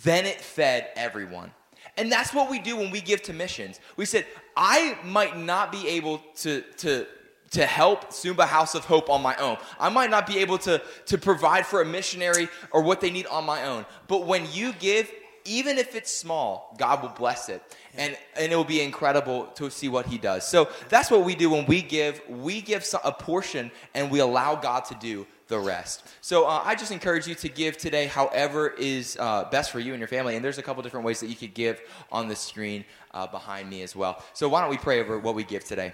then 0.02 0.26
it 0.26 0.40
fed 0.40 0.88
everyone. 0.96 1.52
And 1.96 2.10
that's 2.10 2.34
what 2.34 2.50
we 2.50 2.58
do 2.58 2.76
when 2.76 2.90
we 2.90 3.00
give 3.00 3.22
to 3.22 3.32
missions. 3.32 3.80
We 3.96 4.04
said, 4.04 4.26
I 4.56 4.98
might 5.04 5.38
not 5.38 5.70
be 5.70 5.86
able 5.88 6.18
to, 6.38 6.62
to, 6.78 7.06
to 7.52 7.66
help 7.66 8.10
Sumba 8.10 8.46
House 8.46 8.74
of 8.74 8.84
Hope 8.84 9.08
on 9.08 9.22
my 9.22 9.36
own. 9.36 9.56
I 9.78 9.88
might 9.88 10.10
not 10.10 10.26
be 10.26 10.38
able 10.38 10.58
to, 10.58 10.82
to 11.06 11.18
provide 11.18 11.66
for 11.66 11.82
a 11.82 11.84
missionary 11.84 12.48
or 12.72 12.82
what 12.82 13.00
they 13.00 13.10
need 13.10 13.26
on 13.26 13.44
my 13.44 13.64
own. 13.64 13.86
But 14.08 14.26
when 14.26 14.46
you 14.52 14.72
give, 14.72 15.10
even 15.44 15.78
if 15.78 15.94
it's 15.94 16.10
small, 16.10 16.74
God 16.78 17.02
will 17.02 17.10
bless 17.10 17.48
it. 17.48 17.62
And, 17.96 18.16
and 18.36 18.52
it 18.52 18.56
will 18.56 18.64
be 18.64 18.80
incredible 18.80 19.46
to 19.54 19.70
see 19.70 19.88
what 19.88 20.06
he 20.06 20.18
does. 20.18 20.46
So 20.46 20.68
that's 20.88 21.10
what 21.10 21.24
we 21.24 21.36
do 21.36 21.50
when 21.50 21.64
we 21.66 21.80
give. 21.80 22.20
We 22.28 22.60
give 22.60 22.84
a 23.04 23.12
portion 23.12 23.70
and 23.94 24.10
we 24.10 24.18
allow 24.18 24.56
God 24.56 24.84
to 24.86 24.94
do 24.96 25.26
the 25.48 25.58
rest. 25.58 26.06
So 26.20 26.46
uh, 26.46 26.62
I 26.64 26.74
just 26.74 26.90
encourage 26.90 27.26
you 27.26 27.34
to 27.36 27.48
give 27.48 27.76
today 27.76 28.06
however 28.06 28.68
is 28.68 29.16
uh, 29.20 29.44
best 29.50 29.70
for 29.70 29.80
you 29.80 29.92
and 29.92 30.00
your 30.00 30.08
family. 30.08 30.36
And 30.36 30.44
there's 30.44 30.58
a 30.58 30.62
couple 30.62 30.82
different 30.82 31.04
ways 31.04 31.20
that 31.20 31.26
you 31.26 31.36
could 31.36 31.54
give 31.54 31.80
on 32.10 32.28
the 32.28 32.36
screen 32.36 32.84
uh, 33.12 33.26
behind 33.26 33.68
me 33.68 33.82
as 33.82 33.94
well. 33.94 34.22
So 34.32 34.48
why 34.48 34.60
don't 34.60 34.70
we 34.70 34.78
pray 34.78 35.00
over 35.00 35.18
what 35.18 35.34
we 35.34 35.44
give 35.44 35.64
today? 35.64 35.92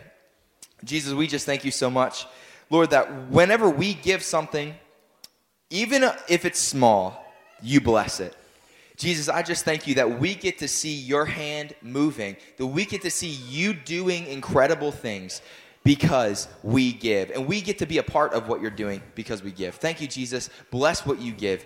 Jesus, 0.85 1.13
we 1.13 1.27
just 1.27 1.47
thank 1.47 1.65
you 1.65 1.71
so 1.71 1.91
much, 1.91 2.27
Lord, 2.71 2.91
that 2.91 3.29
whenever 3.29 3.69
we 3.69 3.95
give 3.95 4.23
something, 4.23 4.75
even 5.69 6.05
if 6.29 6.45
it's 6.45 6.61
small, 6.61 7.25
you 7.63 7.81
bless 7.81 8.21
it. 8.21 8.37
Jesus, 8.97 9.29
I 9.29 9.43
just 9.43 9.65
thank 9.65 9.87
you 9.87 9.95
that 9.95 10.21
we 10.21 10.35
get 10.35 10.59
to 10.59 10.69
see 10.69 10.95
your 10.95 11.25
hand 11.25 11.75
moving, 11.81 12.37
that 12.59 12.67
we 12.67 12.85
get 12.85 13.03
to 13.03 13.11
see 13.11 13.31
you 13.31 13.73
doing 13.73 14.27
incredible 14.27 14.93
things 14.93 15.41
because 15.85 16.49
we 16.63 16.93
give. 16.93 17.31
And 17.31 17.47
we 17.47 17.61
get 17.61 17.79
to 17.79 17.87
be 17.87 17.99
a 17.99 18.03
part 18.03 18.33
of 18.33 18.49
what 18.49 18.61
you're 18.61 18.71
doing 18.71 19.03
because 19.15 19.43
we 19.43 19.51
give. 19.51 19.75
Thank 19.77 20.01
you, 20.01 20.09
Jesus. 20.09 20.51
Bless 20.71 21.07
what 21.07 21.21
you 21.21 21.33
give. 21.33 21.65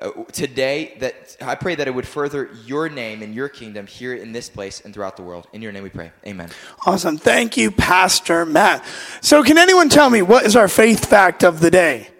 Uh, 0.00 0.10
today, 0.30 0.96
that 1.00 1.36
I 1.40 1.56
pray 1.56 1.74
that 1.74 1.88
it 1.88 1.90
would 1.90 2.06
further 2.06 2.50
your 2.64 2.88
name 2.88 3.20
and 3.20 3.34
your 3.34 3.48
kingdom 3.48 3.88
here 3.88 4.14
in 4.14 4.30
this 4.30 4.48
place 4.48 4.80
and 4.80 4.94
throughout 4.94 5.16
the 5.16 5.24
world. 5.24 5.48
In 5.52 5.60
your 5.60 5.72
name 5.72 5.82
we 5.82 5.88
pray. 5.88 6.12
Amen. 6.24 6.50
Awesome. 6.86 7.18
Thank 7.18 7.56
you, 7.56 7.72
Pastor 7.72 8.46
Matt. 8.46 8.84
So, 9.20 9.42
can 9.42 9.58
anyone 9.58 9.88
tell 9.88 10.08
me 10.08 10.22
what 10.22 10.44
is 10.44 10.54
our 10.54 10.68
faith 10.68 11.06
fact 11.06 11.42
of 11.42 11.58
the 11.58 11.70
day? 11.70 12.10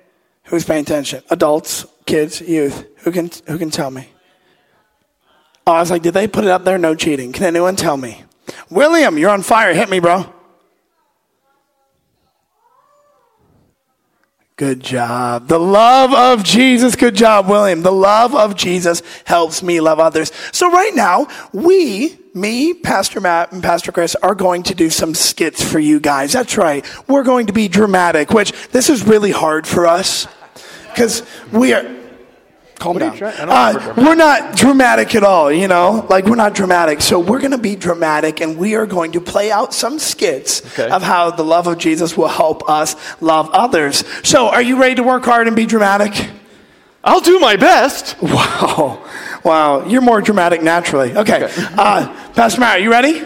Who's 0.47 0.65
paying 0.65 0.83
attention? 0.83 1.23
Adults, 1.31 1.87
kids, 2.05 2.41
youth. 2.41 2.85
Who 3.05 3.13
can 3.13 3.31
who 3.47 3.59
can 3.59 3.71
tell 3.71 3.93
me? 3.93 4.09
Oh, 5.65 5.75
I 5.75 5.81
was 5.81 5.91
like, 5.93 6.03
did 6.03 6.15
they 6.15 6.27
put 6.27 6.43
it 6.43 6.51
up 6.51 6.65
there? 6.65 6.79
No 6.79 6.97
cheating. 6.97 7.33
Can 7.33 7.45
anyone 7.45 7.77
tell 7.77 7.97
me? 7.97 8.25
William, 8.71 9.19
you're 9.19 9.31
on 9.31 9.43
fire. 9.43 9.73
Hit 9.73 9.89
me, 9.89 10.01
bro. 10.01 10.33
Good 14.59 14.81
job. 14.81 15.47
The 15.47 15.61
love 15.61 16.13
of 16.13 16.43
Jesus. 16.43 16.97
Good 16.97 17.15
job, 17.15 17.49
William. 17.49 17.83
The 17.83 17.93
love 17.93 18.35
of 18.35 18.57
Jesus 18.57 19.05
helps 19.25 19.63
me 19.63 19.81
love 19.81 20.01
others. 20.01 20.33
So 20.51 20.69
right 20.69 20.93
now, 20.97 21.29
we, 21.53 22.19
me, 22.35 22.75
Pastor 22.75 23.21
Matt, 23.21 23.53
and 23.53 23.63
Pastor 23.63 23.93
Chris 23.93 24.17
are 24.17 24.35
going 24.35 24.65
to 24.65 24.75
do 24.75 24.91
some 24.91 25.15
skits 25.15 25.63
for 25.63 25.79
you 25.79 26.01
guys. 26.01 26.33
That's 26.33 26.57
right. 26.59 26.85
We're 27.07 27.23
going 27.23 27.47
to 27.47 27.53
be 27.53 27.69
dramatic, 27.69 28.33
which 28.33 28.51
this 28.71 28.91
is 28.91 29.07
really 29.07 29.31
hard 29.31 29.65
for 29.65 29.87
us 29.87 30.27
because 30.89 31.23
we 31.53 31.73
are, 31.73 31.85
calm 32.79 32.99
down. 32.99 33.13
you 33.13 33.19
trying- 33.19 33.35
I 33.51 33.73
don't 33.73 33.87
Uh, 33.87 33.93
we're 33.97 34.15
not 34.15 34.57
dramatic 34.57 35.15
at 35.15 35.23
all, 35.25 35.51
you 35.53 35.69
know? 35.69 36.07
Like, 36.09 36.27
we're 36.27 36.37
not 36.37 36.55
dramatic. 36.55 37.01
So, 37.01 37.19
we're 37.19 37.41
going 37.41 37.51
to 37.53 37.59
be 37.59 37.77
dramatic 37.77 38.41
and 38.41 38.57
we 38.57 38.75
are 38.77 38.87
going 38.87 39.13
to 39.13 39.21
play 39.21 39.51
out 39.51 39.75
some 39.75 39.99
skits 39.99 40.63
Okay. 40.79 40.89
of 40.89 41.03
how 41.03 41.31
the 41.31 41.45
love 41.45 41.67
of 41.67 41.79
Jesus 41.79 42.17
will 42.17 42.29
help 42.29 42.69
us 42.69 42.97
love 43.21 43.51
others. 43.53 44.05
So, 44.23 44.49
are 44.49 44.63
you 44.63 44.81
ready 44.81 44.95
to 44.97 45.03
work 45.03 45.25
hard 45.25 45.47
and 45.47 45.57
be 45.57 45.67
dramatic? 45.67 46.29
I'll 47.05 47.21
do 47.21 47.39
my 47.39 47.57
best. 47.57 48.17
Wow. 48.23 48.99
Wow. 49.45 49.87
You're 49.87 50.03
more 50.03 50.21
dramatic 50.21 50.63
naturally. 50.63 51.17
Okay. 51.17 51.49
Uh, 51.79 52.09
Pastor 52.35 52.61
Matt, 52.61 52.79
are 52.79 52.83
you 52.83 52.91
ready? 52.91 53.25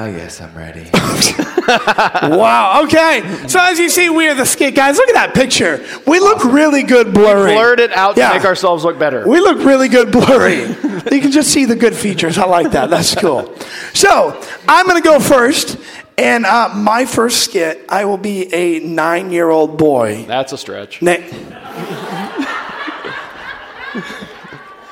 Oh, 0.00 0.06
yes, 0.06 0.40
I'm 0.40 0.54
ready. 0.56 0.88
wow. 2.36 2.82
Okay. 2.84 3.48
So, 3.48 3.58
as 3.60 3.80
you 3.80 3.88
see, 3.88 4.08
we 4.08 4.28
are 4.28 4.34
the 4.36 4.46
skit 4.46 4.76
guys. 4.76 4.96
Look 4.96 5.08
at 5.08 5.14
that 5.14 5.34
picture. 5.34 5.84
We 6.06 6.20
look 6.20 6.44
really 6.44 6.84
good 6.84 7.12
blurry. 7.12 7.52
Blurred 7.52 7.80
it 7.80 7.90
out 7.96 8.16
Yeah. 8.16 8.28
to 8.28 8.36
make 8.38 8.44
ourselves 8.44 8.84
look 8.84 8.96
better. 8.96 9.26
We 9.28 9.40
look 9.40 9.58
really 9.58 9.88
good 9.88 10.12
blurry. 10.12 10.60
you 11.10 11.20
can 11.20 11.32
just 11.32 11.50
see 11.50 11.64
the 11.64 11.74
good 11.74 11.96
features. 11.96 12.38
I 12.38 12.46
like 12.46 12.70
that. 12.70 12.90
That's 12.90 13.12
cool. 13.16 13.52
So 13.92 14.40
I'm 14.68 14.86
going 14.86 15.02
to 15.02 15.04
go 15.08 15.18
first. 15.18 15.76
And 16.16 16.46
uh, 16.46 16.68
my 16.76 17.04
first 17.04 17.42
skit, 17.42 17.84
I 17.88 18.04
will 18.04 18.18
be 18.18 18.54
a 18.54 18.78
nine 18.78 19.32
year 19.32 19.50
old 19.50 19.78
boy. 19.78 20.26
That's 20.28 20.52
a 20.52 20.58
stretch. 20.58 21.02
Na- 21.02 21.16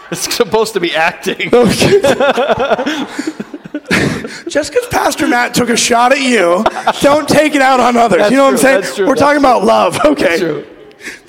It's 0.09 0.33
supposed 0.35 0.75
to 0.75 0.81
be 0.81 0.95
acting. 0.95 1.51
Just 4.49 4.73
because 4.73 4.87
Pastor 4.89 5.27
Matt 5.27 5.55
took 5.55 5.69
a 5.69 5.77
shot 5.77 6.13
at 6.13 6.21
you, 6.21 6.65
don't 7.01 7.29
take 7.29 7.55
it 7.55 7.63
out 7.63 7.81
on 7.81 7.97
others. 7.97 8.19
That's 8.19 8.31
you 8.31 8.37
know 8.37 8.45
what 8.45 8.53
I'm 8.55 8.59
saying? 8.59 8.95
true, 8.95 9.07
We're 9.07 9.15
talking 9.15 9.41
about 9.41 9.65
love. 9.65 9.99
Okay. 10.05 10.39
true. 10.39 10.67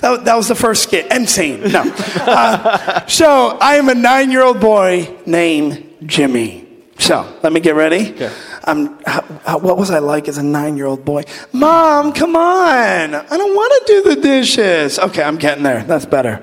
That, 0.00 0.24
that 0.24 0.36
was 0.36 0.48
the 0.48 0.54
first 0.54 0.84
skit. 0.84 1.12
End 1.12 1.28
scene. 1.28 1.60
No. 1.72 1.82
Uh, 2.20 3.06
so 3.06 3.58
I 3.60 3.76
am 3.76 3.88
a 3.88 3.94
nine 3.94 4.30
year 4.30 4.42
old 4.42 4.60
boy 4.60 5.16
named 5.26 5.94
Jimmy. 6.04 6.66
So 6.98 7.38
let 7.42 7.52
me 7.52 7.60
get 7.60 7.74
ready. 7.74 8.10
Okay. 8.12 8.32
Um, 8.64 8.98
how, 9.06 9.22
how, 9.44 9.58
what 9.58 9.76
was 9.78 9.90
I 9.90 9.98
like 10.00 10.26
as 10.28 10.36
a 10.38 10.42
nine 10.42 10.76
year 10.76 10.86
old 10.86 11.04
boy? 11.04 11.24
Mom, 11.52 12.12
come 12.12 12.34
on. 12.36 13.14
I 13.14 13.36
don't 13.36 13.54
want 13.54 13.86
to 13.86 13.92
do 13.92 14.14
the 14.14 14.20
dishes. 14.20 14.98
Okay, 14.98 15.22
I'm 15.22 15.36
getting 15.36 15.62
there. 15.62 15.84
That's 15.84 16.06
better. 16.06 16.42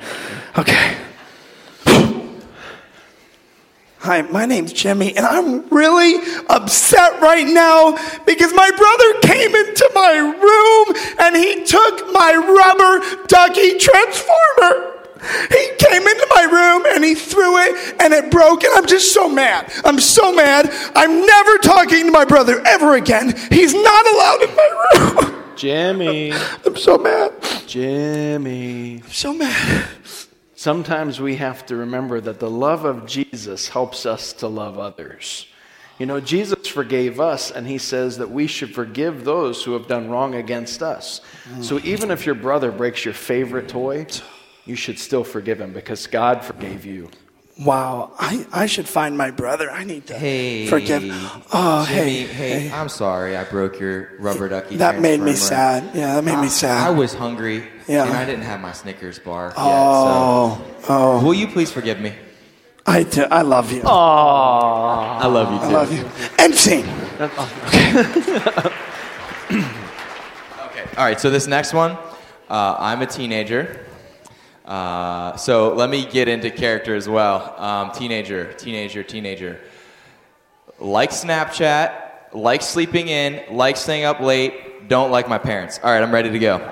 Okay. 0.57 0.95
Hi, 4.05 4.21
my 4.21 4.45
name's 4.45 4.71
Jimmy, 4.71 5.17
and 5.17 5.25
I'm 5.25 5.67
really 5.69 6.21
upset 6.47 7.19
right 7.21 7.47
now 7.47 7.97
because 8.27 8.53
my 8.53 8.69
brother 8.69 9.19
came 9.21 9.55
into 9.55 9.91
my 9.95 10.13
room 10.19 11.15
and 11.19 11.35
he 11.35 11.63
took 11.63 12.13
my 12.13 12.35
rubber 12.35 13.25
ducky 13.25 13.79
transformer. 13.79 14.93
He 15.49 15.69
came 15.79 16.03
into 16.03 16.27
my 16.35 16.43
room 16.43 16.85
and 16.93 17.03
he 17.03 17.15
threw 17.15 17.57
it 17.57 17.95
and 17.99 18.13
it 18.13 18.29
broke, 18.29 18.63
and 18.63 18.75
I'm 18.75 18.85
just 18.85 19.11
so 19.11 19.27
mad. 19.27 19.73
I'm 19.83 19.99
so 19.99 20.31
mad. 20.31 20.69
I'm 20.95 21.25
never 21.25 21.57
talking 21.57 22.05
to 22.05 22.11
my 22.11 22.25
brother 22.25 22.61
ever 22.63 22.97
again. 22.97 23.35
He's 23.49 23.73
not 23.73 24.05
allowed 24.05 24.41
in 24.43 24.55
my 24.55 25.23
room. 25.31 25.43
Jimmy. 25.55 26.31
I'm 26.63 26.75
so 26.75 26.99
mad. 26.99 27.33
Jimmy. 27.65 29.01
I'm 29.03 29.11
so 29.11 29.33
mad. 29.33 29.87
Sometimes 30.65 31.21
we 31.21 31.35
have 31.35 31.63
to 31.67 31.75
remember 31.75 32.19
that 32.19 32.39
the 32.39 32.49
love 32.49 32.85
of 32.85 33.05
Jesus 33.05 33.69
helps 33.69 34.03
us 34.03 34.33
to 34.33 34.47
love 34.47 34.79
others. 34.79 35.45
You 35.99 36.07
know, 36.07 36.19
Jesus 36.19 36.67
forgave 36.67 37.19
us, 37.19 37.51
and 37.51 37.67
he 37.67 37.77
says 37.77 38.17
that 38.17 38.31
we 38.31 38.47
should 38.47 38.73
forgive 38.73 39.25
those 39.25 39.63
who 39.63 39.73
have 39.73 39.85
done 39.85 40.09
wrong 40.09 40.33
against 40.33 40.81
us. 40.81 41.21
So 41.61 41.79
even 41.83 42.09
if 42.09 42.25
your 42.25 42.33
brother 42.33 42.71
breaks 42.71 43.05
your 43.05 43.13
favorite 43.13 43.69
toy, 43.69 44.07
you 44.65 44.75
should 44.75 44.97
still 44.97 45.23
forgive 45.23 45.61
him 45.61 45.71
because 45.71 46.07
God 46.07 46.43
forgave 46.43 46.83
you. 46.83 47.11
Wow, 47.57 48.11
I, 48.19 48.45
I 48.51 48.65
should 48.65 48.85
find 48.87 49.17
my 49.17 49.31
brother. 49.31 49.71
I 49.71 49.85
need 49.85 50.07
to 50.07 50.13
Hey. 50.13 50.67
forgive. 50.67 51.03
Oh, 51.53 51.85
Jimmy, 51.87 52.23
hey, 52.23 52.23
hey, 52.67 52.71
I'm 52.71 52.89
sorry 52.89 53.37
I 53.37 53.45
broke 53.45 53.79
your 53.79 54.09
rubber 54.19 54.49
ducky. 54.49 54.75
That 54.75 54.99
made 54.99 55.21
me 55.21 55.35
sad. 55.35 55.89
Yeah, 55.95 56.15
that 56.15 56.23
made 56.25 56.37
me 56.41 56.49
sad. 56.49 56.85
I 56.85 56.89
was 56.89 57.13
hungry. 57.13 57.65
Yeah. 57.87 58.03
And 58.07 58.13
I 58.13 58.25
didn't 58.25 58.43
have 58.43 58.59
my 58.59 58.73
Snickers 58.73 59.19
bar 59.19 59.53
Oh, 59.55 60.61
yet. 60.79 60.85
So. 60.85 61.19
Will 61.21 61.33
you 61.33 61.47
please 61.47 61.71
forgive 61.71 62.01
me? 62.01 62.13
I, 62.85 63.03
do, 63.03 63.23
I 63.23 63.41
love 63.41 63.71
you. 63.71 63.81
Aww. 63.83 63.87
I 63.87 65.25
love 65.27 65.53
you 65.53 65.59
too. 65.59 65.65
I 65.65 65.71
love 65.71 65.93
you. 65.93 66.05
End 66.37 66.55
scene. 66.55 66.85
Okay. 70.65 70.83
All 70.97 71.05
right. 71.05 71.19
So 71.19 71.29
this 71.29 71.47
next 71.47 71.73
one, 71.73 71.91
uh, 72.49 72.75
I'm 72.79 73.01
a 73.01 73.05
teenager. 73.05 73.84
Uh, 74.65 75.35
so 75.37 75.73
let 75.73 75.89
me 75.89 76.05
get 76.05 76.27
into 76.27 76.49
character 76.49 76.95
as 76.95 77.07
well. 77.07 77.53
Um, 77.59 77.91
teenager, 77.91 78.51
teenager, 78.53 79.03
teenager. 79.03 79.61
Like 80.79 81.11
Snapchat, 81.11 82.33
like 82.33 82.63
sleeping 82.63 83.07
in, 83.07 83.55
like 83.55 83.77
staying 83.77 84.05
up 84.05 84.19
late. 84.19 84.89
Don't 84.89 85.11
like 85.11 85.29
my 85.29 85.37
parents. 85.37 85.79
All 85.83 85.91
right, 85.91 86.01
I'm 86.01 86.11
ready 86.11 86.31
to 86.31 86.39
go. 86.39 86.57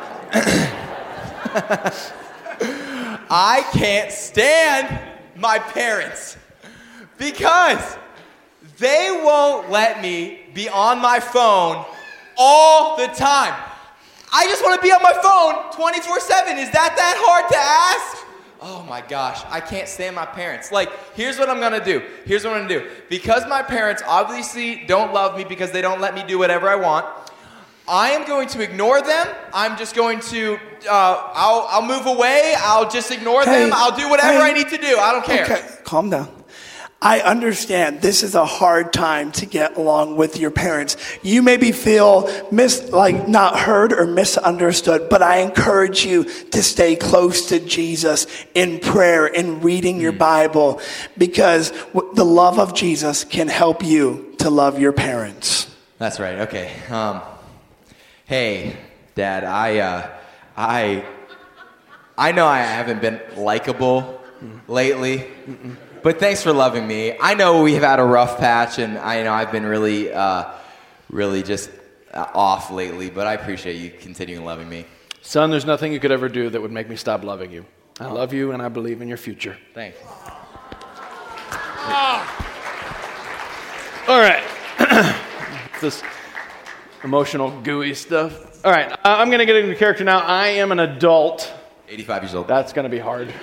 I 3.29 3.65
can't 3.73 4.11
stand 4.11 4.99
my 5.35 5.59
parents 5.59 6.37
because 7.17 7.97
they 8.79 9.21
won't 9.23 9.69
let 9.69 10.01
me 10.01 10.41
be 10.53 10.67
on 10.67 10.99
my 10.99 11.19
phone 11.19 11.85
all 12.37 12.97
the 12.97 13.07
time. 13.07 13.53
I 14.34 14.47
just 14.47 14.63
want 14.63 14.81
to 14.81 14.86
be 14.86 14.91
on 14.91 15.01
my 15.03 15.13
phone 15.13 15.71
24 15.73 16.19
7. 16.19 16.57
Is 16.57 16.71
that 16.71 16.95
that 16.97 17.15
hard 17.17 17.49
to 17.51 17.57
ask? 17.57 18.23
oh 18.65 18.81
my 18.88 19.01
gosh, 19.01 19.43
I 19.49 19.59
can't 19.59 19.89
stand 19.89 20.15
my 20.15 20.25
parents. 20.25 20.71
Like, 20.71 20.89
here's 21.15 21.38
what 21.38 21.49
I'm 21.49 21.59
gonna 21.59 21.84
do. 21.84 22.01
Here's 22.25 22.45
what 22.45 22.53
I'm 22.53 22.65
gonna 22.67 22.79
do. 22.79 22.89
Because 23.09 23.45
my 23.47 23.61
parents 23.61 24.01
obviously 24.07 24.86
don't 24.88 25.13
love 25.13 25.38
me 25.38 25.43
because 25.43 25.71
they 25.71 25.81
don't 25.81 25.99
let 25.99 26.15
me 26.15 26.23
do 26.25 26.39
whatever 26.39 26.69
I 26.69 26.75
want. 26.75 27.05
I 27.88 28.11
am 28.11 28.25
going 28.25 28.47
to 28.49 28.61
ignore 28.61 29.01
them. 29.01 29.27
I'm 29.53 29.77
just 29.77 29.93
going 29.95 30.21
to, 30.21 30.57
uh, 30.89 31.31
I'll, 31.34 31.67
I'll 31.69 31.86
move 31.86 32.05
away. 32.05 32.55
I'll 32.57 32.89
just 32.89 33.11
ignore 33.11 33.43
Hey, 33.43 33.65
them. 33.65 33.71
I'll 33.73 33.93
do 33.95 34.09
whatever 34.09 34.39
hey. 34.39 34.51
I 34.51 34.53
need 34.53 34.69
to 34.69 34.77
do. 34.77 34.97
I 34.97 35.11
don't 35.11 35.25
care. 35.25 35.43
Okay, 35.43 35.61
calm 35.84 36.09
down. 36.09 36.29
I 37.03 37.19
understand 37.19 38.01
this 38.01 38.23
is 38.23 38.33
a 38.33 38.45
hard 38.45 38.93
time 38.93 39.33
to 39.33 39.45
get 39.45 39.75
along 39.75 40.15
with 40.15 40.39
your 40.39 40.51
parents. 40.51 40.95
You 41.21 41.41
maybe 41.41 41.73
feel 41.73 42.29
mis- 42.49 42.91
like 42.91 43.27
not 43.27 43.59
heard 43.59 43.91
or 43.91 44.07
misunderstood, 44.07 45.09
but 45.09 45.21
I 45.21 45.39
encourage 45.39 46.05
you 46.05 46.23
to 46.23 46.63
stay 46.63 46.95
close 46.95 47.49
to 47.49 47.59
Jesus 47.59 48.25
in 48.55 48.79
prayer 48.79 49.25
and 49.25 49.61
reading 49.65 49.99
your 49.99 50.13
Bible 50.13 50.79
because 51.17 51.71
w- 51.93 52.15
the 52.15 52.23
love 52.23 52.57
of 52.57 52.73
Jesus 52.73 53.25
can 53.25 53.49
help 53.49 53.83
you 53.83 54.33
to 54.37 54.49
love 54.49 54.79
your 54.79 54.93
parents. 54.93 55.69
That's 55.97 56.21
right. 56.21 56.39
Okay. 56.39 56.71
Um, 56.89 57.21
hey, 58.25 58.77
Dad. 59.13 59.43
I, 59.43 59.79
uh, 59.79 60.09
I, 60.55 61.03
I 62.17 62.31
know 62.31 62.47
I 62.47 62.59
haven't 62.59 63.01
been 63.01 63.19
likable 63.35 64.21
lately, 64.69 65.27
but 66.03 66.19
thanks 66.19 66.43
for 66.43 66.53
loving 66.53 66.85
me. 66.85 67.17
I 67.19 67.33
know 67.33 67.63
we 67.63 67.73
have 67.73 67.83
had 67.83 67.99
a 67.99 68.03
rough 68.03 68.37
patch, 68.37 68.77
and 68.79 68.97
I 68.97 69.23
know 69.23 69.33
I've 69.33 69.51
been 69.51 69.65
really, 69.65 70.11
uh, 70.11 70.51
really 71.09 71.41
just 71.41 71.71
uh, 72.13 72.27
off 72.33 72.69
lately. 72.71 73.09
But 73.09 73.25
I 73.25 73.33
appreciate 73.33 73.77
you 73.77 73.89
continuing 73.89 74.45
loving 74.45 74.69
me. 74.69 74.85
Son, 75.21 75.49
there's 75.49 75.65
nothing 75.65 75.93
you 75.93 75.99
could 75.99 76.11
ever 76.11 76.27
do 76.27 76.49
that 76.49 76.61
would 76.61 76.71
make 76.71 76.89
me 76.89 76.97
stop 76.97 77.23
loving 77.23 77.51
you. 77.51 77.65
I 77.99 78.07
love 78.07 78.33
you 78.33 78.51
and 78.51 78.61
I 78.61 78.69
believe 78.69 79.01
in 79.01 79.07
your 79.07 79.17
future. 79.17 79.57
Thanks. 79.73 79.97
All 84.07 84.19
right. 84.19 84.43
this 85.81 86.03
emotional, 87.03 87.61
gooey 87.61 87.93
stuff. 87.93 88.65
All 88.65 88.71
right, 88.71 88.91
uh, 88.91 88.97
I'm 89.03 89.27
going 89.27 89.39
to 89.39 89.45
get 89.45 89.57
into 89.57 89.75
character 89.75 90.03
now. 90.03 90.19
I 90.19 90.47
am 90.47 90.71
an 90.71 90.79
adult. 90.79 91.51
85 91.89 92.23
years 92.23 92.35
old. 92.35 92.47
That's 92.47 92.73
going 92.73 92.83
to 92.83 92.89
be 92.89 92.99
hard. 92.99 93.33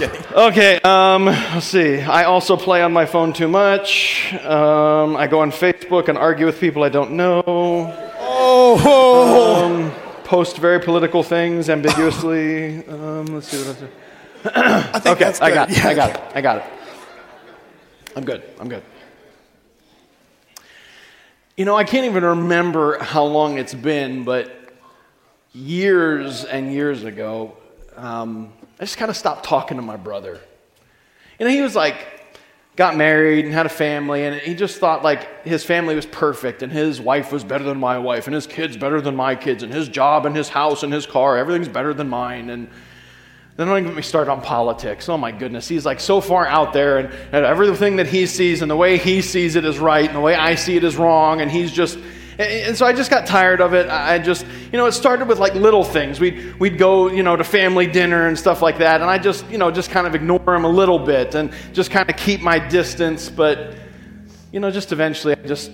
Okay, 0.32 0.80
um, 0.80 1.26
let's 1.26 1.66
see. 1.66 2.00
I 2.00 2.24
also 2.24 2.56
play 2.56 2.82
on 2.82 2.92
my 2.92 3.04
phone 3.04 3.32
too 3.32 3.48
much. 3.48 4.32
Um, 4.44 5.16
I 5.16 5.26
go 5.26 5.40
on 5.40 5.50
Facebook 5.50 6.08
and 6.08 6.16
argue 6.16 6.46
with 6.46 6.58
people 6.58 6.82
I 6.82 6.88
don't 6.88 7.12
know. 7.12 7.42
Oh, 8.18 9.64
Um, 9.64 9.92
post 10.24 10.56
very 10.56 10.80
political 10.80 11.22
things 11.22 11.68
ambiguously. 11.68 12.86
Um, 12.86 13.26
let's 13.26 13.48
see 13.48 13.58
what 13.58 13.76
I 14.44 14.90
I 14.94 14.98
think 15.00 15.16
Okay, 15.16 15.24
that's 15.24 15.40
I 15.42 15.50
got 15.52 15.70
it. 15.70 15.76
Yeah. 15.76 15.88
I 15.88 15.94
got 15.94 16.10
it. 16.10 16.20
I 16.34 16.40
got 16.40 16.56
it. 16.58 16.64
I'm 18.16 18.24
good. 18.24 18.42
I'm 18.58 18.68
good. 18.68 18.82
You 21.56 21.66
know, 21.66 21.76
I 21.76 21.84
can't 21.84 22.06
even 22.06 22.24
remember 22.24 22.98
how 23.00 23.24
long 23.24 23.58
it's 23.58 23.74
been, 23.74 24.24
but 24.24 24.50
years 25.52 26.44
and 26.44 26.72
years 26.72 27.04
ago, 27.04 27.56
um, 27.96 28.52
I 28.80 28.84
just 28.84 28.96
kind 28.96 29.10
of 29.10 29.16
stopped 29.16 29.44
talking 29.44 29.76
to 29.76 29.82
my 29.82 29.96
brother. 29.96 30.40
You 31.38 31.46
know, 31.46 31.52
he 31.52 31.60
was 31.60 31.76
like, 31.76 31.96
got 32.76 32.96
married 32.96 33.44
and 33.44 33.52
had 33.52 33.66
a 33.66 33.70
family, 33.70 34.24
and 34.24 34.40
he 34.40 34.54
just 34.54 34.78
thought 34.78 35.04
like 35.04 35.44
his 35.44 35.62
family 35.62 35.94
was 35.94 36.06
perfect, 36.06 36.62
and 36.62 36.72
his 36.72 36.98
wife 36.98 37.30
was 37.30 37.44
better 37.44 37.62
than 37.62 37.78
my 37.78 37.98
wife, 37.98 38.26
and 38.26 38.34
his 38.34 38.46
kids 38.46 38.78
better 38.78 39.02
than 39.02 39.14
my 39.14 39.34
kids, 39.36 39.62
and 39.62 39.70
his 39.70 39.86
job 39.86 40.24
and 40.24 40.34
his 40.34 40.48
house 40.48 40.82
and 40.82 40.90
his 40.90 41.04
car, 41.04 41.36
everything's 41.36 41.68
better 41.68 41.92
than 41.92 42.08
mine. 42.08 42.48
And 42.48 42.70
then 43.56 43.66
don't 43.66 43.76
even 43.76 43.90
get 43.90 43.96
me 43.96 44.02
started 44.02 44.30
on 44.30 44.40
politics. 44.40 45.10
Oh 45.10 45.18
my 45.18 45.30
goodness, 45.30 45.68
he's 45.68 45.84
like 45.84 46.00
so 46.00 46.22
far 46.22 46.46
out 46.46 46.72
there, 46.72 46.96
and, 46.96 47.12
and 47.32 47.44
everything 47.44 47.96
that 47.96 48.06
he 48.06 48.24
sees 48.24 48.62
and 48.62 48.70
the 48.70 48.76
way 48.76 48.96
he 48.96 49.20
sees 49.20 49.56
it 49.56 49.66
is 49.66 49.78
right, 49.78 50.06
and 50.06 50.16
the 50.16 50.20
way 50.20 50.34
I 50.34 50.54
see 50.54 50.78
it 50.78 50.84
is 50.84 50.96
wrong, 50.96 51.42
and 51.42 51.50
he's 51.50 51.70
just. 51.70 51.98
And 52.40 52.74
so 52.74 52.86
I 52.86 52.94
just 52.94 53.10
got 53.10 53.26
tired 53.26 53.60
of 53.60 53.74
it. 53.74 53.90
I 53.90 54.18
just, 54.18 54.46
you 54.72 54.78
know, 54.78 54.86
it 54.86 54.92
started 54.92 55.28
with 55.28 55.38
like 55.38 55.54
little 55.54 55.84
things. 55.84 56.18
We'd, 56.18 56.58
we'd 56.58 56.78
go, 56.78 57.10
you 57.10 57.22
know, 57.22 57.36
to 57.36 57.44
family 57.44 57.86
dinner 57.86 58.28
and 58.28 58.38
stuff 58.38 58.62
like 58.62 58.78
that. 58.78 59.02
And 59.02 59.10
I 59.10 59.18
just, 59.18 59.46
you 59.50 59.58
know, 59.58 59.70
just 59.70 59.90
kind 59.90 60.06
of 60.06 60.14
ignore 60.14 60.54
him 60.54 60.64
a 60.64 60.68
little 60.68 60.98
bit 60.98 61.34
and 61.34 61.52
just 61.74 61.90
kind 61.90 62.08
of 62.08 62.16
keep 62.16 62.40
my 62.40 62.58
distance. 62.58 63.28
But, 63.28 63.74
you 64.52 64.58
know, 64.60 64.70
just 64.70 64.90
eventually 64.90 65.34
I 65.34 65.46
just 65.46 65.70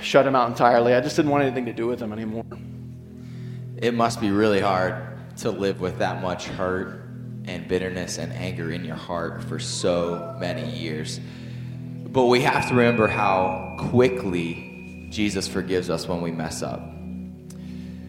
shut 0.00 0.26
him 0.26 0.34
out 0.34 0.48
entirely. 0.48 0.94
I 0.94 1.02
just 1.02 1.16
didn't 1.16 1.30
want 1.30 1.44
anything 1.44 1.66
to 1.66 1.74
do 1.74 1.86
with 1.86 2.00
him 2.00 2.14
anymore. 2.14 2.46
It 3.76 3.92
must 3.92 4.18
be 4.18 4.30
really 4.30 4.60
hard 4.60 4.94
to 5.38 5.50
live 5.50 5.82
with 5.82 5.98
that 5.98 6.22
much 6.22 6.46
hurt 6.46 7.02
and 7.44 7.68
bitterness 7.68 8.16
and 8.16 8.32
anger 8.32 8.72
in 8.72 8.86
your 8.86 8.96
heart 8.96 9.44
for 9.44 9.58
so 9.58 10.34
many 10.40 10.66
years. 10.78 11.20
But 12.06 12.24
we 12.24 12.40
have 12.40 12.70
to 12.70 12.74
remember 12.74 13.06
how 13.06 13.76
quickly 13.90 14.65
Jesus 15.16 15.48
forgives 15.48 15.88
us 15.88 16.06
when 16.06 16.20
we 16.20 16.30
mess 16.30 16.62
up. 16.62 16.82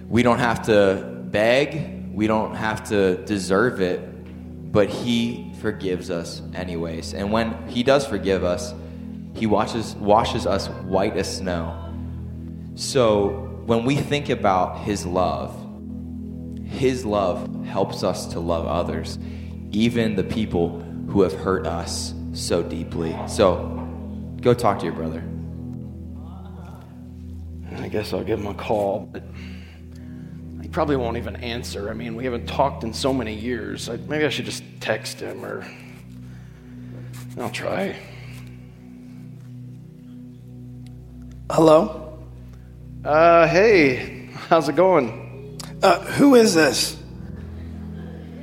We 0.10 0.24
don't 0.24 0.40
have 0.40 0.64
to 0.64 1.24
beg, 1.32 2.14
we 2.14 2.28
don't 2.28 2.54
have 2.54 2.90
to 2.90 3.16
deserve 3.24 3.80
it, 3.80 4.74
but 4.74 4.90
He 4.90 5.54
forgives 5.62 6.12
us 6.12 6.42
anyways. 6.54 7.14
And 7.14 7.32
when 7.32 7.66
He 7.70 7.82
does 7.82 8.06
forgive 8.06 8.44
us, 8.44 8.74
He 9.36 9.46
washes, 9.46 9.96
washes 9.96 10.46
us 10.46 10.68
white 10.68 11.16
as 11.16 11.38
snow. 11.38 11.94
So 12.76 13.62
when 13.66 13.86
we 13.86 13.96
think 13.96 14.28
about 14.28 14.80
His 14.80 15.06
love, 15.06 15.56
His 16.66 17.06
love 17.06 17.66
helps 17.66 18.04
us 18.04 18.26
to 18.34 18.42
love 18.42 18.68
others, 18.68 19.18
even 19.72 20.18
the 20.18 20.26
people 20.26 20.82
who 21.08 21.22
have 21.22 21.34
hurt 21.34 21.66
us 21.66 22.14
so 22.34 22.62
deeply. 22.62 23.18
So 23.30 23.88
go 24.42 24.54
talk 24.54 24.80
to 24.80 24.86
your 24.86 24.94
brother. 24.94 25.24
I 27.80 27.88
guess 27.88 28.14
I'll 28.14 28.24
give 28.24 28.40
him 28.40 28.48
a 28.48 28.54
call, 28.54 29.10
but 29.12 29.24
he 30.62 30.68
probably 30.68 30.96
won't 30.96 31.18
even 31.18 31.36
answer. 31.38 31.90
I 31.90 31.94
mean, 31.94 32.16
we 32.16 32.26
haven't 32.26 32.48
talked 32.48 32.84
in 32.84 32.94
so 32.94 33.14
many 33.14 33.34
years. 33.34 33.88
I, 33.88 33.98
maybe 33.98 34.26
I 34.26 34.30
should 34.30 34.46
just 34.46 34.64
text 34.80 35.20
him 35.20 35.46
or 35.46 35.66
I'll 37.40 37.50
try. 37.50 37.96
Hello? 41.52 42.20
Uh, 43.06 43.48
hey, 43.48 44.30
how's 44.50 44.68
it 44.68 44.76
going? 44.76 45.60
Uh, 45.82 46.00
who 46.02 46.36
is 46.36 46.56
this? 46.56 46.98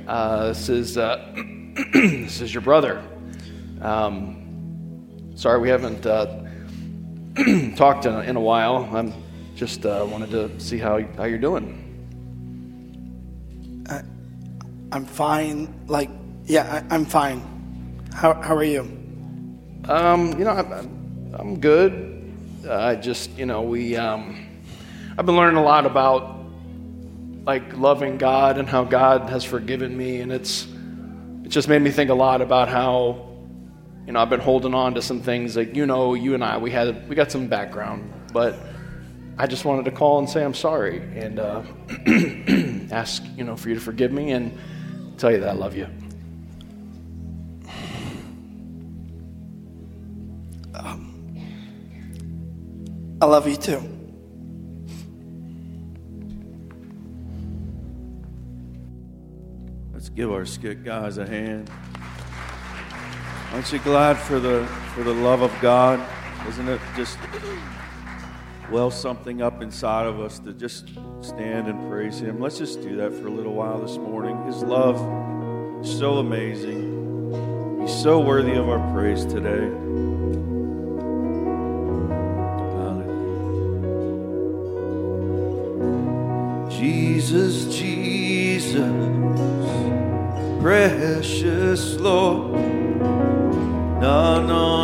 Uh, 0.07 0.47
this 0.47 0.69
is 0.69 0.97
uh, 0.97 1.33
this 1.93 2.41
is 2.41 2.53
your 2.53 2.61
brother. 2.61 3.03
Um, 3.81 5.33
sorry, 5.35 5.59
we 5.59 5.69
haven't 5.69 6.05
uh, 6.05 6.45
talked 7.75 8.05
in 8.05 8.13
a, 8.15 8.21
in 8.21 8.35
a 8.37 8.41
while. 8.41 8.89
I'm 8.93 9.13
just 9.55 9.85
uh, 9.85 10.05
wanted 10.09 10.31
to 10.31 10.59
see 10.59 10.77
how 10.77 11.01
how 11.17 11.23
you're 11.23 11.37
doing. 11.37 11.81
I'm 14.91 15.05
fine. 15.05 15.73
Like, 15.87 16.09
yeah, 16.45 16.83
I, 16.89 16.95
I'm 16.95 17.05
fine. 17.05 17.41
How, 18.13 18.33
how 18.33 18.55
are 18.55 18.63
you? 18.63 18.81
Um, 19.89 20.31
you 20.39 20.45
know, 20.45 20.51
I'm, 20.51 21.33
I'm- 21.33 21.59
good. 21.59 22.11
I 22.69 22.95
just, 22.95 23.29
you 23.37 23.45
know, 23.45 23.61
we, 23.61 23.97
um, 23.97 24.47
I've 25.17 25.25
been 25.25 25.35
learning 25.35 25.57
a 25.57 25.63
lot 25.63 25.85
about 25.85 26.33
like 27.45 27.75
loving 27.77 28.17
God 28.17 28.57
and 28.57 28.67
how 28.69 28.85
God 28.85 29.29
has 29.29 29.43
forgiven 29.43 29.95
me, 29.97 30.21
and 30.21 30.31
it's, 30.31 30.65
it 31.43 31.49
just 31.49 31.67
made 31.67 31.81
me 31.81 31.91
think 31.91 32.09
a 32.09 32.13
lot 32.15 32.41
about 32.41 32.69
how, 32.69 33.27
you 34.07 34.13
know, 34.13 34.19
I've 34.21 34.29
been 34.29 34.39
holding 34.39 34.73
on 34.73 34.95
to 34.95 35.01
some 35.01 35.19
things 35.19 35.57
like, 35.57 35.75
you 35.75 35.85
know, 35.85 36.13
you 36.13 36.33
and 36.33 36.43
I, 36.43 36.57
we 36.57 36.71
had, 36.71 37.07
we 37.09 37.15
got 37.15 37.31
some 37.31 37.47
background, 37.47 38.11
but 38.33 38.57
I 39.37 39.47
just 39.47 39.65
wanted 39.65 39.85
to 39.85 39.91
call 39.91 40.19
and 40.19 40.29
say 40.29 40.43
I'm 40.43 40.53
sorry 40.53 40.99
and 41.17 41.39
uh, 41.39 41.61
ask, 42.93 43.23
you 43.35 43.43
know, 43.43 43.57
for 43.57 43.69
you 43.69 43.75
to 43.75 43.81
forgive 43.81 44.11
me 44.11 44.31
and 44.31 44.57
tell 45.17 45.31
you 45.31 45.39
that 45.41 45.49
I 45.49 45.53
love 45.53 45.75
you. 45.75 45.87
I 53.21 53.27
love 53.27 53.47
you 53.47 53.55
too. 53.55 53.81
Let's 59.93 60.09
give 60.09 60.31
our 60.31 60.45
skit 60.45 60.83
guys 60.83 61.17
a 61.17 61.25
hand. 61.25 61.71
Aren't 63.51 63.71
you 63.71 63.79
glad 63.79 64.17
for 64.17 64.39
the 64.39 64.67
for 64.93 65.03
the 65.03 65.13
love 65.13 65.41
of 65.41 65.51
God? 65.61 65.99
Isn't 66.47 66.67
it 66.67 66.81
just 66.95 67.17
well 68.71 68.91
something 68.91 69.41
up 69.41 69.61
inside 69.61 70.05
of 70.05 70.19
us 70.19 70.39
to 70.39 70.53
just 70.53 70.89
stand 71.21 71.67
and 71.67 71.89
praise 71.89 72.19
Him? 72.19 72.39
Let's 72.39 72.57
just 72.57 72.81
do 72.81 72.95
that 72.97 73.13
for 73.13 73.27
a 73.27 73.31
little 73.31 73.53
while 73.53 73.79
this 73.81 73.97
morning. 73.97 74.43
His 74.45 74.63
love 74.63 74.97
is 75.81 75.97
so 75.97 76.17
amazing. 76.17 77.81
He's 77.81 77.93
so 78.01 78.19
worthy 78.19 78.53
of 78.53 78.67
our 78.69 78.93
praise 78.93 79.25
today. 79.25 79.71
Jesus, 86.77 87.75
Jesus, 87.75 88.81
precious 90.61 91.95
Lord. 91.95 92.53
None 94.01 94.51
on 94.51 94.74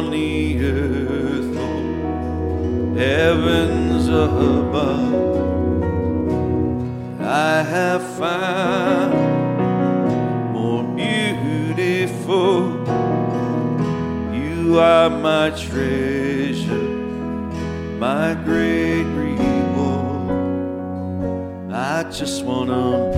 heavens 3.01 4.07
above. 4.07 5.13
I 7.19 7.63
have 7.63 8.03
found 8.21 9.13
more 10.53 10.83
beautiful. 10.95 12.53
You 14.41 14.77
are 14.77 15.09
my 15.09 15.49
treasure, 15.49 16.89
my 18.05 18.35
great 18.45 19.07
reward. 19.23 20.31
I 21.73 22.03
just 22.11 22.45
wanna 22.45 23.10